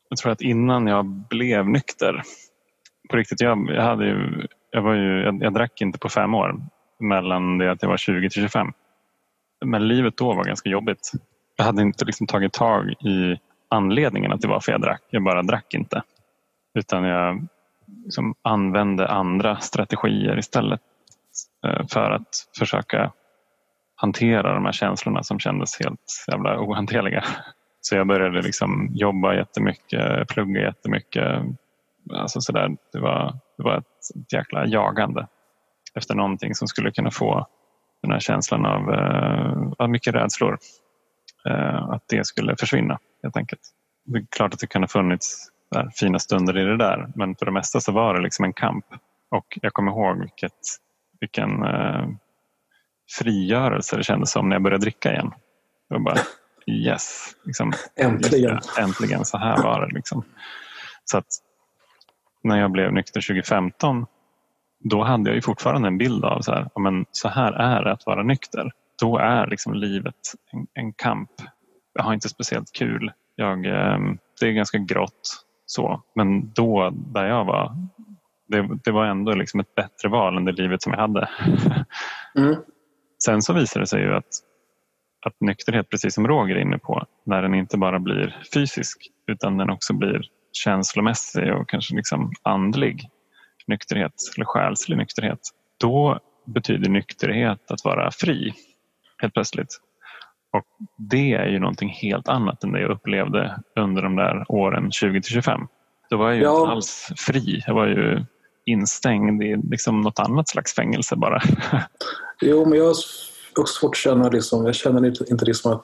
jag 0.09 0.17
tror 0.17 0.31
att 0.31 0.41
innan 0.41 0.87
jag 0.87 1.05
blev 1.05 1.69
nykter, 1.69 2.23
på 3.09 3.17
riktigt, 3.17 3.41
jag, 3.41 3.69
jag, 3.69 3.83
hade 3.83 4.05
ju, 4.05 4.47
jag, 4.75 4.81
var 4.81 4.93
ju, 4.93 5.23
jag, 5.23 5.43
jag 5.43 5.53
drack 5.53 5.81
inte 5.81 5.99
på 5.99 6.09
fem 6.09 6.33
år 6.33 6.55
mellan 6.99 7.57
det 7.57 7.71
att 7.71 7.81
jag 7.81 7.89
var 7.89 7.97
20 7.97 8.29
till 8.29 8.41
25. 8.41 8.71
Men 9.65 9.87
livet 9.87 10.17
då 10.17 10.33
var 10.33 10.43
ganska 10.43 10.69
jobbigt. 10.69 11.11
Jag 11.55 11.65
hade 11.65 11.81
inte 11.81 12.05
liksom 12.05 12.27
tagit 12.27 12.53
tag 12.53 12.89
i 12.89 13.37
anledningen 13.69 14.31
att 14.31 14.41
det 14.41 14.47
var 14.47 14.59
för 14.59 14.71
jag 14.71 14.81
drack. 14.81 15.01
Jag 15.09 15.23
bara 15.23 15.43
drack 15.43 15.73
inte. 15.73 16.03
Utan 16.73 17.03
jag 17.03 17.47
liksom 18.03 18.35
använde 18.41 19.07
andra 19.07 19.59
strategier 19.59 20.37
istället 20.37 20.81
eh, 21.65 21.87
för 21.87 22.11
att 22.11 22.47
försöka 22.59 23.11
hantera 23.95 24.53
de 24.53 24.65
här 24.65 24.71
känslorna 24.71 25.23
som 25.23 25.39
kändes 25.39 25.79
helt 25.79 26.25
jävla 26.31 26.59
ohanterliga. 26.59 27.23
Så 27.81 27.95
jag 27.95 28.07
började 28.07 28.41
liksom 28.41 28.89
jobba 28.93 29.35
jättemycket, 29.35 30.27
plugga 30.27 30.61
jättemycket. 30.61 31.43
Alltså 32.13 32.41
sådär, 32.41 32.77
det, 32.93 32.99
var, 32.99 33.39
det 33.57 33.63
var 33.63 33.77
ett, 33.77 33.85
ett 34.15 34.33
jäkla 34.33 34.65
jagande 34.65 35.27
efter 35.95 36.15
någonting 36.15 36.55
som 36.55 36.67
skulle 36.67 36.91
kunna 36.91 37.11
få 37.11 37.47
den 38.01 38.11
här 38.11 38.19
känslan 38.19 38.65
av, 38.65 38.93
eh, 38.93 39.71
av 39.77 39.89
mycket 39.89 40.15
rädslor. 40.15 40.57
Eh, 41.49 41.89
att 41.89 42.03
det 42.07 42.25
skulle 42.25 42.55
försvinna 42.59 42.99
helt 43.23 43.37
enkelt. 43.37 43.61
Det 44.05 44.17
är 44.17 44.25
klart 44.29 44.53
att 44.53 44.59
det 44.59 44.67
kan 44.67 44.83
ha 44.83 44.87
funnits 44.87 45.51
där, 45.71 45.89
fina 45.95 46.19
stunder 46.19 46.57
i 46.57 46.63
det 46.63 46.77
där 46.77 47.11
men 47.15 47.35
för 47.35 47.45
det 47.45 47.51
mesta 47.51 47.79
så 47.79 47.91
var 47.91 48.13
det 48.13 48.21
liksom 48.21 48.45
en 48.45 48.53
kamp. 48.53 48.85
Och 49.31 49.59
jag 49.61 49.73
kommer 49.73 49.91
ihåg 49.91 50.19
vilket, 50.19 50.59
vilken 51.19 51.63
eh, 51.63 52.07
frigörelse 53.19 53.97
det 53.97 54.03
kändes 54.03 54.31
som 54.31 54.49
när 54.49 54.55
jag 54.55 54.63
började 54.63 54.81
dricka 54.81 55.11
igen. 55.11 55.31
Jag 55.87 56.03
bara 56.03 56.17
yes, 56.67 57.35
liksom, 57.43 57.73
Äntligen. 57.95 58.59
Äntligen, 58.79 59.25
så 59.25 59.37
här 59.37 59.63
var 59.63 59.85
det. 59.85 59.95
Liksom. 59.95 60.23
Så 61.05 61.17
att 61.17 61.27
när 62.45 62.59
jag 62.59 62.71
blev 62.71 62.93
nykter 62.93 63.21
2015 63.21 64.05
då 64.89 65.03
hade 65.03 65.29
jag 65.29 65.35
ju 65.35 65.41
fortfarande 65.41 65.87
en 65.87 65.97
bild 65.97 66.25
av 66.25 66.41
så 66.41 66.51
här, 66.51 66.69
men 66.79 67.05
så 67.11 67.27
här 67.27 67.51
är 67.51 67.83
det 67.83 67.91
att 67.91 68.05
vara 68.05 68.23
nykter. 68.23 68.71
Då 69.01 69.17
är 69.17 69.47
liksom 69.47 69.73
livet 69.73 70.15
en, 70.51 70.67
en 70.73 70.93
kamp. 70.93 71.29
Jag 71.93 72.03
har 72.03 72.13
inte 72.13 72.29
speciellt 72.29 72.71
kul. 72.71 73.11
Jag, 73.35 73.65
eh, 73.65 73.99
det 74.39 74.47
är 74.47 74.51
ganska 74.51 74.77
grått. 74.77 75.43
Så. 75.65 76.01
Men 76.15 76.53
då, 76.53 76.89
där 76.93 77.25
jag 77.25 77.45
var, 77.45 77.75
det, 78.47 78.69
det 78.83 78.91
var 78.91 79.05
ändå 79.05 79.33
liksom 79.33 79.59
ett 79.59 79.75
bättre 79.75 80.09
val 80.09 80.37
än 80.37 80.45
det 80.45 80.51
livet 80.51 80.81
som 80.81 80.93
jag 80.93 80.99
hade. 80.99 81.29
Mm. 82.37 82.55
Sen 83.25 83.41
så 83.41 83.53
visar 83.53 83.79
det 83.79 83.87
sig 83.87 84.01
ju 84.01 84.15
att, 84.15 84.25
att 85.25 85.35
nykterhet, 85.39 85.89
precis 85.89 86.13
som 86.13 86.27
Roger 86.27 86.55
är 86.55 86.59
inne 86.59 86.77
på, 86.77 87.05
när 87.25 87.41
den 87.41 87.55
inte 87.55 87.77
bara 87.77 87.99
blir 87.99 88.41
fysisk 88.53 88.97
utan 89.27 89.57
den 89.57 89.69
också 89.69 89.93
blir 89.93 90.21
känslomässig 90.55 91.53
och 91.53 91.69
kanske 91.69 91.95
liksom 91.95 92.31
andlig 92.43 93.09
nykterhet 93.67 94.13
eller 94.35 94.45
själslig 94.45 94.97
nykterhet. 94.97 95.39
Då 95.79 96.19
betyder 96.45 96.89
nykterhet 96.89 97.71
att 97.71 97.83
vara 97.85 98.11
fri 98.11 98.53
helt 99.21 99.33
plötsligt. 99.33 99.79
Och 100.53 100.65
det 100.97 101.33
är 101.33 101.47
ju 101.47 101.59
någonting 101.59 101.89
helt 101.89 102.27
annat 102.27 102.63
än 102.63 102.71
det 102.71 102.81
jag 102.81 102.91
upplevde 102.91 103.59
under 103.79 104.01
de 104.01 104.15
där 104.15 104.45
åren 104.51 104.91
20 104.91 105.21
till 105.21 105.31
25. 105.33 105.67
Då 106.09 106.17
var 106.17 106.27
jag 106.27 106.35
ju 106.37 106.43
Ja. 106.43 106.59
inte 106.61 106.71
alls 106.71 107.09
fri. 107.17 107.63
Jag 107.67 107.73
var 107.73 107.87
ju 107.87 108.25
instängd 108.65 109.43
i 109.43 109.55
liksom 109.69 110.01
något 110.01 110.19
annat 110.19 110.49
slags 110.49 110.75
fängelse 110.75 111.15
bara. 111.15 111.41
Jo, 112.41 112.65
men 112.69 112.77
jag 112.77 112.85
har 112.85 112.91
också 113.59 113.79
svårt 113.79 113.91
att 113.91 113.97
känna, 113.97 114.29
liksom, 114.29 114.65
jag 114.65 114.75
känner 114.75 115.05
inte, 115.05 115.25
inte 115.29 115.45
liksom 115.45 115.71
att 115.71 115.83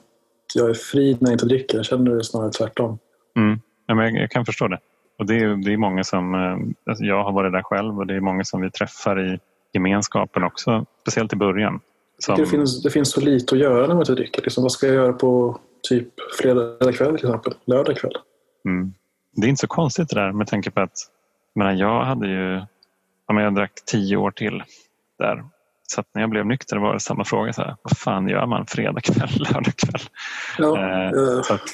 jag 0.54 0.70
är 0.70 0.74
fri 0.74 1.16
när 1.20 1.30
jag 1.30 1.34
inte 1.34 1.46
dricker. 1.46 1.76
Jag 1.76 1.84
känner 1.86 2.10
det 2.10 2.24
snarare 2.24 2.50
tvärtom. 2.50 2.98
Mm. 3.36 3.60
Ja, 3.92 3.96
men 3.96 4.14
jag, 4.14 4.22
jag 4.22 4.30
kan 4.30 4.44
förstå 4.44 4.68
det. 4.68 4.78
Och 5.18 5.26
det 5.26 5.34
är, 5.34 5.64
det 5.64 5.72
är 5.72 5.76
många 5.76 6.04
som, 6.04 6.34
eh, 6.34 6.90
alltså 6.90 7.04
jag 7.04 7.24
har 7.24 7.32
varit 7.32 7.52
där 7.52 7.62
själv 7.62 7.98
och 7.98 8.06
det 8.06 8.14
är 8.14 8.20
många 8.20 8.44
som 8.44 8.60
vi 8.60 8.70
träffar 8.70 9.34
i 9.34 9.38
gemenskapen 9.72 10.44
också. 10.44 10.86
Speciellt 11.00 11.32
i 11.32 11.36
början. 11.36 11.80
Som, 12.18 12.36
Det, 12.36 12.46
finns, 12.46 12.82
det 12.82 12.90
finns 12.90 13.10
så 13.10 13.20
lite 13.20 13.54
att 13.54 13.60
göra 13.60 13.80
när 13.80 13.94
man 13.94 13.98
inte 13.98 14.14
dricker. 14.14 14.42
Liksom, 14.42 14.62
vad 14.62 14.72
ska 14.72 14.86
jag 14.86 14.94
göra 14.94 15.12
på 15.12 15.58
typ 15.88 16.08
fredag 16.40 16.92
kväll 16.92 17.18
till 17.18 17.26
exempel? 17.26 17.54
Lördag 17.64 17.96
kväll? 17.96 18.12
mm, 18.64 18.94
det 19.36 19.46
är 19.46 19.48
inte 19.48 19.60
så 19.60 19.66
konstigt 19.66 20.08
det 20.08 20.20
där 20.20 20.32
med 20.32 20.46
tanke 20.46 20.70
på 20.70 20.80
att 20.80 20.98
jag, 21.54 21.64
menar, 21.64 21.72
jag 21.72 22.04
hade 22.04 22.28
ju, 22.28 22.54
ja, 23.26 23.34
men 23.34 23.44
jag 23.44 23.54
drack 23.54 23.72
tio 23.86 24.16
år 24.16 24.30
till 24.30 24.62
där. 25.18 25.44
Så 25.86 26.00
att 26.00 26.06
när 26.14 26.22
jag 26.22 26.30
blev 26.30 26.46
nykter 26.46 26.76
var 26.76 26.92
det 26.94 27.00
samma 27.00 27.24
fråga. 27.24 27.52
Så 27.52 27.62
här, 27.62 27.76
vad 27.82 27.98
fan 27.98 28.28
gör 28.28 28.46
man 28.46 28.66
fredag 28.66 29.00
kväll, 29.00 29.30
lördag 29.38 29.72
kväll? 29.76 30.02
Ja, 30.58 30.78
Eh, 30.78 31.42
Så 31.42 31.54
att, 31.54 31.68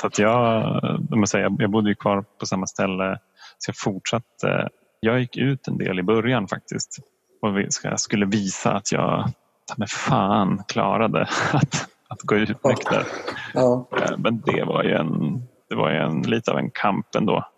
så 0.00 0.06
att 0.06 0.18
jag, 0.18 1.56
jag 1.58 1.70
bodde 1.70 1.88
ju 1.88 1.94
kvar 1.94 2.24
på 2.40 2.46
samma 2.46 2.66
ställe. 2.66 3.18
Så 3.58 3.68
jag 3.68 3.76
fortsatte. 3.78 4.68
Jag 5.00 5.20
gick 5.20 5.36
ut 5.36 5.68
en 5.68 5.78
del 5.78 5.98
i 5.98 6.02
början 6.02 6.48
faktiskt. 6.48 6.98
Och 7.42 7.48
jag 7.82 8.00
skulle 8.00 8.26
visa 8.26 8.72
att 8.72 8.92
jag 8.92 9.24
ta 9.66 9.74
mig 9.76 9.88
fan 9.88 10.62
klarade 10.68 11.20
att, 11.52 11.88
att 12.08 12.20
gå 12.22 12.36
ut 12.36 12.64
nykter. 12.64 13.06
ja, 13.54 13.88
Eh, 13.96 14.18
Men 14.18 14.40
det 14.40 14.64
var 14.64 14.82
ju, 14.82 14.92
en, 14.92 15.42
det 15.68 15.76
var 15.76 15.90
en, 15.90 16.22
lite 16.22 16.50
av 16.52 16.58
en 16.58 16.70
kamp 16.70 17.14
ändå. 17.14 17.48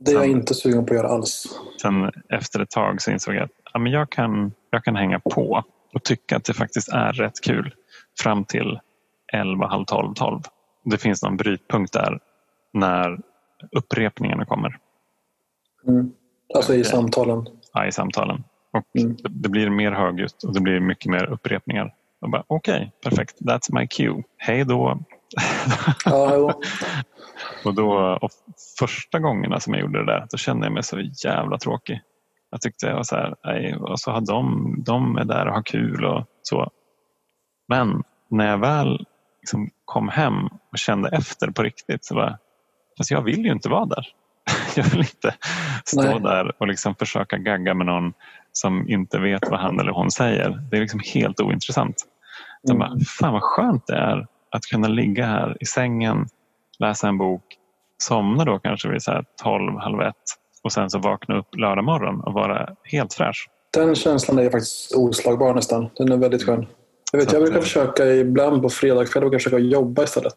det 0.00 0.10
är 0.10 0.14
jag 0.14 0.22
Sam- 0.22 0.30
inte 0.30 0.54
sugen 0.54 0.86
på 0.86 0.94
att 0.94 0.98
göra 1.00 1.08
alls. 1.08 1.44
Sen 1.82 2.10
efter 2.28 2.60
ett 2.60 2.70
tag 2.70 3.02
så 3.02 3.10
insåg 3.10 3.34
jag 3.34 3.42
att 3.42 3.50
ja, 3.72 3.78
men 3.78 3.92
jag, 3.92 4.10
kan, 4.10 4.52
jag 4.70 4.84
kan 4.84 4.96
hänga 4.96 5.20
på 5.20 5.62
och 5.94 6.04
tycka 6.04 6.36
att 6.36 6.44
det 6.44 6.54
faktiskt 6.54 6.88
är 6.88 7.12
rätt 7.12 7.40
kul 7.44 7.74
fram 8.20 8.44
till 8.44 8.80
11, 9.32 9.66
halv 9.66 9.84
12, 9.84 10.14
12. 10.14 10.40
Det 10.84 10.98
finns 10.98 11.22
någon 11.22 11.36
brytpunkt 11.36 11.92
där 11.92 12.20
när 12.72 13.18
upprepningarna 13.72 14.44
kommer 14.44 14.78
Mm. 15.88 16.12
Alltså 16.54 16.74
i 16.74 16.84
samtalen. 16.84 17.46
ja, 17.72 17.86
i 17.86 17.92
samtalen. 17.92 18.44
Och 18.72 19.00
Mm. 19.02 19.16
det, 19.30 19.48
blir 19.48 19.70
mer 19.70 19.92
högljutt 19.92 20.42
och 20.42 20.54
det 20.54 20.60
blir 20.60 20.80
mycket 20.80 21.10
mer 21.10 21.24
upprepningar. 21.24 21.94
Okej, 22.46 22.92
perfekt. 23.04 23.40
That's 23.40 23.74
my 23.74 23.86
cue. 23.86 24.22
Hej 24.36 24.64
då. 24.64 24.98
Ja. 26.04 26.60
Och 27.64 27.74
då, 27.74 28.18
och 28.22 28.30
första 28.78 29.18
gångerna 29.18 29.60
som 29.60 29.74
jag 29.74 29.80
gjorde 29.82 29.98
det 29.98 30.12
där, 30.12 30.26
då 30.30 30.36
kände 30.36 30.66
jag 30.66 30.72
mig 30.72 30.82
så 30.82 31.00
jävla 31.24 31.58
tråkig. 31.58 32.00
Jag 32.50 32.60
tyckte 32.60 32.86
jag 32.86 32.96
var 32.96 33.02
så 33.02 33.16
här, 33.16 33.34
nej, 33.44 33.76
och 33.76 34.00
så 34.00 34.10
har 34.10 34.20
de, 34.20 34.74
de 34.86 35.16
är 35.16 35.24
där 35.24 35.46
och 35.46 35.54
har 35.54 35.62
kul 35.62 36.04
och 36.04 36.26
så. 36.42 36.70
Men 37.68 38.02
när 38.30 38.46
jag 38.46 38.58
väl 38.58 39.06
liksom 39.40 39.70
kom 39.84 40.08
hem 40.08 40.44
och 40.44 40.78
kände 40.78 41.08
efter 41.08 41.50
på 41.50 41.62
riktigt 41.62 42.04
så 42.04 42.14
var 42.14 42.38
fast 42.98 43.10
jag 43.10 43.22
vill 43.22 43.44
ju 43.44 43.52
inte 43.52 43.68
vara 43.68 43.84
där. 43.86 44.06
Jag 44.76 44.84
vill 44.84 44.98
inte 44.98 45.34
stå 45.84 46.02
Nej. 46.02 46.20
där 46.20 46.52
och 46.58 46.68
liksom 46.68 46.94
försöka 46.94 47.36
gagga 47.38 47.74
med 47.74 47.86
någon 47.86 48.12
som 48.52 48.88
inte 48.88 49.18
vet 49.18 49.50
vad 49.50 49.60
han 49.60 49.80
eller 49.80 49.92
hon 49.92 50.10
säger. 50.10 50.50
Det 50.70 50.76
är 50.76 50.80
liksom 50.80 51.00
helt 51.14 51.40
ointressant. 51.40 51.94
Så 52.66 52.72
Mm. 52.74 52.78
bara, 52.78 52.98
fan 53.18 53.32
vad 53.32 53.42
skönt 53.42 53.86
det 53.86 53.96
är 53.96 54.26
att 54.50 54.62
kunna 54.62 54.88
ligga 54.88 55.26
här 55.26 55.56
i 55.60 55.64
sängen, 55.66 56.26
läsa 56.78 57.08
en 57.08 57.18
bok, 57.18 57.42
somna 57.98 58.44
då 58.44 58.58
kanske 58.58 58.88
vid 58.88 59.02
så 59.02 59.10
här 59.10 59.24
12, 59.42 59.78
halv 59.78 60.00
ett 60.00 60.14
och 60.68 60.72
sen 60.72 60.90
så 60.90 60.98
vakna 60.98 61.38
upp 61.38 61.56
lördag 61.56 61.84
morgon 61.84 62.20
och 62.20 62.32
vara 62.32 62.68
helt 62.84 63.14
fräsch. 63.14 63.48
Den 63.74 63.94
känslan 63.94 64.38
är 64.38 64.50
faktiskt 64.50 64.96
oslagbar 64.96 65.54
nästan. 65.54 65.90
Den 65.96 66.12
är 66.12 66.16
väldigt 66.16 66.44
skön. 66.44 66.66
Jag, 67.12 67.18
vet, 67.18 67.32
jag 67.32 67.42
brukar 67.42 67.60
försöka 67.60 68.06
ibland 68.06 68.62
på 68.62 68.68
fredagskväll 68.68 69.30
försöka 69.30 69.58
jobba 69.58 70.02
istället. 70.02 70.34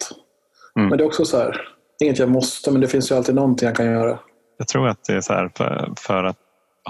Mm. 0.75 0.89
Men 0.89 0.97
det 0.97 1.03
är 1.03 1.05
också 1.05 1.25
så 1.25 1.37
här, 1.37 1.61
inget 2.03 2.19
jag 2.19 2.29
måste, 2.29 2.71
men 2.71 2.81
det 2.81 2.87
finns 2.87 3.11
ju 3.11 3.15
alltid 3.15 3.35
någonting 3.35 3.67
jag 3.67 3.75
kan 3.75 3.85
göra. 3.85 4.19
Jag 4.57 4.67
tror 4.67 4.87
att 4.87 5.03
det 5.03 5.13
är 5.13 5.21
så 5.21 5.33
här 5.33 5.51
för, 5.55 5.93
för 5.97 6.23
att 6.23 6.37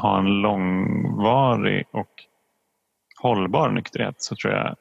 ha 0.01 0.19
en 0.19 0.41
långvarig 0.41 1.85
och 1.93 2.11
hållbar 3.21 3.69
nykterhet 3.69 4.15
så 4.17 4.35
tror 4.35 4.53
jag, 4.53 4.75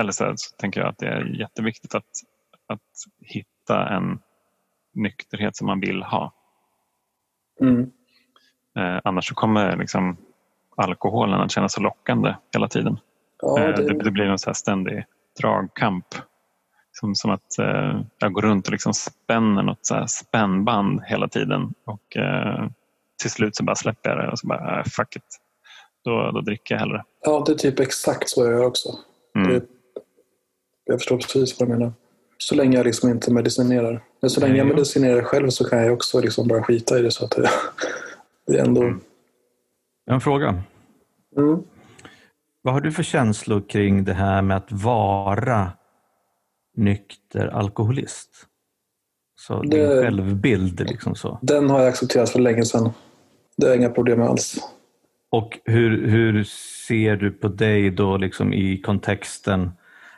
eller 0.00 0.12
så, 0.12 0.24
här, 0.24 0.34
så 0.36 0.56
tänker 0.56 0.80
jag 0.80 0.88
att 0.88 0.98
det 0.98 1.06
är 1.06 1.40
jätteviktigt 1.40 1.94
att, 1.94 2.04
att 2.66 2.80
hitta 3.20 3.88
en 3.88 4.18
nykterhet 4.94 5.56
som 5.56 5.66
man 5.66 5.80
vill 5.80 6.02
ha. 6.02 6.32
Mm. 7.60 7.90
Eh, 8.76 9.00
annars 9.04 9.28
så 9.28 9.34
kommer 9.34 9.76
liksom 9.76 10.16
alkoholen 10.76 11.40
att 11.40 11.50
kännas 11.50 11.72
så 11.72 11.80
lockande 11.80 12.34
hela 12.52 12.68
tiden. 12.68 12.98
Ja, 13.42 13.60
Eh, 13.60 13.74
det, 13.74 13.82
det, 13.82 14.04
det 14.04 14.10
blir 14.10 14.24
en 14.24 14.38
så 14.38 14.50
här 14.50 14.54
ständig 14.54 15.04
dragkamp. 15.40 16.06
Som, 16.92 17.14
som 17.14 17.30
att 17.30 17.58
eh, 17.58 18.00
jag 18.18 18.32
går 18.32 18.42
runt 18.42 18.66
och 18.66 18.72
liksom 18.72 18.94
spänner 18.94 19.62
något 19.62 19.86
så 19.86 20.04
spännband 20.08 21.02
hela 21.06 21.28
tiden. 21.28 21.74
Och 21.84 22.16
eh, 22.16 22.68
till 23.22 23.30
slut 23.30 23.56
så 23.56 23.64
bara 23.64 23.76
släpper 23.76 24.10
jag 24.10 24.18
det 24.18 24.30
och 24.30 24.38
så 24.38 24.46
bara, 24.46 24.78
äh, 24.78 24.84
fuck 24.84 25.16
it. 25.16 25.40
Då, 26.04 26.30
då 26.30 26.40
dricker 26.40 26.74
jag 26.74 26.80
hellre. 26.80 27.04
ja, 27.24 27.42
det 27.46 27.52
är 27.52 27.56
typ 27.56 27.80
exakt 27.80 28.28
så 28.28 28.44
jag 28.44 28.52
gör 28.52 28.66
också. 28.66 28.88
Mm. 29.36 29.52
Det, 29.52 29.64
jag 30.84 30.98
förstår 30.98 31.16
precis 31.16 31.60
vad 31.60 31.68
du 31.68 31.72
menar. 31.72 31.92
Så 32.38 32.54
länge 32.54 32.76
jag 32.76 32.86
liksom 32.86 33.10
inte 33.10 33.32
medicinerar. 33.32 34.04
Men 34.20 34.30
så 34.30 34.40
länge 34.40 34.56
jag 34.56 34.66
jo. 34.66 34.72
medicinerar 34.74 35.22
själv 35.22 35.50
så 35.50 35.64
kan 35.64 35.78
jag 35.78 35.92
också 35.92 36.20
liksom 36.20 36.48
bara 36.48 36.62
skita 36.62 36.98
i 36.98 37.02
det. 37.02 37.10
Så 37.10 37.24
att 37.24 37.34
det, 38.46 38.58
är 38.58 38.64
ändå... 38.64 38.82
Mm. 38.82 39.00
En 40.10 40.20
fråga. 40.20 40.62
Mm. 41.36 41.62
Vad 42.62 42.74
har 42.74 42.80
du 42.80 42.92
för 42.92 43.02
känslor 43.02 43.62
kring 43.68 44.04
det 44.04 44.14
här 44.14 44.42
med 44.42 44.56
att 44.56 44.72
vara 44.72 45.72
nykter 46.76 47.46
alkoholist? 47.46 48.46
Så 49.40 49.62
din 49.62 49.70
Det- 49.80 50.02
självbild 50.02 50.80
liksom 50.80 51.14
så. 51.14 51.38
Den 51.42 51.70
har 51.70 51.78
jag 51.80 51.88
accepterat 51.88 52.30
för 52.30 52.38
länge 52.40 52.64
sedan. 52.64 52.90
Det 53.56 53.66
är 53.72 53.76
inga 53.76 53.90
problem 53.90 54.22
alls. 54.22 54.56
Och 55.30 55.58
hur, 55.64 56.08
hur 56.08 56.44
ser 56.86 57.16
du 57.16 57.30
på 57.30 57.48
dig 57.48 57.90
då 57.90 58.16
liksom 58.16 58.52
i 58.52 58.80
kontexten, 58.80 59.70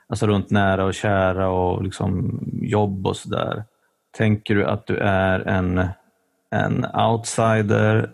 alltså 0.07 0.27
runt 0.27 0.51
nära 0.51 0.85
och 0.85 0.95
kära 0.95 1.49
och 1.51 1.83
liksom 1.83 2.41
jobb 2.63 3.07
och 3.07 3.17
sådär? 3.17 3.65
Tänker 4.17 4.55
du 4.55 4.65
att 4.65 4.87
du 4.87 4.97
är 4.97 5.41
en, 5.41 5.89
en 6.51 6.87
outsider 7.11 8.11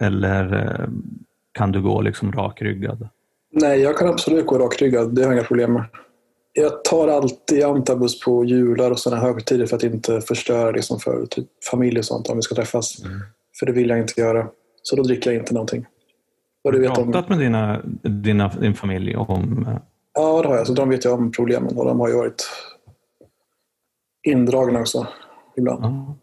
eller 0.00 0.54
eh, 0.54 0.88
kan 1.52 1.72
du 1.72 1.82
gå 1.82 2.00
liksom 2.00 2.32
rakryggad? 2.32 3.08
Nej, 3.52 3.80
jag 3.80 3.98
kan 3.98 4.08
absolut 4.08 4.46
gå 4.46 4.58
rakryggad. 4.58 5.14
Det 5.14 5.22
har 5.22 5.28
jag 5.28 5.38
inga 5.38 5.46
problem 5.46 5.72
med. 5.72 5.84
Jag 6.52 6.84
tar 6.84 7.08
alltid 7.08 7.64
antabus 7.64 8.20
på 8.20 8.44
jular 8.44 8.90
och 8.90 8.98
sådana 8.98 9.22
högtider 9.22 9.66
för 9.66 9.76
att 9.76 9.82
inte 9.82 10.20
förstöra 10.20 10.70
liksom 10.70 11.00
för 11.00 11.26
typ 11.26 11.46
familj 11.70 11.98
och 11.98 12.04
sånt 12.04 12.28
om 12.28 12.36
vi 12.36 12.42
ska 12.42 12.54
träffas. 12.54 12.96
För 13.58 13.66
det 13.66 13.72
vill 13.72 13.88
jag 13.88 13.98
inte 13.98 14.20
göra. 14.20 14.48
Så 14.82 14.96
då 14.96 15.02
dricker 15.02 15.30
jag 15.30 15.42
inte 15.42 15.54
någonting. 15.54 15.86
Har 16.64 16.72
du 16.72 16.88
pratat 16.88 17.28
med 17.28 17.38
dina, 17.38 17.80
dina, 18.02 18.48
din 18.48 18.74
familj 18.74 19.16
om... 19.16 19.66
eh, 19.68 19.76
ja, 20.14 20.42
det 20.42 20.48
har 20.48 20.56
jag. 20.56 20.66
Så 20.66 20.72
de 20.72 20.88
vet 20.88 21.04
jag 21.04 21.14
om 21.14 21.32
problemen 21.32 21.78
och 21.78 21.84
de 21.84 22.00
har 22.00 22.08
ju 22.08 22.14
varit 22.14 22.48
indragna 24.22 24.80
också 24.80 25.06
ibland. 25.56 25.84
ja. 25.84 26.16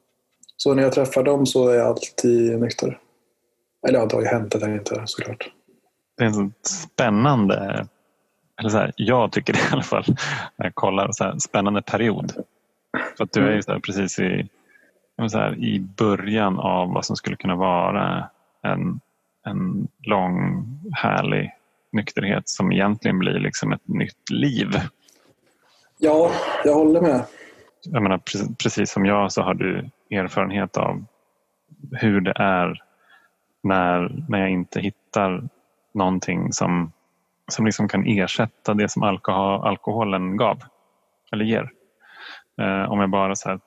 Så 0.58 0.74
när 0.74 0.84
jag 0.84 0.92
träffar 0.92 1.24
dem 1.24 1.46
så 1.46 1.70
är 1.70 1.76
jag 1.76 1.88
alltid 1.88 2.60
nykter. 2.60 3.00
Eller 3.88 4.00
ja, 4.00 4.06
det 4.06 4.16
har 4.16 4.22
ju 4.22 4.28
hänt 4.28 4.56
att 4.56 4.62
jag 4.62 4.72
inte 4.72 4.96
är 4.96 5.06
såklart. 5.06 5.52
Det 6.18 6.24
är 6.24 6.28
en 6.28 6.54
spännande, 6.64 7.88
eller 8.60 8.70
så 8.70 8.78
här, 8.78 8.94
jag 8.96 9.32
tycker 9.32 9.54
det 9.54 9.60
i 9.60 9.72
alla 9.72 9.84
fall, 9.84 10.04
när 10.56 10.66
jag 10.66 10.76
kollar, 10.76 11.12
så 11.12 11.24
här, 11.24 11.40
spännande 11.40 11.82
period. 11.82 12.34
För 13.18 13.24
att 13.24 13.32
du 13.32 13.48
är 13.48 13.56
ju 13.56 13.62
så 13.62 13.72
här, 13.72 13.80
precis 13.80 14.20
i, 14.20 14.48
så 15.30 15.38
här, 15.38 15.56
i 15.56 15.80
början 15.80 16.60
av 16.60 16.94
vad 16.94 17.06
som 17.06 17.16
skulle 17.16 17.36
kunna 17.36 17.56
vara 17.56 18.30
en, 18.64 19.00
en 19.46 19.88
lång 20.04 20.66
härlig 20.94 21.52
nykterhet 21.92 22.50
som 22.50 22.72
egentligen 22.72 23.20
blir 23.20 23.40
liksom 23.40 23.72
ett 23.72 23.88
nytt 23.88 24.30
liv. 24.32 24.68
Ja, 25.98 26.32
jag 26.66 26.74
håller 26.74 27.02
med. 27.02 27.24
Jag 27.84 28.04
menar, 28.04 28.22
precis 28.64 28.92
som 28.92 29.06
jag 29.06 29.32
så 29.32 29.42
har 29.42 29.54
du 29.54 29.90
erfarenhet 30.10 30.78
av 30.78 31.06
hur 31.92 32.22
det 32.22 32.34
är 32.36 32.84
när, 33.64 34.26
när 34.30 34.40
jag 34.40 34.50
inte 34.50 34.80
hittar 34.80 35.50
någonting 35.94 36.54
som, 36.54 36.92
som 37.52 37.66
liksom 37.66 37.88
kan 37.88 38.06
ersätta 38.08 38.74
det 38.74 38.90
som 38.90 39.04
alkohol, 39.04 39.68
alkoholen 39.68 40.38
gav 40.38 40.60
eller 41.32 41.46
ger. 41.46 41.72
Eh, 42.62 42.92
om 42.92 43.00
jag 43.00 43.10
bara 43.10 43.36
så 43.36 43.50
här 43.50 43.60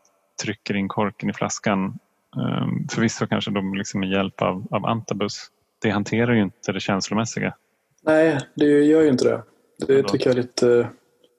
trycker 0.42 0.76
in 0.76 0.88
korken 0.88 1.30
i 1.30 1.32
flaskan, 1.32 1.98
eh, 2.36 2.66
förvisso 2.90 3.26
kanske 3.26 3.50
de 3.50 3.74
liksom 3.74 4.00
med 4.00 4.08
hjälp 4.08 4.42
av, 4.42 4.66
av 4.70 4.86
antabus, 4.86 5.50
det 5.82 5.90
hanterar 5.90 6.32
ju 6.32 6.42
inte 6.42 6.72
det 6.72 6.80
känslomässiga. 6.80 7.54
Nej, 8.02 8.38
det 8.54 8.66
gör 8.66 9.02
ju 9.02 9.08
inte 9.08 9.24
det. 9.24 9.42
Det 9.86 10.02
tycker 10.02 10.30
jag 10.30 10.38
är 10.38 10.42
lite... 10.42 10.88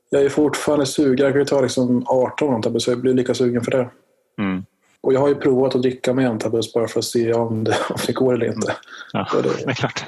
Jag 0.10 0.24
är 0.24 0.30
fortfarande 0.30 0.86
sugen. 0.86 1.26
Jag 1.26 1.34
kan 1.34 1.42
ju 1.42 1.46
ta 1.46 1.62
liksom 1.62 2.06
18 2.08 2.54
antabus 2.54 2.88
jag 2.88 3.02
blir 3.02 3.14
lika 3.14 3.34
sugen 3.34 3.62
för 3.64 3.72
det. 3.72 3.90
Mm. 4.38 4.66
Och 5.04 5.14
jag 5.14 5.20
har 5.20 5.28
ju 5.28 5.36
provat 5.36 5.76
att 5.76 5.82
dricka 5.82 6.14
med 6.14 6.30
antabus 6.30 6.74
bara 6.74 6.88
för 6.88 7.00
att 7.00 7.06
se 7.06 7.34
om 7.34 7.64
det, 7.64 7.78
om 7.90 7.96
det 8.08 8.14
går 8.14 8.34
eller 8.34 8.46
inte. 8.46 8.76
Ja, 9.14 9.28
det- 9.34 9.66
det 9.66 9.72
är 9.72 9.74
klart. 9.74 10.06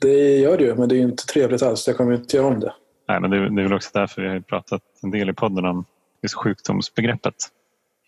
Det 0.00 0.36
gör 0.38 0.58
det 0.58 0.64
ju, 0.64 0.74
men 0.74 0.88
det 0.88 0.96
är 0.96 1.00
inte 1.00 1.26
trevligt 1.26 1.62
alls. 1.62 1.86
Jag 1.86 1.96
kommer 1.96 2.14
inte 2.14 2.36
göra 2.36 2.46
om 2.46 2.60
det. 2.60 2.72
Nej, 3.08 3.20
men 3.20 3.30
det, 3.30 3.36
det 3.54 3.62
är 3.62 3.64
väl 3.64 3.72
också 3.72 3.90
därför 3.94 4.22
vi 4.22 4.28
har 4.28 4.40
pratat 4.40 4.82
en 5.02 5.10
del 5.10 5.30
i 5.30 5.32
podden 5.32 5.64
om 5.64 5.84
just 6.22 6.34
sjukdomsbegreppet. 6.34 7.34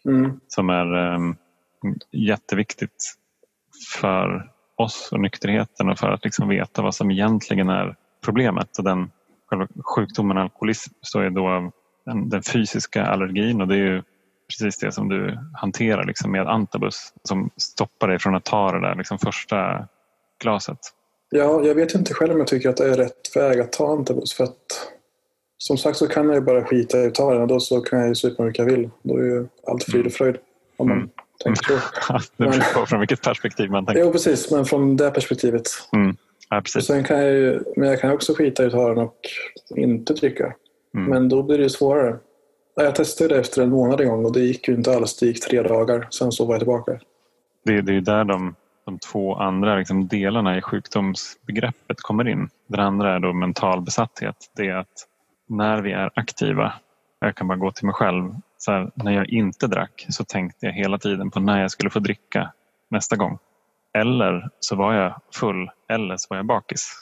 Mm. 0.04 0.40
som 0.48 0.70
är 0.70 1.14
um, 1.14 1.36
jätteviktigt 2.12 3.14
för 4.00 4.50
oss 4.76 5.08
och 5.12 5.20
nykterheten 5.20 5.88
och 5.88 5.98
för 5.98 6.10
att 6.10 6.24
liksom 6.24 6.48
veta 6.48 6.82
vad 6.82 6.94
som 6.94 7.10
egentligen 7.10 7.68
är 7.68 7.96
problemet. 8.24 8.78
Och 8.78 8.84
den 8.84 9.10
själva 9.46 9.66
sjukdomen 9.84 10.38
alkoholism 10.38 10.92
består 11.00 11.24
ju 11.24 11.30
då 11.30 11.48
av 11.48 11.70
den, 12.06 12.28
den, 12.28 12.42
fysiska 12.42 13.06
allergin 13.06 13.60
och 13.60 13.68
det 13.68 13.74
är 13.74 13.78
ju 13.78 14.02
precis 14.48 14.78
det 14.78 14.92
som 14.92 15.08
du 15.08 15.38
hanterar 15.54 16.04
liksom 16.04 16.32
med 16.32 16.48
antabus 16.48 17.12
som 17.24 17.50
stoppar 17.56 18.08
dig 18.08 18.18
från 18.18 18.34
att 18.34 18.44
ta 18.44 18.72
det 18.72 18.80
där 18.80 18.94
liksom 18.94 19.18
första 19.18 19.88
glaset. 20.42 20.78
Ja, 21.30 21.64
jag 21.64 21.74
vet 21.74 21.94
inte 21.94 22.14
själv 22.14 22.32
om 22.32 22.38
jag 22.38 22.46
tycker 22.46 22.68
att 22.68 22.76
det 22.76 22.84
är 22.90 22.96
rätt 22.96 23.36
väg 23.36 23.60
att 23.60 23.72
ta 23.72 23.92
antabus 23.92 24.34
för 24.34 24.44
att 24.44 24.88
som 25.58 25.78
sagt 25.78 25.98
så 25.98 26.06
kan 26.08 26.26
jag 26.26 26.34
ju 26.34 26.40
bara 26.40 26.64
skita 26.64 26.98
i 26.98 27.06
att 27.06 27.14
ta 27.14 27.32
den 27.32 27.42
och 27.42 27.48
då 27.48 27.60
så 27.60 27.80
kan 27.80 27.98
jag 27.98 28.08
ju 28.08 28.14
supa 28.14 28.42
hur 28.42 28.48
mycket 28.50 28.58
jag 28.66 28.72
vill. 28.76 28.90
Då 29.02 29.16
är 29.16 29.22
ju 29.22 29.46
allt 29.66 29.84
frid 29.84 30.06
och 30.06 30.12
fröjd. 30.12 30.36
Om 30.76 30.88
man 30.88 30.96
Mm. 30.98 31.10
tänker 31.44 31.62
så. 31.64 31.72
det 32.36 32.44
beror 32.50 32.74
på 32.80 32.86
från 32.86 33.00
vilket 33.00 33.22
perspektiv 33.22 33.70
man 33.70 33.86
tänker. 33.86 34.02
Jo, 34.02 34.12
precis. 34.12 34.50
Men 34.50 34.64
från 34.64 34.96
det 34.96 35.10
perspektivet. 35.10 35.62
Mm. 35.92 36.16
Ja, 36.50 36.58
Och 36.58 36.64
precis. 36.64 36.86
sen 36.86 37.04
kan 37.04 37.18
jag 37.18 37.32
ju, 37.32 37.60
men 37.76 37.88
jag 37.88 38.00
kan 38.00 38.12
också 38.12 38.34
skita 38.34 38.62
i 38.62 38.66
att 38.66 38.72
ta 38.72 38.88
den 38.88 38.98
och 38.98 39.16
inte 39.76 40.14
dricka. 40.14 40.54
Mm. 40.94 41.10
Men 41.10 41.28
då 41.28 41.42
blir 41.42 41.58
det 41.58 41.70
svårare. 41.70 42.16
Ja, 42.78 42.84
Jag 42.84 42.94
testade 42.94 43.38
efter 43.38 43.62
en 43.62 43.70
månad 43.70 44.00
en 44.00 44.08
gång 44.08 44.24
och 44.24 44.32
det 44.32 44.40
gick 44.40 44.68
ju 44.68 44.74
inte 44.74 44.96
alls. 44.96 45.16
Det 45.16 45.26
gick 45.26 45.40
tre 45.48 45.62
dagar. 45.62 46.06
Sen 46.10 46.32
så 46.32 46.44
var 46.44 46.54
jag 46.54 46.60
tillbaka. 46.60 47.00
Det, 47.64 47.80
det 47.80 47.96
är 47.96 48.00
där 48.00 48.24
de, 48.24 48.54
de 48.86 48.98
två 48.98 49.34
andra 49.34 49.76
liksom 49.76 50.08
delarna 50.08 50.58
i 50.58 50.62
sjukdomsbegreppet 50.62 52.00
kommer 52.00 52.28
in. 52.28 52.48
Den 52.66 52.80
andra 52.80 53.14
är 53.14 53.20
då 53.20 53.32
mental 53.32 53.80
besatthet. 53.80 54.36
Det 54.56 54.68
är 54.68 54.74
att 54.74 55.06
när 55.48 55.82
vi 55.82 55.92
är 55.92 56.10
aktiva, 56.14 56.72
jag 57.20 57.34
kan 57.34 57.48
bara 57.48 57.58
gå 57.58 57.70
till 57.70 57.86
mig 57.86 57.94
själv, 57.94 58.34
så 58.58 58.72
här, 58.72 58.90
när 58.94 59.12
jag 59.12 59.28
inte 59.28 59.66
drack 59.66 60.06
så 60.08 60.24
tänkte 60.24 60.66
jag 60.66 60.72
hela 60.72 60.98
tiden 60.98 61.30
på 61.30 61.40
när 61.40 61.60
jag 61.60 61.70
skulle 61.70 61.90
få 61.90 61.98
dricka 61.98 62.52
nästa 62.90 63.16
gång. 63.16 63.38
Eller 63.98 64.48
så 64.60 64.76
var 64.76 64.94
jag 64.94 65.20
full 65.34 65.70
eller 65.88 66.16
så 66.16 66.26
var 66.30 66.36
jag 66.36 66.46
bakis. 66.46 66.92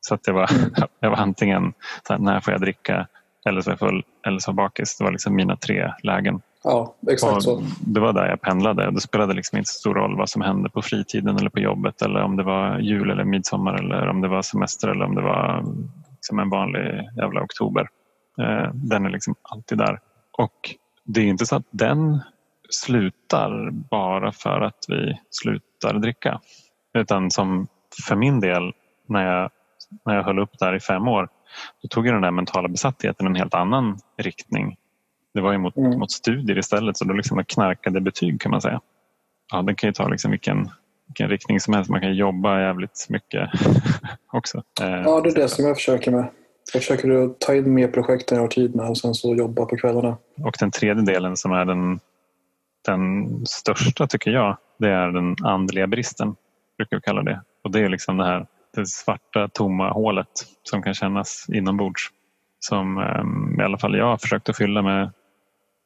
Så 0.00 0.14
att 0.14 0.26
jag 0.26 0.34
var, 0.34 0.50
jag 1.00 1.10
var 1.10 1.16
antingen 1.16 1.72
så 2.06 2.12
här, 2.12 2.20
när 2.20 2.40
får 2.40 2.52
jag 2.52 2.60
dricka 2.60 3.06
eller 3.46 3.60
så 3.60 3.76
full 3.76 4.04
eller 4.26 4.38
så 4.38 4.52
bakis. 4.52 4.98
Det 4.98 5.04
var 5.04 5.10
liksom 5.12 5.34
mina 5.34 5.56
tre 5.56 5.92
lägen. 6.02 6.40
Ja, 6.64 6.94
exakt 7.10 7.36
Och 7.36 7.42
så. 7.42 7.62
det 7.80 8.00
var 8.00 8.12
där 8.12 8.26
jag 8.28 8.40
pendlade. 8.40 8.90
Det 8.90 9.00
spelade 9.00 9.34
liksom 9.34 9.58
inte 9.58 9.70
så 9.70 9.78
stor 9.78 9.94
roll 9.94 10.16
vad 10.16 10.28
som 10.28 10.42
hände 10.42 10.70
på 10.70 10.82
fritiden 10.82 11.36
eller 11.36 11.50
på 11.50 11.60
jobbet 11.60 12.02
eller 12.02 12.22
om 12.22 12.36
det 12.36 12.42
var 12.42 12.78
jul 12.78 13.10
eller 13.10 13.24
midsommar 13.24 13.74
eller 13.74 14.06
om 14.08 14.20
det 14.20 14.28
var 14.28 14.42
semester 14.42 14.88
eller 14.88 15.04
om 15.04 15.14
det 15.14 15.22
var 15.22 15.64
liksom 16.10 16.38
en 16.38 16.50
vanlig 16.50 17.08
jävla 17.16 17.42
oktober. 17.42 17.88
Eh, 18.40 18.70
Den 18.74 19.06
är 19.06 19.10
liksom 19.10 19.34
alltid 19.42 19.78
där. 19.78 20.00
Och 20.38 20.74
det 21.04 21.20
är 21.20 21.24
inte 21.24 21.46
så 21.46 21.56
att 21.56 21.66
den 21.70 22.20
slutar 22.70 23.70
bara 23.70 24.32
för 24.32 24.60
att 24.60 24.84
vi 24.88 25.20
slutar 25.30 25.94
dricka. 25.94 26.40
Utan 26.94 27.30
som 27.30 27.66
för 28.08 28.16
min 28.16 28.40
del 28.40 28.72
när 29.08 29.26
jag, 29.34 29.50
när 30.06 30.14
jag 30.16 30.22
höll 30.24 30.38
upp 30.38 30.58
där 30.58 30.74
i 30.74 30.80
fem 30.80 31.08
år 31.08 31.28
då 31.82 31.88
tog 31.88 32.06
ju 32.06 32.12
den 32.12 32.22
där 32.22 32.30
mentala 32.30 32.68
besattheten 32.68 33.26
en 33.26 33.34
helt 33.34 33.54
annan 33.54 33.98
riktning. 34.18 34.76
Det 35.34 35.40
var 35.40 35.52
ju 35.52 35.58
mot, 35.58 35.76
Mm. 35.76 35.98
mot 35.98 36.10
studier 36.10 36.58
istället 36.58 36.96
så 36.96 37.04
då 37.04 37.14
liksom 37.14 37.44
knarkade 37.44 38.00
betyg 38.00 38.40
kan 38.40 38.50
man 38.50 38.60
säga. 38.60 38.80
Ja, 39.52 39.62
den 39.62 39.74
kan 39.74 39.88
ju 39.88 39.92
ta 39.92 40.08
liksom 40.08 40.30
vilken, 40.30 40.70
vilken 41.06 41.28
riktning 41.28 41.60
som 41.60 41.74
helst. 41.74 41.90
Man 41.90 42.00
kan 42.00 42.14
jobba 42.14 42.60
jävligt 42.60 43.06
mycket 43.08 43.50
också. 44.32 44.62
Eh, 44.80 44.88
Ja, 44.88 45.20
det 45.20 45.28
är 45.30 45.34
det 45.34 45.48
som 45.48 45.64
jag 45.64 45.76
försöker 45.76 46.10
med. 46.10 46.28
Jag 46.72 46.82
försöker 46.82 47.10
att 47.10 47.40
ta 47.40 47.54
in 47.54 47.74
mer 47.74 47.88
projekt 47.88 48.32
än 48.32 48.36
jag 48.36 48.42
har 48.44 48.48
tid 48.48 48.74
med 48.74 48.88
och 48.88 48.98
sen 48.98 49.14
så 49.14 49.34
jobba 49.34 49.66
på 49.66 49.76
kvällarna. 49.76 50.16
Och 50.44 50.56
den 50.60 50.70
tredje 50.70 51.02
delen 51.04 51.36
som 51.36 51.52
är 51.52 51.64
den, 51.64 52.00
den 52.86 53.26
största 53.46 54.06
tycker 54.06 54.30
jag, 54.30 54.56
det 54.78 54.88
är 54.90 55.08
den 55.08 55.36
andliga 55.44 55.86
bristen. 55.86 56.34
Brukar 56.76 56.96
vi 56.96 57.00
kalla 57.00 57.22
det. 57.22 57.40
Och 57.64 57.70
det 57.70 57.80
är 57.80 57.88
liksom 57.88 58.16
det 58.16 58.24
här 58.24 58.46
det 58.74 58.86
svarta 58.86 59.48
tomma 59.48 59.90
hålet 59.90 60.28
som 60.62 60.82
kan 60.82 60.94
kännas 60.94 61.46
inombords. 61.48 62.10
Som 62.60 62.98
ehm, 62.98 63.60
i 63.60 63.64
alla 63.64 63.78
fall 63.78 63.96
jag 63.96 64.06
har 64.06 64.16
försökt 64.16 64.48
att 64.48 64.56
fylla 64.56 64.82
med, 64.82 65.10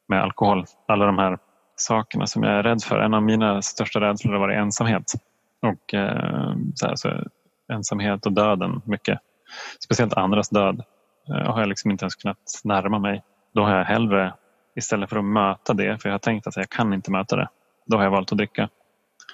med 0.07 0.23
alkohol. 0.23 0.65
Alla 0.87 1.05
de 1.05 1.17
här 1.17 1.37
sakerna 1.75 2.27
som 2.27 2.43
jag 2.43 2.53
är 2.53 2.63
rädd 2.63 2.83
för. 2.83 2.99
En 2.99 3.13
av 3.13 3.23
mina 3.23 3.61
största 3.61 4.01
rädslor 4.01 4.33
har 4.33 4.39
varit 4.39 4.57
ensamhet. 4.57 5.13
Och 5.61 5.93
eh, 5.93 6.55
så 6.75 6.87
här, 6.87 6.95
så 6.95 7.09
ensamhet 7.73 8.25
och 8.25 8.31
döden 8.31 8.81
mycket. 8.85 9.19
Speciellt 9.83 10.13
andras 10.13 10.49
död 10.49 10.83
eh, 11.29 11.51
har 11.53 11.59
jag 11.59 11.69
liksom 11.69 11.91
inte 11.91 12.03
ens 12.03 12.15
kunnat 12.15 12.61
närma 12.63 12.99
mig. 12.99 13.23
Då 13.53 13.63
har 13.63 13.77
jag 13.77 13.85
hellre, 13.85 14.33
istället 14.75 15.09
för 15.09 15.17
att 15.17 15.25
möta 15.25 15.73
det, 15.73 16.01
för 16.01 16.09
jag 16.09 16.13
har 16.13 16.19
tänkt 16.19 16.47
att 16.47 16.57
jag 16.57 16.69
kan 16.69 16.93
inte 16.93 17.11
möta 17.11 17.35
det, 17.35 17.47
då 17.85 17.97
har 17.97 18.03
jag 18.03 18.11
valt 18.11 18.31
att 18.31 18.37
dricka. 18.37 18.69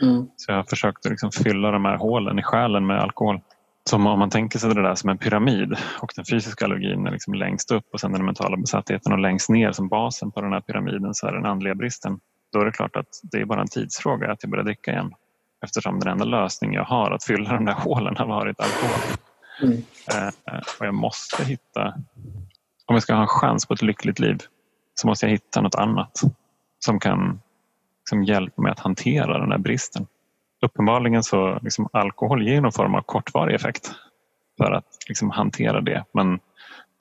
Mm. 0.02 0.28
Så 0.36 0.52
jag 0.52 0.56
har 0.56 0.64
försökt 0.64 1.06
att 1.06 1.10
liksom 1.12 1.32
fylla 1.32 1.72
de 1.72 1.86
här 1.86 1.98
hålen 1.98 2.40
i 2.40 2.44
själen 2.44 2.88
med 2.88 3.00
alkohol. 3.00 3.42
Som 3.90 4.08
om 4.08 4.20
man 4.20 4.30
tänker 4.30 4.60
sig 4.60 4.74
det 4.74 4.82
där 4.82 4.96
som 4.96 5.10
en 5.10 5.18
pyramid 5.18 5.76
och 6.02 6.12
den 6.16 6.26
fysiska 6.26 6.66
allergin 6.66 7.08
är 7.08 7.12
liksom 7.12 7.34
längst 7.34 7.72
upp 7.72 7.86
och 7.94 8.00
sen 8.00 8.12
den 8.12 8.26
mentala 8.26 8.58
besattheten 8.58 9.14
och 9.14 9.20
längst 9.20 9.50
ner 9.50 9.72
som 9.72 9.88
basen 9.88 10.32
på 10.32 10.42
den 10.42 10.54
här 10.54 10.62
pyramiden 10.62 11.14
så 11.14 11.28
är 11.28 11.32
den 11.32 11.46
andliga 11.46 11.76
bristen. 11.76 12.20
Då 12.54 12.62
är 12.62 12.66
det 12.66 12.72
klart 12.72 12.96
att 12.96 13.20
det 13.24 13.42
är 13.42 13.46
bara 13.46 13.62
en 13.62 13.68
tidsfråga 13.68 14.32
att 14.32 14.44
jag 14.44 14.52
börjar 14.52 14.64
dricka 14.66 14.92
igen. 14.92 15.12
Eftersom 15.66 16.00
den 16.00 16.08
enda 16.12 16.26
lösning 16.26 16.74
jag 16.74 16.84
har 16.84 17.12
att 17.12 17.24
fylla 17.24 17.54
de 17.54 17.66
där 17.66 17.74
hålen 17.74 18.18
har 18.18 18.26
varit 18.26 18.60
alkohol. 18.60 19.18
Mm. 19.62 19.84
Eh, 20.12 20.28
eh, 20.28 20.62
och 20.80 20.86
jag 20.86 20.94
måste 20.94 21.44
hitta, 21.44 21.94
om 22.86 22.96
jag 22.96 23.04
ska 23.04 23.14
ha 23.14 23.22
en 23.22 23.28
chans 23.28 23.66
på 23.66 23.74
ett 23.74 23.82
lyckligt 23.82 24.20
liv, 24.20 24.38
så 24.96 25.08
måste 25.08 25.26
jag 25.26 25.32
hitta 25.32 25.62
något 25.62 25.76
annat 25.76 26.22
som 26.80 27.00
kan 27.00 27.40
liksom 28.10 28.24
hjälpa 28.24 28.62
mig 28.62 28.72
att 28.72 28.80
hantera 28.80 29.40
den 29.40 29.52
här 29.52 29.58
bristen. 29.58 30.08
Uppenbarligen 30.62 31.24
så 31.24 31.60
liksom 31.62 31.90
alkohol 31.94 32.48
ger 32.48 32.62
någon 32.62 32.72
form 32.72 32.96
av 32.96 33.02
kortvarig 33.02 33.56
effekt 33.56 33.92
för 34.58 34.72
att 34.72 34.86
liksom 35.08 35.30
hantera 35.30 35.82
det. 35.82 36.06
Men 36.12 36.40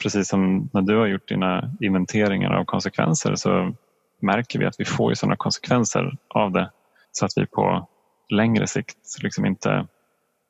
precis 0.02 0.28
som 0.28 0.70
när 0.72 0.82
du 0.82 0.96
har 0.96 1.06
gjort 1.06 1.28
dina 1.28 1.70
inventeringar 1.80 2.50
av 2.50 2.64
konsekvenser 2.64 3.34
så 3.34 3.72
märker 4.20 4.58
vi 4.58 4.66
att 4.66 4.74
vi 4.80 4.84
får 4.84 5.10
ju 5.10 5.16
sådana 5.16 5.36
konsekvenser 5.36 6.16
av 6.28 6.52
det 6.52 6.70
så 7.12 7.24
att 7.24 7.32
vi 7.36 7.46
på 7.46 7.88
längre 8.28 8.66
sikt 8.66 8.98
liksom 9.22 9.46
inte, 9.46 9.86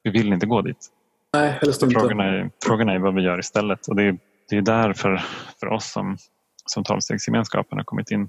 vi 0.03 0.11
vill 0.11 0.33
inte 0.33 0.47
gå 0.47 0.63
dit. 0.63 0.89
Nej, 1.33 1.59
helst 1.61 1.83
inte. 1.83 2.01
Frågan 2.01 2.21
är, 2.21 2.51
frågan 2.65 2.89
är 2.89 2.99
vad 2.99 3.15
vi 3.15 3.23
gör 3.23 3.39
istället 3.39 3.87
och 3.87 3.97
det 3.97 4.03
är, 4.03 4.19
det 4.51 4.57
är 4.57 4.63
där 4.63 4.93
för, 4.93 5.23
för 5.61 5.67
oss 5.67 5.93
som, 5.93 6.17
som 6.67 6.85
tolvstegsgemenskapen 6.85 7.79
har 7.79 7.85
kommit 7.85 8.11
in 8.11 8.29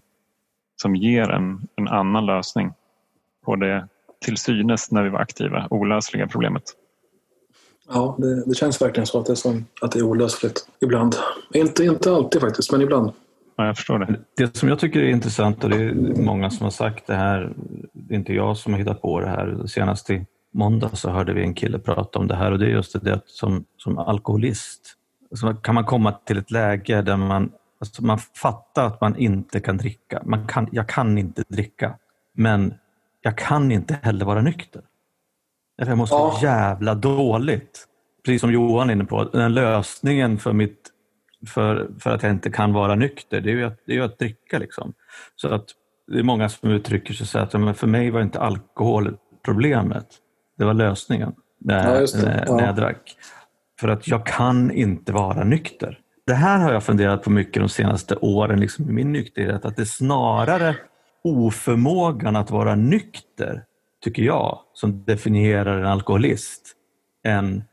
som 0.82 0.96
ger 0.96 1.30
en, 1.30 1.68
en 1.76 1.88
annan 1.88 2.26
lösning 2.26 2.72
på 3.46 3.56
det 3.56 3.88
till 4.26 4.38
synes 4.38 4.92
när 4.92 5.04
vi 5.04 5.10
var 5.10 5.20
aktiva 5.20 5.68
olösliga 5.70 6.28
problemet. 6.28 6.64
Ja, 7.90 8.16
det, 8.18 8.46
det 8.46 8.56
känns 8.56 8.82
verkligen 8.82 9.08
så 9.08 9.20
att 9.20 9.26
det 9.26 9.34
är, 9.34 9.36
som, 9.36 9.66
att 9.82 9.92
det 9.92 10.00
är 10.00 10.04
olösligt 10.04 10.68
ibland. 10.82 11.16
Inte, 11.54 11.84
inte 11.84 12.12
alltid 12.12 12.42
faktiskt, 12.42 12.72
men 12.72 12.82
ibland. 12.82 13.12
Ja, 13.56 13.66
jag 13.66 13.78
förstår 13.78 14.00
det. 14.00 14.20
Det 14.38 14.58
som 14.58 14.70
jag 14.70 14.80
tycker 14.80 15.00
är 15.00 15.10
intressant, 15.10 15.64
och 15.64 15.70
det 15.70 15.76
är 15.76 15.94
många 16.22 16.50
som 16.50 16.64
har 16.64 16.72
sagt 16.72 17.08
det 17.08 17.16
här, 17.16 17.54
det 17.94 18.14
är 18.14 18.18
inte 18.18 18.34
jag 18.34 18.58
som 18.58 18.74
har 18.74 18.80
hittat 18.80 19.02
på 19.02 19.20
det 19.20 19.28
här. 19.28 19.68
Senast 19.68 20.10
i 20.10 20.26
måndag 20.54 20.90
så 20.94 21.10
hörde 21.10 21.34
vi 21.34 21.42
en 21.42 21.54
kille 21.54 21.80
prata 21.80 22.20
om 22.20 22.28
det 22.28 22.36
här 22.36 22.52
och 22.52 22.60
det 22.60 22.66
är 22.66 22.70
just 22.70 23.04
det 23.04 23.14
att 23.14 23.30
som, 23.30 23.66
som 23.78 23.98
alkoholist 23.98 24.96
så 25.36 25.54
kan 25.54 25.76
man 25.76 25.86
komma 25.86 26.12
till 26.12 26.38
ett 26.38 26.52
läge 26.52 27.02
där 27.02 27.18
man, 27.18 27.52
alltså 27.80 28.04
man 28.04 28.18
fattar 28.18 28.86
att 28.86 29.02
man 29.02 29.16
inte 29.16 29.60
kan 29.60 29.78
dricka. 29.78 30.22
Man 30.26 30.48
kan, 30.48 30.70
jag 30.72 30.90
kan 30.90 31.18
inte 31.18 31.44
dricka, 31.48 31.96
men 32.34 32.74
jag 33.22 33.38
kan 33.38 33.72
inte 33.72 34.00
heller 34.02 34.26
vara 34.26 34.42
nykter. 34.42 34.82
Jag 35.76 36.08
så 36.08 36.16
Ja. 36.16 36.40
jävla 36.42 36.96
dåligt. 36.96 37.86
Precis 38.26 38.42
som 38.42 38.52
Johan 38.52 38.90
är 38.90 38.94
inne 38.94 39.06
på, 39.06 39.24
den 39.24 39.54
lösningen 39.54 40.38
för, 40.38 40.54
mitt, 40.54 40.90
för, 41.48 41.90
för 42.00 42.10
att 42.10 42.24
jag 42.24 42.32
inte 42.32 42.52
kan 42.52 42.74
vara 42.74 42.96
nykter, 42.96 43.42
det 43.42 43.52
är 43.52 43.56
ju 43.56 43.64
att, 43.66 43.80
det 43.86 43.98
är 43.98 44.02
att 44.02 44.20
dricka. 44.20 44.60
Liksom. 44.60 44.94
Så 45.36 45.48
att 45.48 45.66
det 46.08 46.20
är 46.20 46.24
många 46.24 46.50
som 46.50 46.70
uttrycker 46.70 47.14
sig 47.14 47.28
så 47.28 47.40
att 47.40 47.54
men 47.54 47.76
för 47.76 47.88
mig 47.88 48.10
var 48.12 48.22
inte 48.22 48.40
alkohol 48.40 49.18
problemet, 49.46 50.08
det 50.58 50.66
var 50.66 50.74
lösningen 50.74 51.34
när, 51.60 52.02
Ja, 52.02 52.08
när, 52.16 52.46
när 52.58 52.66
jag 52.66 52.76
drack. 52.76 53.18
För 53.80 53.88
att 53.88 54.08
jag 54.08 54.26
kan 54.26 54.72
inte 54.72 55.12
vara 55.12 55.44
nykter. 55.44 56.00
Det 56.30 56.36
här 56.36 56.60
har 56.60 56.74
jag 56.74 56.84
funderat 56.84 57.24
på 57.24 57.30
mycket 57.30 57.62
de 57.62 57.70
senaste 57.70 58.16
åren 58.16 58.60
liksom, 58.60 58.90
i 58.90 58.94
min 58.94 59.12
nykterhet, 59.12 59.66
att 59.66 59.76
det 59.76 59.82
är 59.82 59.86
snarare 59.86 60.76
oförmågan 61.24 62.36
att 62.36 62.52
vara 62.52 62.76
nykter, 62.76 63.64
tycker 64.04 64.24
jag, 64.24 64.60
som 64.74 65.04
definierar 65.04 65.80
en 65.80 65.86
alkoholist, 65.86 66.74
än 67.26 67.64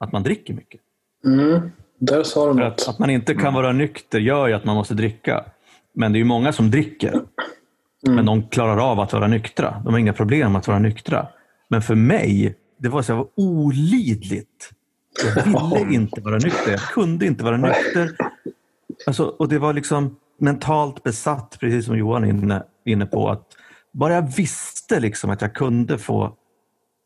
att 0.00 0.12
man 0.12 0.22
dricker 0.22 0.54
mycket. 0.54 0.80
Mm. 1.24 1.70
Där 1.98 2.22
sa 2.22 2.46
du 2.46 2.54
något. 2.54 2.72
att, 2.72 2.88
att 2.88 2.98
man 2.98 3.10
inte 3.10 3.34
kan 3.34 3.54
vara 3.54 3.72
nykter 3.72 4.18
gör 4.18 4.48
ju 4.48 4.54
att 4.54 4.64
man 4.64 4.76
måste 4.76 4.94
dricka. 4.94 5.44
Men 5.94 6.12
det 6.12 6.16
är 6.16 6.20
ju 6.20 6.24
många 6.24 6.52
som 6.52 6.70
dricker, 6.70 7.20
men 8.06 8.26
de 8.26 8.48
klarar 8.48 8.90
av 8.90 9.00
att 9.00 9.12
vara 9.12 9.26
nyktra. 9.26 9.82
De 9.84 9.92
har 9.92 9.98
inga 9.98 10.12
problem 10.12 10.56
att 10.56 10.68
vara 10.68 10.78
nyktra. 10.78 11.26
Men 11.68 11.82
för 11.82 11.94
mig, 11.94 12.54
det 12.78 12.88
var 12.88 13.02
så 13.02 13.14
här, 13.14 13.26
olidligt. 13.36 14.70
Jag 15.24 15.44
ville 15.44 15.94
inte 15.94 16.20
vara 16.20 16.38
nykter. 16.38 16.70
Jag 16.70 16.80
kunde 16.80 17.26
inte 17.26 17.44
vara 17.44 17.56
nykter. 17.56 18.16
Alltså, 19.06 19.24
och 19.24 19.48
det 19.48 19.58
var 19.58 19.72
liksom 19.72 20.16
mentalt 20.38 21.02
besatt, 21.02 21.56
precis 21.60 21.86
som 21.86 21.98
Johan 21.98 22.24
är 22.24 22.28
inne, 22.28 22.62
inne 22.84 23.06
på. 23.06 23.28
att 23.28 23.46
Bara 23.92 24.14
jag 24.14 24.36
visste 24.36 25.00
liksom 25.00 25.30
att 25.30 25.42
jag 25.42 25.54
kunde 25.54 25.98
få 25.98 26.36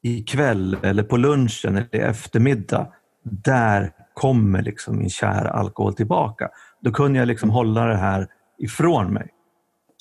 ikväll 0.03 0.77
eller 0.83 1.03
på 1.03 1.17
lunchen 1.17 1.77
eller 1.77 1.97
i 1.97 1.99
eftermiddag, 1.99 2.87
där 3.23 3.93
kommer 4.15 4.63
liksom 4.63 4.99
min 4.99 5.11
kära 5.11 5.51
alkohol 5.51 5.95
tillbaka. 5.95 6.49
Då 6.81 6.93
kunde 6.93 7.19
jag 7.19 7.29
liksom 7.29 7.51
hålla 7.51 7.87
det 7.87 7.97
här 7.97 8.29
ifrån 8.59 9.13
mig. 9.13 9.29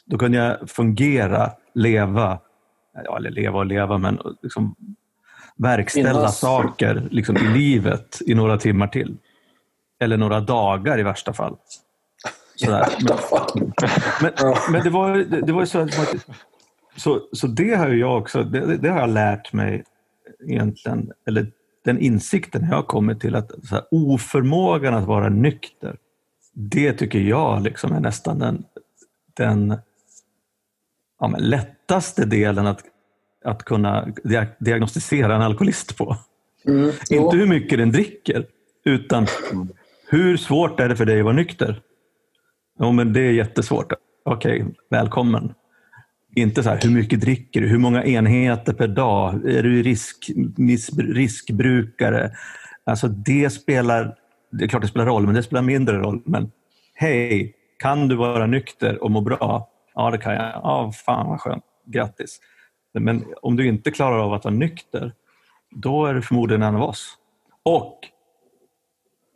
Då 0.05 0.17
kunde 0.17 0.37
jag 0.37 0.69
fungera, 0.69 1.51
leva, 1.73 2.39
ja, 3.03 3.17
eller 3.17 3.31
leva 3.31 3.59
och 3.59 3.65
leva, 3.65 3.97
men 3.97 4.19
liksom 4.41 4.75
verkställa 5.57 6.09
Finnas. 6.09 6.39
saker 6.39 7.07
liksom, 7.11 7.37
i 7.37 7.47
livet 7.47 8.19
i 8.25 8.33
några 8.35 8.57
timmar 8.57 8.87
till. 8.87 9.17
Eller 9.99 10.17
några 10.17 10.39
dagar 10.39 10.99
i 10.99 11.03
värsta 11.03 11.33
fall. 11.33 11.57
Sådär. 12.55 12.87
Men, 14.21 14.31
Ja. 14.37 14.57
men 14.71 14.83
det 14.83 14.89
var 14.89 15.15
ju 15.15 15.23
det, 15.23 15.53
var 15.53 15.65
så, 15.65 15.87
så 16.95 17.21
Så 17.31 17.47
det 17.47 17.73
har 17.75 17.89
jag 17.89 18.17
också, 18.17 18.43
det, 18.43 18.77
det 18.77 18.89
har 18.89 18.99
jag 18.99 19.09
lärt 19.09 19.53
mig 19.53 19.83
egentligen, 20.47 21.11
eller 21.27 21.51
den 21.85 21.99
insikten 21.99 22.67
jag 22.69 22.75
har 22.75 22.83
kommit 22.83 23.19
till 23.19 23.35
att 23.35 23.51
så 23.63 23.75
här, 23.75 23.83
oförmågan 23.91 24.93
att 24.93 25.03
vara 25.05 25.29
nykter, 25.29 25.97
det 26.53 26.93
tycker 26.93 27.19
jag 27.19 27.61
liksom 27.63 27.93
är 27.93 27.99
nästan 27.99 28.39
den, 28.39 28.63
den 29.33 29.77
ja, 31.19 31.27
men 31.27 31.41
lättaste 31.49 32.25
delen 32.25 32.67
att, 32.67 32.83
att 33.43 33.63
kunna 33.63 34.05
dia- 34.23 34.47
diagnostisera 34.59 35.35
en 35.35 35.41
alkoholist 35.41 35.97
på. 35.97 36.17
Mm. 36.67 36.91
Inte 37.09 37.37
hur 37.37 37.47
mycket 37.47 37.79
den 37.79 37.91
dricker, 37.91 38.45
utan 38.85 39.27
hur 40.09 40.37
svårt 40.37 40.79
är 40.79 40.89
det 40.89 40.95
för 40.95 41.05
dig 41.05 41.19
att 41.19 41.23
vara 41.25 41.35
nykter? 41.35 41.81
Jo, 42.79 42.91
men 42.91 43.13
det 43.13 43.19
är 43.21 43.31
jättesvårt. 43.31 43.93
Okej, 44.25 44.65
välkommen. 44.89 45.53
Inte 46.35 46.63
så 46.63 46.69
här, 46.69 46.79
hur 46.83 46.89
mycket 46.89 47.21
dricker 47.21 47.61
du? 47.61 47.67
Hur 47.67 47.77
många 47.77 48.03
enheter 48.03 48.73
per 48.73 48.87
dag? 48.87 49.49
Är 49.49 49.63
du 49.63 49.83
risk, 49.83 50.31
riskbrukare? 50.97 52.31
Alltså 52.85 53.07
det 53.07 53.49
spelar, 53.49 54.15
det 54.51 54.63
är 54.63 54.67
klart 54.67 54.81
det 54.81 54.87
spelar 54.87 55.05
roll, 55.05 55.25
men 55.25 55.35
det 55.35 55.43
spelar 55.43 55.61
mindre 55.61 55.97
roll. 55.97 56.21
Men 56.25 56.51
hej, 56.93 57.53
kan 57.79 58.07
du 58.07 58.15
vara 58.15 58.45
nykter 58.45 59.03
och 59.03 59.11
må 59.11 59.21
bra? 59.21 59.69
Ja, 59.95 60.11
det 60.11 60.17
kan 60.17 60.33
jag. 60.33 60.43
Ja, 60.43 60.91
fan 61.05 61.27
vad 61.29 61.41
skönt. 61.41 61.63
Grattis. 61.85 62.39
Men 62.93 63.25
om 63.41 63.55
du 63.55 63.67
inte 63.67 63.91
klarar 63.91 64.19
av 64.19 64.33
att 64.33 64.45
vara 64.45 64.55
nykter, 64.55 65.13
då 65.69 66.05
är 66.05 66.13
du 66.13 66.21
förmodligen 66.21 66.61
en 66.61 66.75
av 66.75 66.83
oss. 66.83 67.17
Och, 67.63 67.99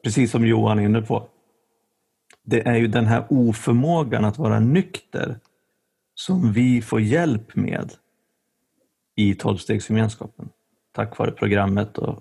precis 0.04 0.32
som 0.32 0.48
Johan 0.48 0.80
är 0.80 0.84
inne 0.84 1.02
på, 1.02 1.28
det 2.44 2.68
är 2.68 2.76
ju 2.76 2.88
den 2.88 3.06
här 3.06 3.26
oförmågan 3.30 4.26
att 4.26 4.38
vara 4.38 4.60
nykter 4.60 5.40
som 6.16 6.54
vi 6.54 6.82
får 6.82 7.02
hjälp 7.02 7.56
med 7.56 7.92
i 9.16 9.36
tolvstegsgemenskapen. 9.36 10.50
Tack 10.92 11.18
vare 11.18 11.32
programmet 11.32 11.98
och 11.98 12.20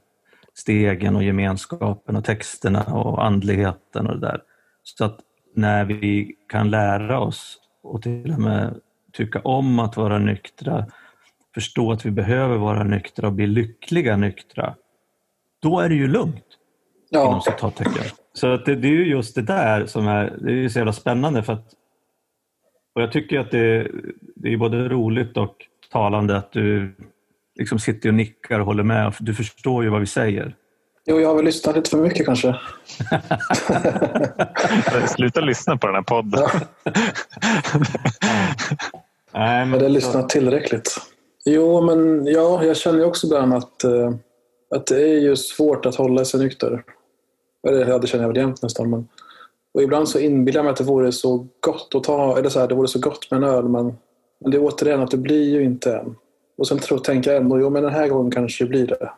stegen 0.54 1.16
och 1.16 1.24
gemenskapen 1.24 2.16
och 2.16 2.24
texterna 2.24 2.84
och 2.84 3.24
andligheten 3.24 4.06
och 4.06 4.20
det 4.20 4.26
där. 4.26 4.42
Så 4.82 5.04
att 5.04 5.20
när 5.54 5.84
vi 5.84 6.36
kan 6.48 6.70
lära 6.70 7.20
oss 7.20 7.58
och 7.82 8.02
till 8.02 8.32
och 8.32 8.40
med 8.40 8.80
tycka 9.12 9.40
om 9.40 9.78
att 9.78 9.96
vara 9.96 10.18
nyktra, 10.18 10.86
förstå 11.56 11.92
att 11.92 12.06
vi 12.06 12.10
behöver 12.10 12.56
vara 12.56 12.84
nyktra 12.84 13.26
och 13.26 13.32
bli 13.32 13.46
lyckliga 13.46 14.16
nyktra, 14.16 14.74
då 15.62 15.80
är 15.80 15.88
det 15.88 15.94
ju 15.94 16.06
lugnt 16.08 16.44
inom 17.10 17.24
Ja, 17.24 17.40
citattecken. 17.44 18.04
Så 18.32 18.52
att 18.52 18.64
det, 18.64 18.76
det 18.76 18.88
är 18.88 18.92
ju 18.92 19.06
just 19.08 19.34
det 19.34 19.42
där 19.42 19.86
som 19.86 20.08
är, 20.08 20.36
det 20.40 20.50
är 20.50 20.54
ju 20.56 20.70
så 20.70 20.78
jävla 20.78 20.92
spännande. 20.92 21.42
För 21.42 21.52
att, 21.52 21.66
och 22.94 23.02
jag 23.02 23.12
tycker 23.12 23.38
att 23.40 23.50
det, 23.50 23.88
det 24.34 24.52
är 24.52 24.56
både 24.56 24.88
roligt 24.88 25.36
och 25.36 25.56
talande 25.92 26.36
att 26.36 26.52
du 26.52 26.96
liksom 27.58 27.78
sitter 27.78 28.08
och 28.08 28.14
nickar 28.14 28.60
och 28.60 28.66
håller 28.66 28.82
med. 28.82 29.14
Du 29.20 29.34
förstår 29.34 29.84
ju 29.84 29.90
vad 29.90 30.00
vi 30.00 30.06
säger. 30.06 30.54
jo, 31.06 31.20
jag 31.20 31.28
har 31.28 31.34
väl 31.36 31.44
lyssnat 31.44 31.76
lite 31.76 31.90
för 31.90 31.98
mycket 31.98 32.26
kanske. 32.26 32.56
Sluta 35.16 35.40
lyssna 35.40 35.76
på 35.76 35.86
den 35.86 35.96
här 35.96 36.02
podden. 36.02 36.42
Ja. 36.42 36.60
Nej, 39.34 39.60
Jag 39.60 39.66
hade 39.66 39.88
lyssnat 39.88 40.28
tillräckligt. 40.28 41.00
Jo, 41.48 41.80
men 41.80 42.26
ja, 42.26 42.64
jag 42.64 42.76
känner 42.76 43.04
också 43.04 43.26
ibland 43.26 43.54
att, 43.54 43.84
eh, 43.84 44.14
att 44.70 44.86
det 44.86 45.02
är 45.02 45.20
ju 45.20 45.36
svårt 45.36 45.86
att 45.86 45.94
hålla 45.94 46.24
sig 46.24 46.40
nykter. 46.40 46.84
Eller 47.68 47.86
ja, 47.88 47.98
det 47.98 48.06
känner 48.06 48.24
jag 48.24 48.28
väl 48.28 48.36
jämt 48.36 48.62
nästan. 48.62 48.90
Men, 48.90 49.08
och 49.74 49.82
ibland 49.82 50.08
så 50.08 50.18
inbillar 50.18 50.58
jag 50.58 50.64
mig 50.64 50.70
att 50.70 50.76
det 50.78 50.84
vore 50.84 51.12
så 51.12 51.46
gott 51.60 51.94
att 51.94 52.04
ta, 52.04 52.38
eller 52.38 52.48
så 52.48 52.60
här, 52.60 52.68
det 52.68 52.74
vore 52.74 52.88
så 52.88 52.98
gott 53.00 53.30
med 53.30 53.36
en 53.38 53.44
öl, 53.44 53.68
men, 53.68 53.84
men 54.40 54.50
det 54.50 54.56
är 54.56 54.62
återigen 54.64 55.00
att 55.00 55.10
det 55.10 55.16
blir 55.16 55.44
ju 55.50 55.64
inte 55.64 55.96
än. 55.96 56.16
Och 56.58 56.68
sen 56.68 56.78
tror, 56.78 56.98
tänker 56.98 57.32
jag 57.32 57.42
ändå, 57.42 57.60
jo 57.60 57.70
men 57.70 57.82
den 57.82 57.92
här 57.92 58.08
gången 58.08 58.30
kanske 58.30 58.64
det 58.64 58.68
blir 58.68 58.86
det. 58.86 59.10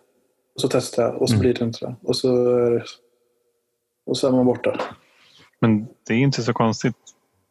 Och 0.55 0.61
så 0.61 0.69
testar 0.69 1.03
jag 1.03 1.23
och 1.23 1.29
så 1.29 1.35
Mm. 1.35 1.41
blir 1.41 1.55
det 1.55 1.65
inte 1.65 1.87
det. 1.87 1.95
Och 2.03 2.17
så, 2.17 2.31
och 4.07 4.17
så 4.17 4.29
är 4.29 4.33
man 4.33 4.47
borta. 4.47 4.81
Men 5.61 5.87
det 6.07 6.15
är 6.15 6.19
inte 6.19 6.43
så 6.43 6.53
konstigt 6.53 6.97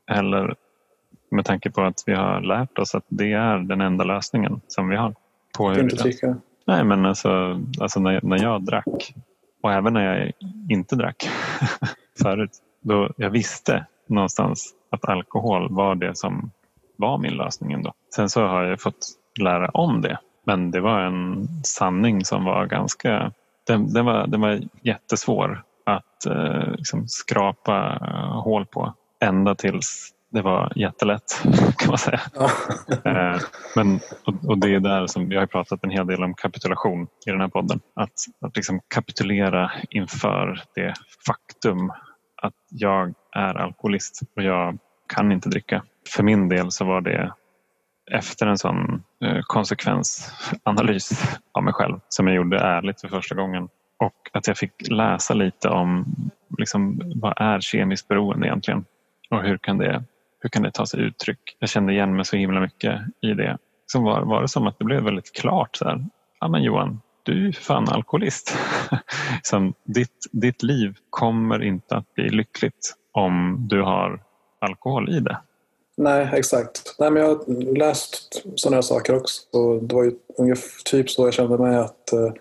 heller 0.07 0.55
med 1.31 1.45
tanke 1.45 1.71
på 1.71 1.81
att 1.81 2.03
vi 2.05 2.13
har 2.13 2.41
lärt 2.41 2.79
oss 2.79 2.95
att 2.95 3.05
det 3.07 3.33
är 3.33 3.57
den 3.57 3.81
enda 3.81 4.03
lösningen 4.03 4.61
som 4.67 4.89
vi 4.89 4.95
har. 4.95 5.15
På 5.57 5.69
hur 5.69 5.83
Inte 5.83 5.95
det 5.95 6.03
tycka. 6.03 6.35
Nej, 6.67 6.83
men 6.83 7.05
alltså, 7.05 7.61
alltså 7.79 7.99
när, 7.99 8.19
när 8.23 8.43
jag 8.43 8.65
drack 8.65 9.13
och 9.61 9.73
även 9.73 9.93
när 9.93 10.15
jag 10.15 10.31
inte 10.69 10.95
drack 10.95 11.29
förut. 12.21 12.51
Då 12.81 13.09
jag 13.17 13.29
visste 13.29 13.85
någonstans 14.07 14.73
att 14.89 15.05
alkohol 15.05 15.67
var 15.71 15.95
det 15.95 16.17
som 16.17 16.51
var 16.95 17.17
min 17.17 17.33
lösning 17.33 17.71
ändå. 17.71 17.93
Sen 18.15 18.29
så 18.29 18.47
har 18.47 18.63
jag 18.63 18.81
fått 18.81 19.07
lära 19.39 19.69
om 19.69 20.01
det. 20.01 20.19
Men 20.43 20.71
det 20.71 20.81
var 20.81 21.01
en 21.01 21.47
sanning 21.63 22.25
som 22.25 22.45
var 22.45 22.65
ganska... 22.65 23.31
Den, 23.67 23.93
den, 23.93 24.05
var, 24.05 24.27
den 24.27 24.41
var 24.41 24.59
jättesvår 24.81 25.63
att 25.83 26.25
eh, 26.25 26.71
liksom 26.71 27.07
skrapa 27.07 27.99
eh, 28.01 28.41
hål 28.41 28.65
på. 28.65 28.93
Ända 29.19 29.55
tills 29.55 30.13
det 30.37 30.43
var 30.43 30.73
jättelätt 30.75 31.41
kan 31.77 31.89
man 31.89 31.97
säga. 31.97 32.21
Ja. 32.33 32.49
Eh, 33.05 33.39
Men, 33.75 33.99
och, 34.25 34.49
och 34.49 34.57
det 34.57 34.75
är 34.75 34.79
där 34.79 35.07
som 35.07 35.29
vi 35.29 35.35
har 35.35 35.45
pratat 35.45 35.83
en 35.83 35.89
hel 35.89 36.07
del 36.07 36.23
om 36.23 36.33
kapitulation 36.33 37.07
i 37.25 37.31
den 37.31 37.41
här 37.41 37.47
podden. 37.47 37.79
Att, 37.95 38.13
att 38.41 38.55
liksom 38.55 38.79
kapitulera 38.87 39.71
inför 39.89 40.63
det 40.75 40.93
faktum 41.25 41.91
att 42.41 42.53
jag 42.69 43.13
är 43.35 43.55
alkoholist 43.55 44.21
och 44.35 44.43
jag 44.43 44.77
kan 45.13 45.31
inte 45.31 45.49
dricka. 45.49 45.83
För 46.15 46.23
min 46.23 46.49
del 46.49 46.71
så 46.71 46.85
var 46.85 47.01
det 47.01 47.33
efter 48.11 48.47
en 48.47 48.57
sån 48.57 49.03
eh, 49.23 49.39
konsekvensanalys 49.47 51.37
av 51.51 51.63
mig 51.63 51.73
själv 51.73 51.99
som 52.09 52.27
jag 52.27 52.35
gjorde 52.35 52.59
ärligt 52.59 53.01
för 53.01 53.07
första 53.07 53.35
gången. 53.35 53.63
Och 53.99 54.29
att 54.33 54.47
jag 54.47 54.57
fick 54.57 54.89
läsa 54.89 55.33
lite 55.33 55.69
om 55.69 56.05
liksom, 56.57 57.01
vad 57.15 57.33
är 57.37 57.59
kemiskt 57.59 58.07
beroende 58.07 58.47
egentligen? 58.47 58.85
Och 59.29 59.43
hur 59.43 59.57
kan 59.57 59.77
det, 59.77 60.03
hur 60.39 60.49
kan 60.49 60.63
det 60.63 60.71
ta 60.71 60.85
sig 60.85 60.99
uttryck? 61.01 61.57
Jag 61.59 61.69
kände 61.69 61.93
igen 61.93 62.15
mig 62.15 62.25
så 62.25 62.35
himla 62.37 62.59
mycket 62.59 63.01
i 63.21 63.33
det. 63.33 63.57
Så 63.85 64.01
var, 64.01 64.21
var 64.21 64.41
det 64.41 64.47
som 64.47 64.67
att 64.67 64.79
det 64.79 64.85
blev 64.85 65.03
väldigt 65.03 65.33
klart. 65.33 65.75
Så 65.75 65.85
här, 65.85 66.05
ja 66.39 66.47
men 66.47 66.63
Johan, 66.63 67.01
du 67.23 67.31
är 67.31 67.45
ju 67.45 67.53
för 67.53 67.63
fan 67.63 67.89
alkoholist. 67.89 68.57
som 69.43 69.73
ditt, 69.83 70.25
ditt 70.31 70.63
liv 70.63 70.97
kommer 71.09 71.63
inte 71.63 71.95
att 71.95 72.13
bli 72.13 72.29
lyckligt 72.29 72.95
om 73.11 73.65
du 73.69 73.81
har 73.81 74.23
alkohol 74.59 75.09
i 75.09 75.19
det. 75.19 75.37
Nej, 75.97 76.29
exakt. 76.33 76.95
Nej, 76.99 77.11
men 77.11 77.23
jag 77.23 77.29
har 77.29 77.75
läst 77.77 78.43
sådana 78.55 78.77
här 78.77 78.81
saker 78.81 79.15
också. 79.15 79.57
Och 79.57 79.83
det 79.83 79.95
var 79.95 80.03
ju 80.03 80.11
ungefär 80.37 80.83
typ 80.85 81.09
så 81.09 81.27
jag 81.27 81.33
kände 81.33 81.57
mig 81.57 81.77
att 81.77 82.13
eh, 82.13 82.33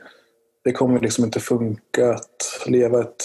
det 0.65 0.73
kommer 0.73 1.01
liksom 1.01 1.25
inte 1.25 1.41
funka 1.41 2.11
att 2.11 2.65
leva 2.67 3.01
ett 3.01 3.25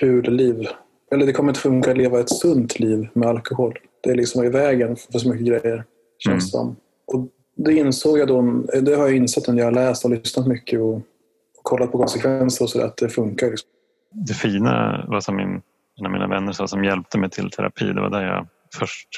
kul 0.00 0.36
liv. 0.36 0.68
Eller 1.10 1.26
det 1.26 1.32
kommer 1.32 1.50
inte 1.50 1.60
funka 1.60 1.90
att 1.90 1.96
leva 1.96 2.20
ett 2.20 2.30
sunt 2.30 2.78
liv 2.78 3.08
med 3.12 3.28
alkohol. 3.28 3.78
Det 4.02 4.10
är 4.10 4.14
liksom 4.14 4.44
i 4.44 4.48
vägen 4.48 4.96
för 4.96 5.18
så 5.18 5.28
mycket 5.28 5.46
grejer, 5.46 5.84
känns 6.18 6.50
som. 6.50 6.76
Och 7.06 7.28
det 7.56 7.72
insåg 7.74 8.18
jag 8.18 8.28
då, 8.28 8.42
det 8.82 8.94
har 8.94 9.06
jag 9.06 9.16
insett 9.16 9.48
när 9.48 9.58
jag 9.58 9.64
har 9.64 9.72
läst 9.72 10.04
och 10.04 10.10
lyssnat 10.10 10.46
mycket 10.46 10.80
och, 10.80 10.94
och 10.94 11.02
kollat 11.62 11.92
på 11.92 11.98
konsekvenser 11.98 12.64
och 12.64 12.70
sådär, 12.70 12.86
att 12.86 12.96
det 12.96 13.08
funkar. 13.08 13.50
Liksom. 13.50 13.68
Det 14.12 14.34
fina 14.34 15.04
var 15.08 15.20
som 15.20 15.36
min, 15.36 15.62
en 15.98 16.06
av 16.06 16.12
mina 16.12 16.26
vänner 16.26 16.52
sa 16.52 16.68
som 16.68 16.84
hjälpte 16.84 17.18
mig 17.18 17.30
till 17.30 17.50
terapi. 17.50 17.84
Det 17.84 18.00
var 18.00 18.10
där 18.10 18.22
jag 18.22 18.46
först 18.78 19.08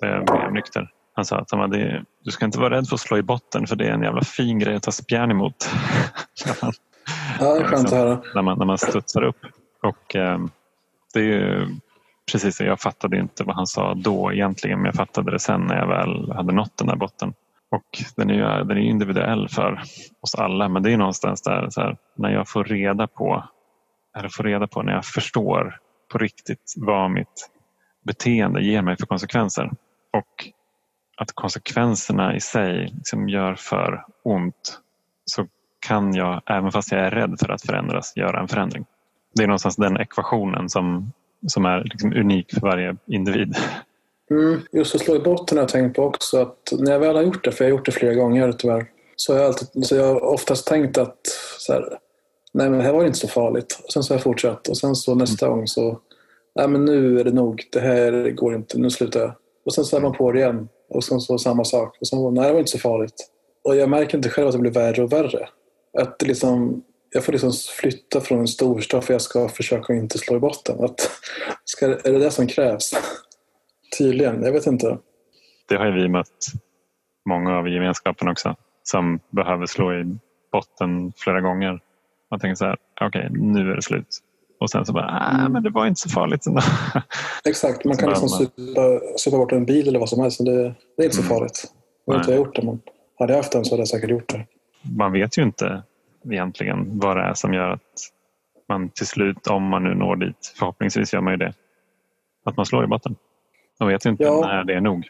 jag 0.00 0.24
blev 0.26 0.52
nykter. 0.52 0.90
Han 1.14 1.24
sa 1.24 1.38
att 1.38 1.50
han 1.50 1.70
det, 1.70 2.04
du 2.24 2.30
ska 2.30 2.44
inte 2.44 2.58
vara 2.58 2.76
rädd 2.76 2.88
för 2.88 2.94
att 2.94 3.00
slå 3.00 3.18
i 3.18 3.22
botten 3.22 3.66
för 3.66 3.76
det 3.76 3.86
är 3.86 3.92
en 3.92 4.02
jävla 4.02 4.24
fin 4.24 4.58
grej 4.58 4.74
att 4.74 4.82
ta 4.82 4.92
spjärn 4.92 5.30
emot. 5.30 5.70
Ja, 7.40 7.54
det 7.54 7.60
är 7.60 7.64
skönt 7.64 7.86
att 7.86 7.92
höra. 7.92 8.22
när, 8.34 8.42
man, 8.42 8.58
när 8.58 8.66
man 8.66 8.78
studsar 8.78 9.22
upp. 9.22 9.36
Och 9.82 10.16
eh, 10.16 10.38
det 11.14 11.20
är 11.20 11.24
ju 11.24 11.66
precis 12.32 12.58
det. 12.58 12.64
Jag 12.64 12.80
fattade 12.80 13.18
inte 13.18 13.44
vad 13.44 13.56
han 13.56 13.66
sa 13.66 13.94
då 13.94 14.32
egentligen 14.32 14.78
men 14.78 14.86
jag 14.86 14.94
fattade 14.94 15.30
det 15.30 15.38
sen 15.38 15.60
när 15.60 15.76
jag 15.76 15.86
väl 15.86 16.32
hade 16.32 16.52
nått 16.52 16.76
den 16.76 16.86
där 16.86 16.96
botten. 16.96 17.34
Och 17.70 18.02
den 18.16 18.30
är 18.30 18.34
ju 18.34 18.64
den 18.64 18.76
är 18.76 18.82
individuell 18.82 19.48
för 19.48 19.82
oss 20.20 20.34
alla 20.34 20.68
men 20.68 20.82
det 20.82 20.92
är 20.92 20.96
någonstans 20.96 21.42
där 21.42 21.70
så 21.70 21.80
här, 21.80 21.96
när 22.16 22.30
jag 22.30 22.48
får 22.48 22.64
reda 22.64 23.06
på 23.06 23.44
eller 24.18 24.28
får 24.28 24.44
reda 24.44 24.66
på 24.66 24.82
när 24.82 24.92
jag 24.92 25.04
förstår 25.04 25.78
på 26.12 26.18
riktigt 26.18 26.74
vad 26.76 27.10
mitt 27.10 27.50
beteende 28.04 28.62
ger 28.64 28.82
mig 28.82 28.96
för 28.96 29.06
konsekvenser. 29.06 29.70
Och 30.12 30.48
att 31.16 31.32
konsekvenserna 31.34 32.36
i 32.36 32.40
sig 32.40 32.90
liksom 32.94 33.28
gör 33.28 33.54
för 33.54 34.04
ont 34.24 34.80
så 35.24 35.46
kan 35.86 36.14
jag, 36.14 36.42
även 36.46 36.72
fast 36.72 36.92
jag 36.92 37.00
är 37.00 37.10
rädd 37.10 37.36
för 37.40 37.48
att 37.48 37.62
förändras, 37.62 38.16
göra 38.16 38.40
en 38.40 38.48
förändring. 38.48 38.84
Det 39.34 39.42
är 39.42 39.46
någonstans 39.46 39.76
den 39.76 39.96
ekvationen 39.96 40.68
som, 40.68 41.12
som 41.46 41.64
är 41.64 41.84
liksom 41.84 42.12
unik 42.12 42.54
för 42.54 42.60
varje 42.60 42.96
individ. 43.06 43.56
Mm, 44.30 44.60
just 44.72 44.94
att 44.94 45.00
slå 45.00 45.16
i 45.16 45.20
botten 45.20 45.58
har 45.58 45.62
jag 45.62 45.68
tänkt 45.68 45.96
på 45.96 46.02
också. 46.02 46.42
Att 46.42 46.72
när 46.78 46.92
jag 46.92 47.00
väl 47.00 47.16
har 47.16 47.22
gjort 47.22 47.44
det, 47.44 47.52
för 47.52 47.64
jag 47.64 47.70
har 47.70 47.78
gjort 47.78 47.86
det 47.86 47.92
flera 47.92 48.14
gånger 48.14 48.52
tyvärr, 48.52 48.86
så 49.16 49.32
har 49.32 49.40
jag, 49.40 49.46
alltid, 49.46 49.86
så 49.86 49.96
jag 49.96 50.06
har 50.06 50.24
oftast 50.24 50.66
tänkt 50.66 50.98
att 50.98 51.18
så 51.58 51.72
här, 51.72 51.98
nej 52.52 52.70
men 52.70 52.78
det 52.78 52.84
här 52.84 52.92
var 52.92 53.04
inte 53.04 53.18
så 53.18 53.28
farligt. 53.28 53.80
Och 53.84 53.92
sen 53.92 54.02
så 54.02 54.14
har 54.14 54.18
jag 54.18 54.22
fortsatt 54.22 54.68
och 54.68 54.76
sen 54.76 54.94
så 54.94 55.14
nästa 55.14 55.48
gång 55.48 55.66
så, 55.66 56.00
nej 56.54 56.68
men 56.68 56.84
nu 56.84 57.20
är 57.20 57.24
det 57.24 57.32
nog, 57.32 57.62
det 57.72 57.80
här 57.80 58.30
går 58.30 58.54
inte, 58.54 58.78
nu 58.78 58.90
slutar 58.90 59.20
jag. 59.20 59.34
Och 59.64 59.74
sen 59.74 59.84
så 59.84 59.96
är 59.96 60.00
man 60.00 60.12
på 60.12 60.32
det 60.32 60.38
igen 60.38 60.68
och 60.88 61.04
sen 61.04 61.20
så 61.20 61.38
samma 61.38 61.64
sak. 61.64 61.96
Och 62.00 62.06
sen, 62.06 62.34
nej 62.34 62.46
det 62.46 62.52
var 62.52 62.58
inte 62.58 62.70
så 62.70 62.78
farligt. 62.78 63.30
Och 63.64 63.76
jag 63.76 63.88
märker 63.88 64.16
inte 64.16 64.28
själv 64.28 64.46
att 64.46 64.52
det 64.52 64.58
blir 64.58 64.70
värre 64.70 65.02
och 65.02 65.12
värre. 65.12 65.48
Att 65.98 66.18
det 66.18 66.26
liksom, 66.26 66.82
jag 67.14 67.24
får 67.24 67.32
liksom 67.32 67.52
flytta 67.52 68.20
från 68.20 68.38
en 68.38 68.48
storstad 68.48 69.04
för 69.04 69.14
jag 69.14 69.22
ska 69.22 69.48
försöka 69.48 69.94
inte 69.94 70.18
slå 70.18 70.36
i 70.36 70.40
botten. 70.40 70.84
Att, 70.84 71.10
ska, 71.64 71.86
är 71.86 72.12
det 72.12 72.18
det 72.18 72.30
som 72.30 72.46
krävs? 72.46 72.92
Tydligen, 73.98 74.42
jag 74.42 74.52
vet 74.52 74.66
inte. 74.66 74.98
Det 75.68 75.76
har 75.76 75.86
ju 75.86 75.92
vi 75.92 76.08
mött 76.08 76.46
många 77.28 77.58
av 77.58 77.68
i 77.68 77.74
gemenskapen 77.74 78.28
också 78.28 78.56
som 78.82 79.20
behöver 79.30 79.66
slå 79.66 79.94
i 79.94 80.16
botten 80.52 81.12
flera 81.16 81.40
gånger. 81.40 81.80
Man 82.30 82.40
tänker 82.40 82.54
så 82.54 82.64
här, 82.64 82.76
okej 83.00 83.26
okay, 83.26 83.40
nu 83.40 83.70
är 83.70 83.76
det 83.76 83.82
slut. 83.82 84.18
Och 84.60 84.70
sen 84.70 84.86
så 84.86 84.92
bara, 84.92 85.06
ah, 85.06 85.48
men 85.48 85.62
det 85.62 85.70
var 85.70 85.86
inte 85.86 86.00
så 86.00 86.08
farligt 86.08 86.46
ändå. 86.46 86.60
Exakt, 87.44 87.84
man 87.84 87.96
kan 87.96 88.08
liksom 88.08 88.28
supa, 88.28 89.00
supa 89.16 89.36
bort 89.36 89.52
en 89.52 89.64
bil 89.64 89.88
eller 89.88 89.98
vad 89.98 90.08
som 90.08 90.20
helst. 90.20 90.44
Det, 90.44 90.62
det 90.96 91.02
är 91.02 91.04
inte 91.04 91.16
så 91.16 91.22
mm. 91.22 91.28
farligt. 91.28 91.64
Jag 92.04 92.14
vet 92.14 92.20
inte 92.20 92.32
jag 92.32 92.38
har 92.38 92.46
gjort 92.46 92.56
det, 92.56 92.62
men 92.62 92.80
hade 93.18 93.32
jag 93.32 93.38
haft 93.38 93.52
den 93.52 93.64
så 93.64 93.72
hade 93.72 93.80
jag 93.80 93.88
säkert 93.88 94.10
gjort 94.10 94.28
det. 94.28 94.46
Man 94.96 95.12
vet 95.12 95.38
ju 95.38 95.42
inte 95.42 95.82
egentligen 96.30 96.98
vad 96.98 97.16
det 97.16 97.22
är 97.22 97.34
som 97.34 97.54
gör 97.54 97.70
att 97.70 97.80
man 98.68 98.88
till 98.88 99.06
slut, 99.06 99.46
om 99.46 99.62
man 99.62 99.84
nu 99.84 99.94
når 99.94 100.16
dit, 100.16 100.54
förhoppningsvis 100.58 101.12
gör 101.12 101.20
man 101.20 101.32
ju 101.32 101.36
det, 101.36 101.54
att 102.44 102.56
man 102.56 102.66
slår 102.66 102.84
i 102.84 102.86
botten. 102.86 103.16
Man 103.80 103.88
vet 103.88 104.04
inte 104.04 104.24
ja. 104.24 104.40
när 104.40 104.64
det 104.64 104.74
är 104.74 104.80
nog. 104.80 105.08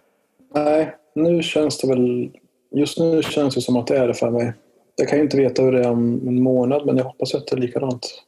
Nej, 0.55 0.95
nu 1.15 1.43
känns 1.43 1.79
det 1.79 1.89
väl... 1.89 2.31
Just 2.71 2.99
nu 2.99 3.23
känns 3.23 3.55
det 3.55 3.61
som 3.61 3.77
att 3.77 3.87
det 3.87 3.97
är 3.97 4.09
det 4.09 4.15
för 4.15 4.31
mig. 4.31 4.53
Jag 4.97 5.09
kan 5.09 5.19
ju 5.19 5.25
inte 5.25 5.37
veta 5.37 5.63
hur 5.63 5.73
det 5.73 5.85
är 5.85 5.91
om 5.91 6.29
en 6.29 6.43
månad, 6.43 6.87
men 6.87 6.97
jag 6.97 7.05
hoppas 7.05 7.35
att 7.35 7.47
det 7.47 7.57
är 7.57 7.61
likadant. 7.61 8.25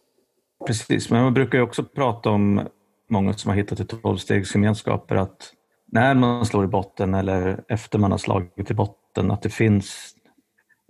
Precis, 0.66 1.10
men 1.10 1.22
man 1.22 1.34
brukar 1.34 1.58
ju 1.58 1.64
också 1.64 1.84
prata 1.84 2.30
om 2.30 2.68
många 3.08 3.32
som 3.32 3.48
har 3.48 3.56
hittat 3.56 3.80
i 3.80 3.84
tolvstegsgemenskaper 3.84 5.16
att 5.16 5.52
när 5.92 6.14
man 6.14 6.46
slår 6.46 6.64
i 6.64 6.68
botten 6.68 7.14
eller 7.14 7.64
efter 7.68 7.98
man 7.98 8.10
har 8.10 8.18
slagit 8.18 8.70
i 8.70 8.74
botten, 8.74 9.30
att 9.30 9.42
det 9.42 9.50
finns 9.50 10.15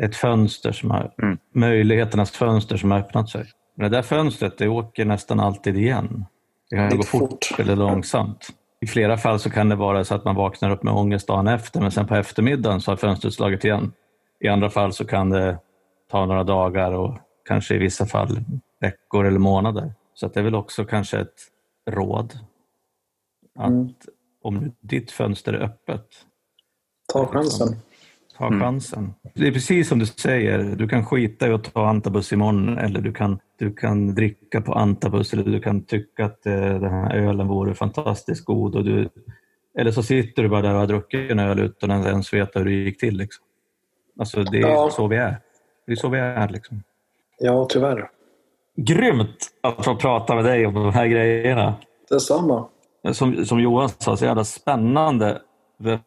ett 0.02 0.16
fönster 0.16 0.72
som 0.72 0.90
har, 0.90 1.12
mm. 1.22 1.38
möjligheternas 1.54 2.30
fönster 2.30 2.76
som 2.76 2.90
har 2.90 2.98
öppnat 2.98 3.28
sig. 3.28 3.46
Men 3.76 3.90
det 3.90 3.96
där 3.96 4.02
fönstret, 4.02 4.58
det 4.58 4.68
åker 4.68 5.04
nästan 5.04 5.40
alltid 5.40 5.76
igen. 5.76 6.24
Det 6.70 6.76
kan 6.76 6.96
gå 6.96 7.02
fort, 7.02 7.20
fort 7.20 7.60
eller 7.60 7.76
långsamt. 7.76 8.48
I 8.80 8.86
flera 8.86 9.16
fall 9.16 9.40
så 9.40 9.50
kan 9.50 9.68
det 9.68 9.76
vara 9.76 10.04
så 10.04 10.14
att 10.14 10.24
man 10.24 10.34
vaknar 10.34 10.70
upp 10.70 10.82
med 10.82 10.94
ångest 10.94 11.26
dagen 11.26 11.46
efter, 11.46 11.80
men 11.80 11.90
sen 11.90 12.06
på 12.06 12.14
eftermiddagen 12.14 12.80
så 12.80 12.90
har 12.90 12.96
fönstret 12.96 13.34
slagit 13.34 13.64
igen. 13.64 13.92
I 14.40 14.48
andra 14.48 14.70
fall 14.70 14.92
så 14.92 15.04
kan 15.04 15.30
det 15.30 15.58
ta 16.10 16.26
några 16.26 16.44
dagar 16.44 16.92
och 16.92 17.18
kanske 17.44 17.74
i 17.74 17.78
vissa 17.78 18.06
fall 18.06 18.38
veckor 18.80 19.24
eller 19.24 19.38
månader. 19.38 19.94
Så 20.14 20.28
det 20.28 20.40
är 20.40 20.44
väl 20.44 20.54
också 20.54 20.84
kanske 20.84 21.18
ett 21.18 21.48
råd 21.90 22.38
att 23.58 23.68
mm. 23.68 23.94
om 24.42 24.74
ditt 24.80 25.10
fönster 25.10 25.52
är 25.52 25.62
öppet. 25.62 26.06
Ta 27.12 27.26
chansen. 27.26 27.76
Ta 28.38 28.46
mm. 28.46 28.60
chansen. 28.60 29.14
Det 29.34 29.46
är 29.46 29.52
precis 29.52 29.88
som 29.88 29.98
du 29.98 30.06
säger, 30.06 30.58
du 30.58 30.88
kan 30.88 31.06
skita 31.06 31.48
i 31.48 31.52
att 31.52 31.74
ta 31.74 31.88
antabus 31.88 32.32
imorgon 32.32 32.78
eller 32.78 33.00
du 33.00 33.12
kan, 33.12 33.38
du 33.58 33.74
kan 33.74 34.14
dricka 34.14 34.60
på 34.60 34.72
antabus 34.72 35.32
eller 35.32 35.44
du 35.44 35.60
kan 35.60 35.82
tycka 35.82 36.24
att 36.24 36.46
eh, 36.46 36.52
den 36.54 36.90
här 36.90 37.14
ölen 37.14 37.48
vore 37.48 37.74
fantastiskt 37.74 38.44
god. 38.44 38.76
Och 38.76 38.84
du, 38.84 39.08
eller 39.78 39.90
så 39.90 40.02
sitter 40.02 40.42
du 40.42 40.48
bara 40.48 40.62
där 40.62 40.74
och 40.74 40.80
har 40.80 40.86
druckit 40.86 41.30
en 41.30 41.38
öl 41.38 41.60
utan 41.60 41.90
att 41.90 42.06
ens 42.06 42.32
veta 42.32 42.58
hur 42.58 42.66
det 42.66 42.72
gick 42.72 43.00
till. 43.00 43.16
Liksom. 43.16 43.44
Alltså 44.18 44.42
det 44.42 44.58
är 44.58 44.68
ja. 44.68 44.90
så 44.90 45.06
vi 45.06 45.16
är. 45.16 45.36
Det 45.86 45.92
är 45.92 45.96
så 45.96 46.08
vi 46.08 46.18
är. 46.18 46.48
Liksom. 46.48 46.82
Ja, 47.38 47.66
tyvärr. 47.70 48.10
Grymt 48.76 49.50
att 49.60 49.84
få 49.84 49.96
prata 49.96 50.34
med 50.34 50.44
dig 50.44 50.66
om 50.66 50.74
de 50.74 50.92
här 50.92 51.06
grejerna. 51.06 51.74
Detsamma. 52.08 52.68
Som, 53.12 53.44
som 53.44 53.60
Johan 53.60 53.88
sa, 53.88 54.16
så 54.16 54.24
jävla 54.24 54.44
spännande. 54.44 55.40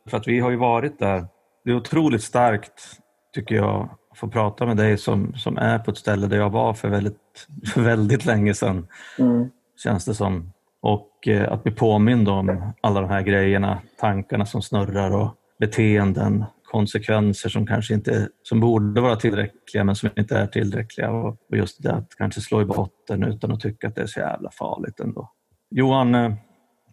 För 0.09 0.17
att 0.17 0.27
vi 0.27 0.39
har 0.39 0.51
ju 0.51 0.57
varit 0.57 0.99
där 0.99 1.25
det 1.69 1.73
är 1.73 1.77
otroligt 1.77 2.23
starkt, 2.23 2.99
tycker 3.35 3.55
jag, 3.55 3.89
att 4.11 4.17
få 4.17 4.27
prata 4.27 4.65
med 4.65 4.77
dig 4.77 4.97
som, 4.97 5.33
som 5.33 5.57
är 5.57 5.79
på 5.79 5.91
ett 5.91 5.97
ställe 5.97 6.27
där 6.27 6.37
jag 6.37 6.49
var 6.49 6.73
för 6.73 6.89
väldigt, 6.89 7.47
för 7.73 7.81
väldigt 7.81 8.25
länge 8.25 8.53
sedan, 8.53 8.87
mm. 9.19 9.49
känns 9.83 10.05
det 10.05 10.13
som. 10.13 10.51
Och 10.81 11.27
eh, 11.27 11.51
att 11.51 11.63
bli 11.63 11.71
påmind 11.71 12.29
om 12.29 12.73
alla 12.81 13.01
de 13.01 13.09
här 13.09 13.21
grejerna, 13.21 13.81
tankarna 13.99 14.45
som 14.45 14.61
snurrar 14.61 15.11
och 15.11 15.35
beteenden, 15.59 16.45
konsekvenser 16.63 17.49
som 17.49 17.67
kanske 17.67 17.93
inte 17.93 18.29
som 18.43 18.59
borde 18.59 19.01
vara 19.01 19.15
tillräckliga 19.15 19.83
men 19.83 19.95
som 19.95 20.09
inte 20.17 20.37
är 20.37 20.47
tillräckliga. 20.47 21.11
Och, 21.11 21.37
och 21.49 21.57
just 21.57 21.83
det 21.83 21.93
att 21.93 22.15
kanske 22.17 22.41
slå 22.41 22.61
i 22.61 22.65
botten 22.65 23.23
utan 23.23 23.51
att 23.51 23.59
tycka 23.59 23.87
att 23.87 23.95
det 23.95 24.01
är 24.01 24.07
så 24.07 24.19
jävla 24.19 24.51
farligt 24.51 24.99
ändå. 24.99 25.31
Johan, 25.71 26.15
eh, 26.15 26.33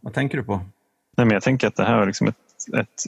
vad 0.01 0.15
tänker 0.15 0.39
du 0.39 0.45
på? 0.45 0.57
Nej, 1.17 1.27
men 1.27 1.31
jag 1.31 1.43
tänker 1.43 1.67
att 1.67 1.77
det 1.77 1.85
här 1.85 2.03
är 2.03 2.07
liksom 2.07 2.29
ett 2.29 2.46
ett 2.69 3.03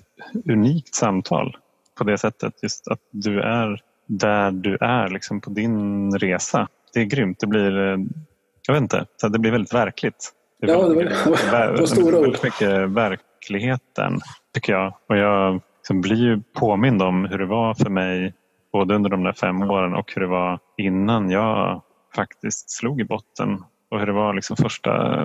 unikt 0.45 0.95
samtal 0.95 1.57
på 1.99 2.05
det 2.05 2.19
sättet. 2.19 2.63
Just 2.63 2.89
att 2.89 3.01
du 3.11 3.41
är 3.41 3.83
där 4.07 4.51
du 4.51 4.79
är 4.81 5.09
liksom 5.09 5.41
på 5.41 5.51
din 5.51 6.13
resa. 6.19 6.69
Det 6.95 7.01
är 7.01 7.05
grymt. 7.05 7.41
Det 7.41 7.47
blir, 7.47 7.79
eh, 7.79 7.99
jag 8.67 8.75
vet 8.75 8.83
inte, 8.83 9.07
det 9.29 9.39
blir 9.39 9.51
väldigt 9.51 9.75
verkligt. 9.75 10.33
Det 10.61 10.67
ja, 10.67 10.89
det 10.89 10.95
var, 10.95 11.05
det 11.75 11.81
var 11.81 11.87
stora 11.87 12.17
ord. 12.17 12.23
Väldigt 12.23 12.43
mycket 12.43 12.89
verkligheten 12.89 14.21
tycker 14.55 14.73
jag. 14.73 14.95
Och 15.09 15.17
jag 15.17 15.61
liksom 15.79 16.01
blir 16.01 16.17
ju 16.17 16.43
påmind 16.55 17.03
om 17.03 17.25
hur 17.25 17.39
det 17.39 17.47
var 17.47 17.75
för 17.75 17.91
mig 17.91 18.35
både 18.73 18.95
under 18.95 19.11
de 19.11 19.25
där 19.25 19.33
fem 19.33 19.63
åren 19.63 19.95
och 19.95 20.13
hur 20.15 20.21
det 20.21 20.29
var 20.29 20.59
innan 20.77 21.31
jag 21.31 21.83
faktiskt 22.17 22.71
slog 22.71 23.01
i 23.01 23.05
botten. 23.05 23.65
Och 23.91 23.99
hur 23.99 24.07
det 24.07 24.13
var 24.13 24.35
liksom 24.35 24.57
första 24.57 25.25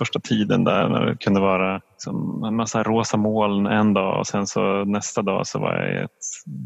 första 0.00 0.20
tiden 0.20 0.64
där 0.64 0.88
när 0.88 1.06
det 1.06 1.16
kunde 1.16 1.40
vara 1.40 1.80
liksom 1.90 2.44
en 2.44 2.56
massa 2.56 2.82
rosa 2.82 3.16
moln 3.16 3.66
en 3.66 3.94
dag 3.94 4.18
och 4.18 4.26
sen 4.26 4.46
så 4.46 4.84
nästa 4.84 5.22
dag 5.22 5.46
så 5.46 5.58
var 5.58 5.74
jag 5.74 5.94
i 5.94 5.96
ett 5.96 6.10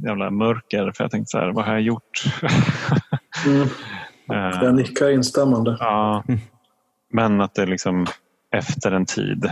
jävla 0.05 0.31
mörker 0.31 0.93
för 0.95 1.05
jag 1.05 1.11
tänkte 1.11 1.31
så 1.31 1.39
här, 1.39 1.53
vad 1.53 1.65
har 1.65 1.73
jag 1.73 1.83
gjort? 1.83 2.25
mm. 3.47 3.69
Jag 4.63 4.75
nickar 4.75 5.11
instämmande. 5.11 5.77
Ja, 5.81 6.25
men 7.13 7.41
att 7.41 7.55
det 7.55 7.67
liksom 7.67 8.07
efter 8.57 8.93
en 8.93 9.07
tid 9.07 9.51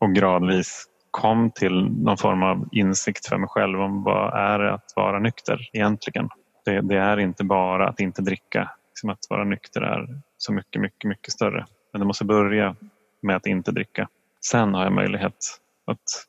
och 0.00 0.14
gradvis 0.14 0.84
kom 1.10 1.50
till 1.50 1.84
någon 1.90 2.16
form 2.16 2.42
av 2.42 2.68
insikt 2.72 3.26
för 3.26 3.38
mig 3.38 3.48
själv 3.48 3.80
om 3.80 4.02
vad 4.02 4.34
är 4.34 4.58
det 4.58 4.72
att 4.74 4.92
vara 4.96 5.18
nykter 5.18 5.58
egentligen. 5.72 6.28
Det, 6.64 6.80
det 6.80 6.96
är 6.96 7.16
inte 7.16 7.44
bara 7.44 7.88
att 7.88 8.00
inte 8.00 8.22
dricka. 8.22 8.70
Liksom 8.90 9.10
att 9.10 9.26
vara 9.30 9.44
nykter 9.44 9.80
är 9.80 10.06
så 10.38 10.52
mycket, 10.52 10.82
mycket, 10.82 11.08
mycket 11.08 11.32
större. 11.32 11.66
Men 11.92 12.00
det 12.00 12.06
måste 12.06 12.24
börja 12.24 12.76
med 13.22 13.36
att 13.36 13.46
inte 13.46 13.72
dricka. 13.72 14.08
Sen 14.44 14.74
har 14.74 14.84
jag 14.84 14.92
möjlighet 14.92 15.60
att 15.86 16.26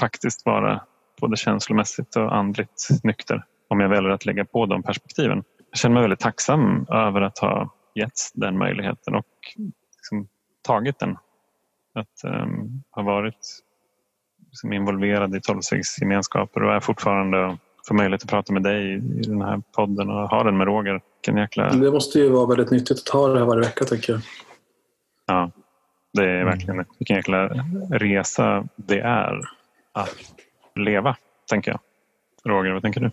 faktiskt 0.00 0.46
vara 0.46 0.80
både 1.20 1.36
känslomässigt 1.36 2.16
och 2.16 2.36
andligt 2.36 2.88
nykter 3.02 3.44
om 3.68 3.80
jag 3.80 3.88
väljer 3.88 4.10
att 4.10 4.26
lägga 4.26 4.44
på 4.44 4.66
de 4.66 4.82
perspektiven. 4.82 5.44
Jag 5.70 5.78
känner 5.78 5.94
mig 5.94 6.02
väldigt 6.02 6.20
tacksam 6.20 6.86
över 6.90 7.20
att 7.20 7.38
ha 7.38 7.74
getts 7.94 8.32
den 8.32 8.58
möjligheten 8.58 9.14
och 9.14 9.26
liksom 9.96 10.28
tagit 10.62 10.98
den. 10.98 11.16
Att 11.94 12.24
um, 12.24 12.82
ha 12.90 13.02
varit 13.02 13.62
liksom 14.46 14.72
involverad 14.72 15.36
i 15.36 15.40
tolvstegsgemenskaper 15.40 16.62
och 16.62 16.74
är 16.74 16.80
fortfarande 16.80 17.58
får 17.88 17.94
möjlighet 17.94 18.22
att 18.22 18.30
prata 18.30 18.52
med 18.52 18.62
dig 18.62 18.94
i 18.94 18.98
den 19.22 19.42
här 19.42 19.62
podden 19.72 20.10
och 20.10 20.28
ha 20.28 20.42
den 20.42 20.56
med 20.56 20.66
Roger. 20.66 21.00
Jäkla... 21.26 21.70
Det 21.70 21.90
måste 21.90 22.18
ju 22.18 22.28
vara 22.28 22.46
väldigt 22.46 22.70
nyttigt 22.70 22.98
att 22.98 23.08
ha 23.08 23.28
det 23.28 23.38
här 23.38 23.46
varje 23.46 23.60
vecka 23.60 23.84
tänker 23.84 24.12
jag. 24.12 24.22
Det 26.14 26.24
är 26.24 26.40
mm. 26.40 26.46
verkligen 26.46 26.84
vilken 26.98 27.16
jäkla 27.16 27.48
resa 27.90 28.68
det 28.76 29.00
är 29.00 29.40
att 29.92 30.34
leva, 30.74 31.16
tänker 31.50 31.70
jag. 31.70 31.80
Roger, 32.44 32.72
vad 32.72 32.82
tänker 32.82 33.00
du? 33.00 33.10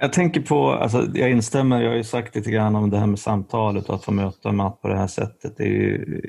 Jag 0.00 0.12
tänker 0.12 0.40
på, 0.40 0.70
alltså, 0.70 1.06
jag 1.14 1.30
instämmer, 1.30 1.82
jag 1.82 1.90
har 1.90 1.96
ju 1.96 2.04
sagt 2.04 2.34
lite 2.34 2.50
grann 2.50 2.76
om 2.76 2.90
det 2.90 2.98
här 2.98 3.06
med 3.06 3.18
samtalet 3.18 3.88
och 3.88 3.94
att 3.94 4.04
få 4.04 4.12
möta 4.12 4.52
Matt 4.52 4.82
på 4.82 4.88
det 4.88 4.96
här 4.96 5.06
sättet. 5.06 5.56
Det 5.56 5.62
är, 5.62 5.68
ju, 5.68 6.20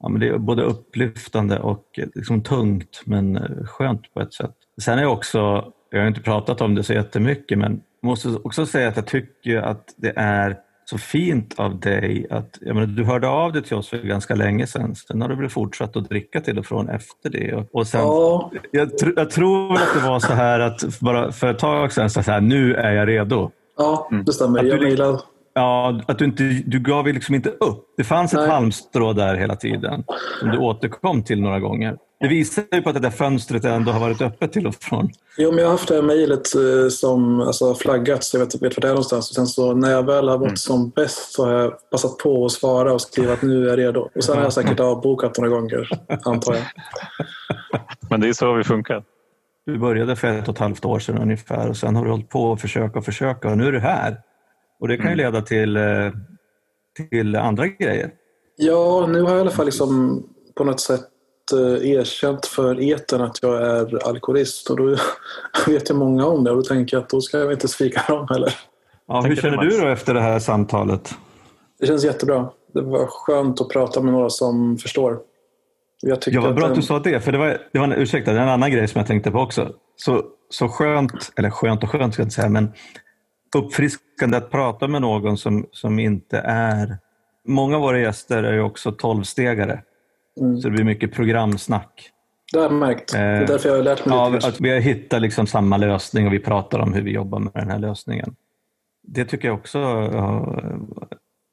ja, 0.00 0.08
men 0.08 0.20
det 0.20 0.28
är 0.28 0.38
både 0.38 0.62
upplyftande 0.62 1.58
och 1.58 1.84
liksom 2.14 2.42
tungt 2.42 3.02
men 3.04 3.38
skönt 3.66 4.14
på 4.14 4.20
ett 4.20 4.34
sätt. 4.34 4.54
Sen 4.82 4.98
är 4.98 5.02
jag 5.02 5.12
också, 5.12 5.72
jag 5.90 6.00
har 6.00 6.08
inte 6.08 6.20
pratat 6.20 6.60
om 6.60 6.74
det 6.74 6.82
så 6.82 6.92
jättemycket 6.92 7.58
men 7.58 7.80
måste 8.02 8.28
också 8.28 8.66
säga 8.66 8.88
att 8.88 8.96
jag 8.96 9.06
tycker 9.06 9.56
att 9.56 9.94
det 9.96 10.12
är 10.16 10.56
så 10.90 10.98
fint 10.98 11.54
av 11.60 11.80
dig 11.80 12.26
att 12.30 12.58
jag 12.60 12.74
menar, 12.74 12.86
du 12.86 13.04
hörde 13.04 13.28
av 13.28 13.52
dig 13.52 13.62
till 13.62 13.76
oss 13.76 13.88
för 13.88 13.98
ganska 13.98 14.34
länge 14.34 14.66
sedan. 14.66 14.94
Sen 14.94 15.22
har 15.22 15.28
du 15.28 15.36
väl 15.36 15.48
fortsatt 15.48 15.96
att 15.96 16.08
dricka 16.08 16.40
till 16.40 16.58
och 16.58 16.66
från 16.66 16.88
efter 16.88 17.30
det. 17.30 17.54
Och, 17.54 17.66
och 17.72 17.86
sen, 17.86 18.00
Ja, 18.00 18.50
jag, 18.70 18.88
tr- 18.88 19.12
jag 19.16 19.30
tror 19.30 19.72
att 19.72 19.94
det 19.94 20.08
var 20.08 20.20
så 20.20 20.32
här 20.32 20.60
att 20.60 21.00
bara 21.00 21.32
för 21.32 21.50
ett 21.50 21.58
tag 21.58 21.92
sedan 21.92 22.10
så 22.10 22.20
här, 22.20 22.40
nu 22.40 22.74
är 22.74 22.92
jag 22.92 23.08
redo. 23.08 23.50
ja 23.78 24.08
det 24.26 24.32
stämmer. 24.32 24.58
Jag 24.58 24.64
liksom- 24.64 24.84
mejlade. 24.84 25.18
Ja, 25.54 26.00
att 26.06 26.18
du, 26.18 26.24
inte, 26.24 26.42
du 26.66 26.80
gav 26.80 27.06
liksom 27.06 27.34
inte 27.34 27.48
upp. 27.50 27.84
Det 27.96 28.04
fanns 28.04 28.32
ett 28.34 28.40
Nej. 28.40 28.48
halmstrå 28.50 29.12
där 29.12 29.34
hela 29.34 29.56
tiden 29.56 30.04
som 30.40 30.50
du 30.50 30.58
återkom 30.58 31.22
till 31.22 31.40
några 31.42 31.60
gånger. 31.60 31.96
Det 32.20 32.28
visar 32.28 32.64
ju 32.72 32.82
på 32.82 32.88
att 32.88 32.94
det 32.94 33.00
där 33.00 33.10
fönstret 33.10 33.64
ändå 33.64 33.92
har 33.92 34.00
varit 34.00 34.22
öppet 34.22 34.52
till 34.52 34.66
och 34.66 34.74
från. 34.74 35.10
Jo, 35.36 35.50
men 35.50 35.58
jag 35.58 35.66
har 35.66 35.72
haft 35.72 35.88
det 35.88 35.94
här 35.94 36.02
mejlet 36.02 36.54
eh, 36.54 36.88
som 36.88 37.40
alltså, 37.40 37.74
flaggat 37.74 38.24
så 38.24 38.36
jag 38.36 38.44
vet, 38.44 38.54
vet 38.54 38.76
var 38.76 38.80
det 38.80 38.88
är 38.88 38.92
någonstans. 38.92 39.30
Och 39.30 39.34
sen 39.34 39.46
så 39.46 39.74
när 39.74 39.90
jag 39.90 40.06
väl 40.06 40.28
har 40.28 40.38
varit 40.38 40.58
som 40.58 40.90
bäst 40.90 41.32
så 41.32 41.44
har 41.44 41.52
jag 41.52 41.90
passat 41.90 42.18
på 42.18 42.44
att 42.44 42.52
svara 42.52 42.92
och 42.92 43.00
skriva 43.00 43.32
att 43.32 43.42
nu 43.42 43.64
är 43.64 43.68
jag 43.68 43.78
redo. 43.78 44.08
Och 44.14 44.24
sen 44.24 44.36
har 44.36 44.42
jag 44.42 44.52
säkert 44.52 44.80
avbokat 44.80 45.38
några 45.38 45.50
gånger, 45.50 45.88
antar 46.24 46.54
jag. 46.54 46.64
Men 48.10 48.20
det 48.20 48.28
är 48.28 48.32
så 48.32 48.52
vi 48.52 48.64
funkar. 48.64 49.04
Du 49.66 49.78
började 49.78 50.16
för 50.16 50.28
ett 50.28 50.48
och 50.48 50.54
ett 50.54 50.60
halvt 50.60 50.84
år 50.84 50.98
sedan 50.98 51.18
ungefär 51.18 51.68
och 51.68 51.76
sen 51.76 51.96
har 51.96 52.04
du 52.04 52.10
hållit 52.10 52.28
på 52.28 52.52
att 52.52 52.60
försöka 52.60 52.98
och 52.98 53.04
försöka 53.04 53.50
och 53.50 53.58
nu 53.58 53.66
är 53.66 53.72
du 53.72 53.80
här. 53.80 54.20
Och 54.80 54.88
det 54.88 54.96
kan 54.96 55.10
ju 55.10 55.16
leda 55.16 55.42
till, 55.42 55.76
eh, 55.76 55.82
till 57.10 57.36
andra 57.36 57.66
grejer. 57.66 58.10
Ja, 58.56 59.06
nu 59.06 59.22
har 59.22 59.30
jag 59.30 59.38
i 59.38 59.40
alla 59.40 59.50
fall 59.50 59.66
liksom 59.66 60.22
på 60.54 60.64
något 60.64 60.80
sätt 60.80 61.09
erkänt 61.52 62.46
för 62.46 62.80
eten 62.80 63.20
att 63.20 63.42
jag 63.42 63.62
är 63.62 64.08
alkoholist. 64.08 64.70
Och 64.70 64.76
då 64.76 64.96
vet 65.66 65.90
ju 65.90 65.94
många 65.94 66.26
om 66.26 66.44
det 66.44 66.50
och 66.50 66.56
då 66.56 66.62
tänker 66.62 66.96
jag 66.96 67.02
att 67.02 67.10
då 67.10 67.20
ska 67.20 67.38
jag 67.38 67.52
inte 67.52 67.68
svika 67.68 68.02
dem 68.08 68.26
heller. 68.30 68.54
Ja, 69.08 69.20
hur 69.20 69.36
känner 69.36 69.56
du 69.56 69.80
då 69.80 69.86
efter 69.86 70.14
det 70.14 70.20
här 70.20 70.38
samtalet? 70.38 71.14
Det 71.80 71.86
känns 71.86 72.04
jättebra. 72.04 72.48
Det 72.74 72.82
var 72.82 73.06
skönt 73.06 73.60
att 73.60 73.68
prata 73.68 74.00
med 74.00 74.12
några 74.12 74.30
som 74.30 74.78
förstår. 74.78 75.18
Jag 76.02 76.18
Ja, 76.26 76.40
vad 76.40 76.54
bra 76.54 76.64
att 76.64 76.70
att 76.70 76.76
du 76.76 76.82
sa 76.82 76.98
det. 76.98 77.20
För 77.20 77.32
det 77.32 77.38
var, 77.38 77.58
det 77.72 77.78
var 77.78 77.86
en, 77.86 77.92
ursäkta, 77.92 78.32
det 78.32 78.38
är 78.38 78.42
en 78.42 78.48
annan 78.48 78.70
grej 78.70 78.88
som 78.88 78.98
jag 78.98 79.06
tänkte 79.06 79.30
på 79.30 79.38
också. 79.38 79.72
Så, 79.96 80.22
så 80.50 80.68
skönt, 80.68 81.32
eller 81.36 81.50
skönt 81.50 81.82
och 81.82 81.90
skönt 81.90 82.14
ska 82.14 82.20
jag 82.22 82.26
inte 82.26 82.34
säga, 82.34 82.48
men 82.48 82.72
uppfriskande 83.56 84.36
att 84.36 84.50
prata 84.50 84.88
med 84.88 85.02
någon 85.02 85.36
som, 85.36 85.66
som 85.72 85.98
inte 85.98 86.38
är... 86.38 86.98
Många 87.48 87.76
av 87.76 87.82
våra 87.82 88.00
gäster 88.00 88.42
är 88.42 88.52
ju 88.52 88.62
också 88.62 88.92
tolvstegare. 88.92 89.82
Mm. 90.40 90.56
Så 90.60 90.68
det 90.68 90.72
blir 90.72 90.84
mycket 90.84 91.12
programsnack. 91.12 92.10
Det 92.52 92.58
har 92.58 92.64
jag 92.64 92.72
märkt. 92.72 93.12
Det 93.12 93.18
är 93.18 93.46
därför 93.46 93.68
jag 93.68 93.76
har 93.76 93.82
lärt 93.82 94.06
mig 94.06 94.16
Ja, 94.16 94.28
lite. 94.28 94.46
att 94.48 94.60
vi 94.60 94.70
har 94.70 94.80
hittat 94.80 95.22
liksom 95.22 95.46
samma 95.46 95.76
lösning 95.76 96.26
och 96.26 96.32
vi 96.32 96.38
pratar 96.38 96.78
om 96.78 96.92
hur 96.92 97.02
vi 97.02 97.10
jobbar 97.10 97.38
med 97.38 97.52
den 97.54 97.70
här 97.70 97.78
lösningen. 97.78 98.34
Det 99.02 99.24
tycker 99.24 99.48
jag 99.48 99.58
också 99.58 99.78
har 99.78 100.78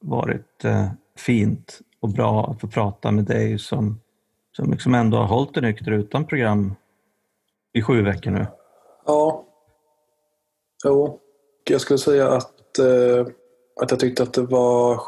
varit 0.02 0.66
eh, 0.66 0.88
fint 1.18 1.80
och 2.02 2.10
bra 2.10 2.52
att 2.52 2.62
få 2.62 2.68
prata 2.68 3.12
med 3.12 3.26
dig 3.26 3.60
som, 3.60 4.00
som 4.56 4.72
liksom 4.72 4.96
ändå 4.96 5.18
har 5.18 5.26
hållit 5.26 5.54
dig 5.54 5.64
nykter 5.64 5.92
utan 5.92 6.26
program 6.26 6.76
i 7.74 7.82
sju 7.82 8.02
veckor 8.02 8.32
nu. 8.32 8.46
Ja. 9.06 9.44
Jo. 10.86 11.20
Jag 11.70 11.82
skulle 11.82 11.98
säga 11.98 12.28
att, 12.32 12.80
eh, 12.80 13.28
att 13.82 13.92
jag 13.92 14.00
tyckte 14.00 14.24
att 14.24 14.34
det 14.34 14.42
var 14.42 15.02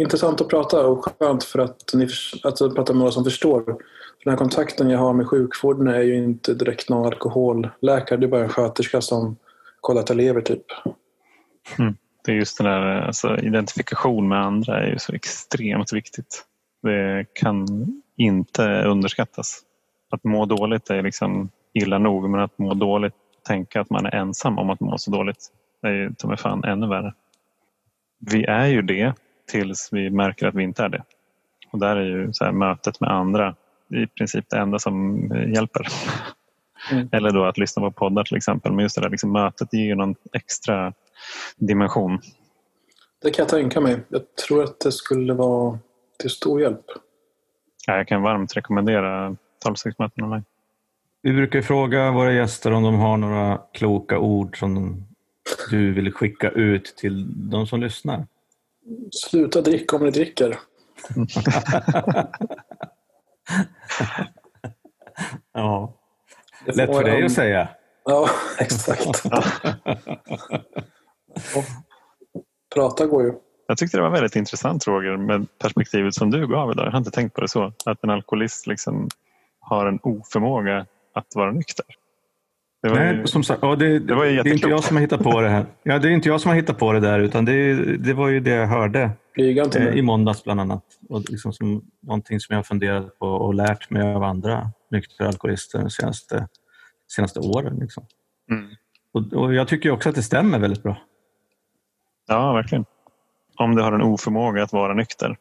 intressant 0.00 0.40
att 0.40 0.48
prata 0.48 0.86
och 0.86 1.04
skönt 1.04 1.44
för 1.44 1.58
att, 1.58 1.94
ni, 1.94 2.08
alltså 2.42 2.66
att 2.66 2.74
prata 2.74 2.92
med 2.92 2.98
några 2.98 3.12
som 3.12 3.24
förstår. 3.24 3.64
För 3.64 4.24
den 4.24 4.32
här 4.32 4.38
kontakten 4.38 4.90
jag 4.90 4.98
har 4.98 5.12
med 5.12 5.28
sjukvården 5.28 5.88
är 5.88 6.00
ju 6.00 6.16
inte 6.16 6.54
direkt 6.54 6.88
någon 6.88 7.06
alkoholläkare. 7.06 8.20
Det 8.20 8.26
är 8.26 8.30
bara 8.30 8.42
en 8.42 8.48
sköterska 8.48 9.00
som 9.00 9.36
kollar 9.80 10.00
att 10.00 10.08
jag 10.08 10.16
lever 10.16 10.40
typ. 10.40 10.64
Mm. 11.78 11.96
Det 12.24 12.32
är 12.32 12.36
just 12.36 12.58
den 12.58 12.66
där 12.66 13.00
alltså, 13.00 13.38
identifikation 13.38 14.28
med 14.28 14.44
andra 14.44 14.82
är 14.82 14.90
ju 14.90 14.98
så 14.98 15.12
extremt 15.12 15.92
viktigt. 15.92 16.44
Det 16.82 17.26
kan 17.32 17.66
inte 18.16 18.82
underskattas. 18.82 19.60
Att 20.10 20.24
må 20.24 20.46
dåligt 20.46 20.90
är 20.90 21.02
liksom 21.02 21.50
illa 21.74 21.98
nog 21.98 22.30
men 22.30 22.40
att 22.40 22.58
må 22.58 22.74
dåligt, 22.74 23.14
tänka 23.46 23.80
att 23.80 23.90
man 23.90 24.06
är 24.06 24.14
ensam 24.14 24.58
om 24.58 24.70
att 24.70 24.80
må 24.80 24.98
så 24.98 25.10
dåligt 25.10 25.48
är 25.82 25.90
ju 25.90 26.14
ta 26.14 26.28
mig 26.28 26.36
fan 26.36 26.64
ännu 26.64 26.86
värre. 26.86 27.14
Vi 28.18 28.44
är 28.44 28.66
ju 28.66 28.82
det 28.82 29.12
tills 29.46 29.88
vi 29.92 30.10
märker 30.10 30.46
att 30.46 30.54
vi 30.54 30.62
inte 30.62 30.82
är 30.82 30.88
det. 30.88 31.02
Och 31.70 31.78
där 31.78 31.96
är 31.96 32.04
ju 32.04 32.32
så 32.32 32.44
här, 32.44 32.52
mötet 32.52 33.00
med 33.00 33.10
andra 33.10 33.54
i 33.88 34.06
princip 34.06 34.44
det 34.48 34.58
enda 34.58 34.78
som 34.78 35.18
hjälper. 35.54 35.86
Mm. 36.92 37.08
Eller 37.12 37.30
då 37.30 37.44
att 37.44 37.58
lyssna 37.58 37.82
på 37.82 37.90
poddar 37.90 38.24
till 38.24 38.36
exempel. 38.36 38.72
Men 38.72 38.82
just 38.82 38.94
det 38.94 39.02
där 39.02 39.10
liksom, 39.10 39.32
mötet 39.32 39.72
ger 39.72 39.84
ju 39.84 39.94
någon 39.94 40.14
extra 40.32 40.92
dimension. 41.56 42.18
Det 43.22 43.30
kan 43.30 43.42
jag 43.42 43.48
tänka 43.48 43.80
mig. 43.80 44.00
Jag 44.08 44.36
tror 44.36 44.64
att 44.64 44.80
det 44.80 44.92
skulle 44.92 45.34
vara 45.34 45.78
till 46.18 46.30
stor 46.30 46.60
hjälp. 46.60 46.84
Ja, 47.86 47.96
jag 47.96 48.08
kan 48.08 48.22
varmt 48.22 48.56
rekommendera 48.56 49.36
12-6-möten 49.66 50.24
online. 50.24 50.44
Vi 51.22 51.32
brukar 51.32 51.62
fråga 51.62 52.10
våra 52.10 52.32
gäster 52.32 52.72
om 52.72 52.82
de 52.82 52.94
har 52.94 53.16
några 53.16 53.60
kloka 53.72 54.18
ord 54.18 54.58
som 54.58 55.04
du 55.70 55.92
vill 55.92 56.12
skicka 56.12 56.50
ut 56.50 56.84
till 56.96 57.50
de 57.50 57.66
som 57.66 57.80
lyssnar. 57.80 58.26
Sluta 59.12 59.60
dricka 59.60 59.96
om 59.96 60.04
ni 60.04 60.10
dricker. 60.10 60.58
Ja, 65.52 65.92
lätt 66.66 66.90
för 66.96 67.04
dig 67.04 67.18
en- 67.20 67.26
att 67.26 67.32
säga. 67.32 67.68
Ja, 68.04 68.28
exakt. 68.58 69.06
Och 71.56 71.64
Prata 72.74 73.06
går 73.06 73.22
ju. 73.24 73.32
Jag 73.66 73.78
tyckte 73.78 73.96
det 73.96 74.02
var 74.02 74.10
väldigt 74.10 74.36
intressant 74.36 74.86
Roger 74.86 75.16
med 75.16 75.46
perspektivet 75.58 76.14
som 76.14 76.30
du 76.30 76.46
gav 76.46 76.72
idag. 76.72 76.86
Jag 76.86 76.90
har 76.92 76.98
inte 76.98 77.10
tänkt 77.10 77.34
på 77.34 77.40
det 77.40 77.48
så. 77.48 77.72
Att 77.84 78.04
en 78.04 78.10
alkoholist 78.10 78.66
liksom 78.66 79.08
har 79.60 79.86
en 79.86 79.98
oförmåga 80.02 80.86
att 81.12 81.26
vara 81.34 81.52
nykter. 81.52 81.84
Det 82.84 82.90
var 82.90 83.00
ju, 83.00 83.16
Nej, 83.16 83.28
som 83.28 83.44
sagt, 83.44 83.58
ja, 83.62 83.76
det, 83.76 83.98
det 83.98 84.14
var 84.14 84.24
det 84.24 84.30
är 84.30 84.52
inte 84.52 84.68
jag 84.68 84.84
som 84.84 84.96
har 84.96 85.00
hittat 85.00 85.22
på 85.22 85.40
det 85.40 85.48
här. 85.48 85.66
Ja, 85.82 85.98
det 85.98 86.08
är 86.08 86.12
inte 86.12 86.28
jag 86.28 86.40
som 86.40 86.48
har 86.48 86.56
hittat 86.56 86.78
på 86.78 86.92
det 86.92 87.00
där, 87.00 87.18
utan 87.18 87.44
det, 87.44 87.74
det 87.96 88.12
var 88.12 88.28
ju 88.28 88.40
det 88.40 88.50
jag 88.50 88.66
hörde 88.66 89.10
eh, 89.36 89.86
i 89.86 90.02
måndags 90.02 90.44
bland 90.44 90.60
annat. 90.60 90.84
Och 91.08 91.30
liksom 91.30 91.52
som, 91.52 91.84
någonting 92.02 92.40
som 92.40 92.52
jag 92.52 92.58
har 92.58 92.64
funderat 92.64 93.18
på 93.18 93.26
och 93.26 93.54
lärt 93.54 93.90
mig 93.90 94.02
av 94.14 94.22
andra 94.22 94.70
nyktra 94.90 95.28
alkoholister 95.28 95.78
de 95.78 95.90
senaste, 95.90 96.48
senaste 97.12 97.40
åren. 97.40 97.78
Liksom. 97.80 98.06
Mm. 98.50 98.70
Och, 99.12 99.32
och 99.32 99.54
jag 99.54 99.68
tycker 99.68 99.90
också 99.90 100.08
att 100.08 100.14
det 100.14 100.22
stämmer 100.22 100.58
väldigt 100.58 100.82
bra. 100.82 100.96
Ja, 102.26 102.52
verkligen. 102.52 102.84
Om 103.56 103.74
du 103.76 103.82
har 103.82 103.92
en 103.92 104.02
oförmåga 104.02 104.62
att 104.62 104.72
vara 104.72 104.94
nykter 104.94 105.36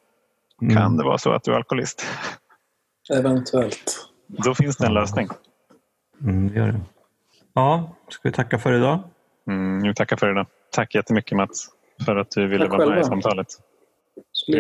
Mm. 0.62 0.76
kan 0.76 0.98
det 0.98 1.04
vara 1.04 1.18
så 1.18 1.32
att 1.32 1.44
du 1.44 1.52
är 1.52 1.56
alkoholist. 1.56 2.06
Eventuellt. 3.14 4.10
Då 4.28 4.56
finns 4.56 4.78
det 4.78 4.86
en 4.86 4.94
lösning. 4.94 5.28
Mm, 6.22 6.48
det 6.48 6.60
gör 6.60 6.68
det. 6.68 6.82
Ja, 7.54 7.96
ska 8.10 8.30
vi 8.30 8.32
tacka 8.32 8.60
för 8.60 8.74
idag? 8.74 9.00
Mm, 9.48 9.86
jag 9.86 9.96
tackar 9.96 10.18
för 10.18 10.32
idag. 10.32 10.46
Tack 10.72 10.96
jättemycket 10.96 11.38
Mats 11.38 11.70
för 12.06 12.16
att 12.16 12.32
du 12.32 12.48
ville 12.48 12.66
Tack 12.66 12.72
vara 12.78 12.80
med 12.80 12.88
i 12.88 13.02
själva. 13.02 13.08
samtalet. 13.08 13.48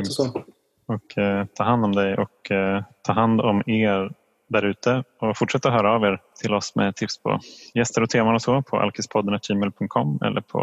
Så. 0.04 0.44
Och 0.86 1.18
eh, 1.18 1.46
ta 1.54 1.64
hand 1.64 1.86
om 1.86 1.91
dig 1.96 2.18
och 2.18 2.52
eh, 2.52 2.84
ta 3.02 3.14
hand 3.14 3.41
om 3.41 3.64
er 3.66 4.12
där 4.50 4.66
ute. 4.66 5.04
Och 5.20 5.38
fortsätt 5.38 5.66
att 5.66 5.74
höra 5.74 5.91
av 5.96 6.04
er 6.04 6.22
till 6.41 6.54
oss 6.54 6.76
med 6.76 6.96
tips 6.96 7.24
på 7.24 7.39
gäster 7.74 8.02
och 8.02 8.10
teman 8.10 8.36
och 8.36 8.41
så 8.41 8.62
på 8.62 8.78
alkispodden.gmail.com 8.78 10.20
eller 10.26 10.41
på 10.41 10.60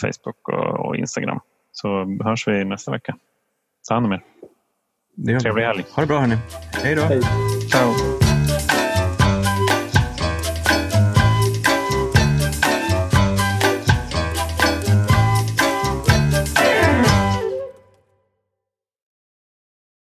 Facebook 0.00 0.48
och, 0.48 0.86
och 0.86 0.96
Instagram. 0.96 1.40
Så 1.72 2.18
hörs 2.24 2.48
vi 2.48 2.64
nästa 2.64 2.90
vecka. 2.90 3.16
Ta 3.88 3.94
hand 3.94 4.06
om 4.06 4.12
er. 4.12 4.24
Vi. 5.16 5.40
Trevlig 5.40 5.64
helg. 5.64 5.84
Ha 5.94 6.02
det 6.02 6.06
bra 6.06 6.18
hörni. 6.18 6.36
Hej 6.72 6.94
då. 6.94 7.02
Hej. 7.02 7.22
Ciao! 7.70 8.11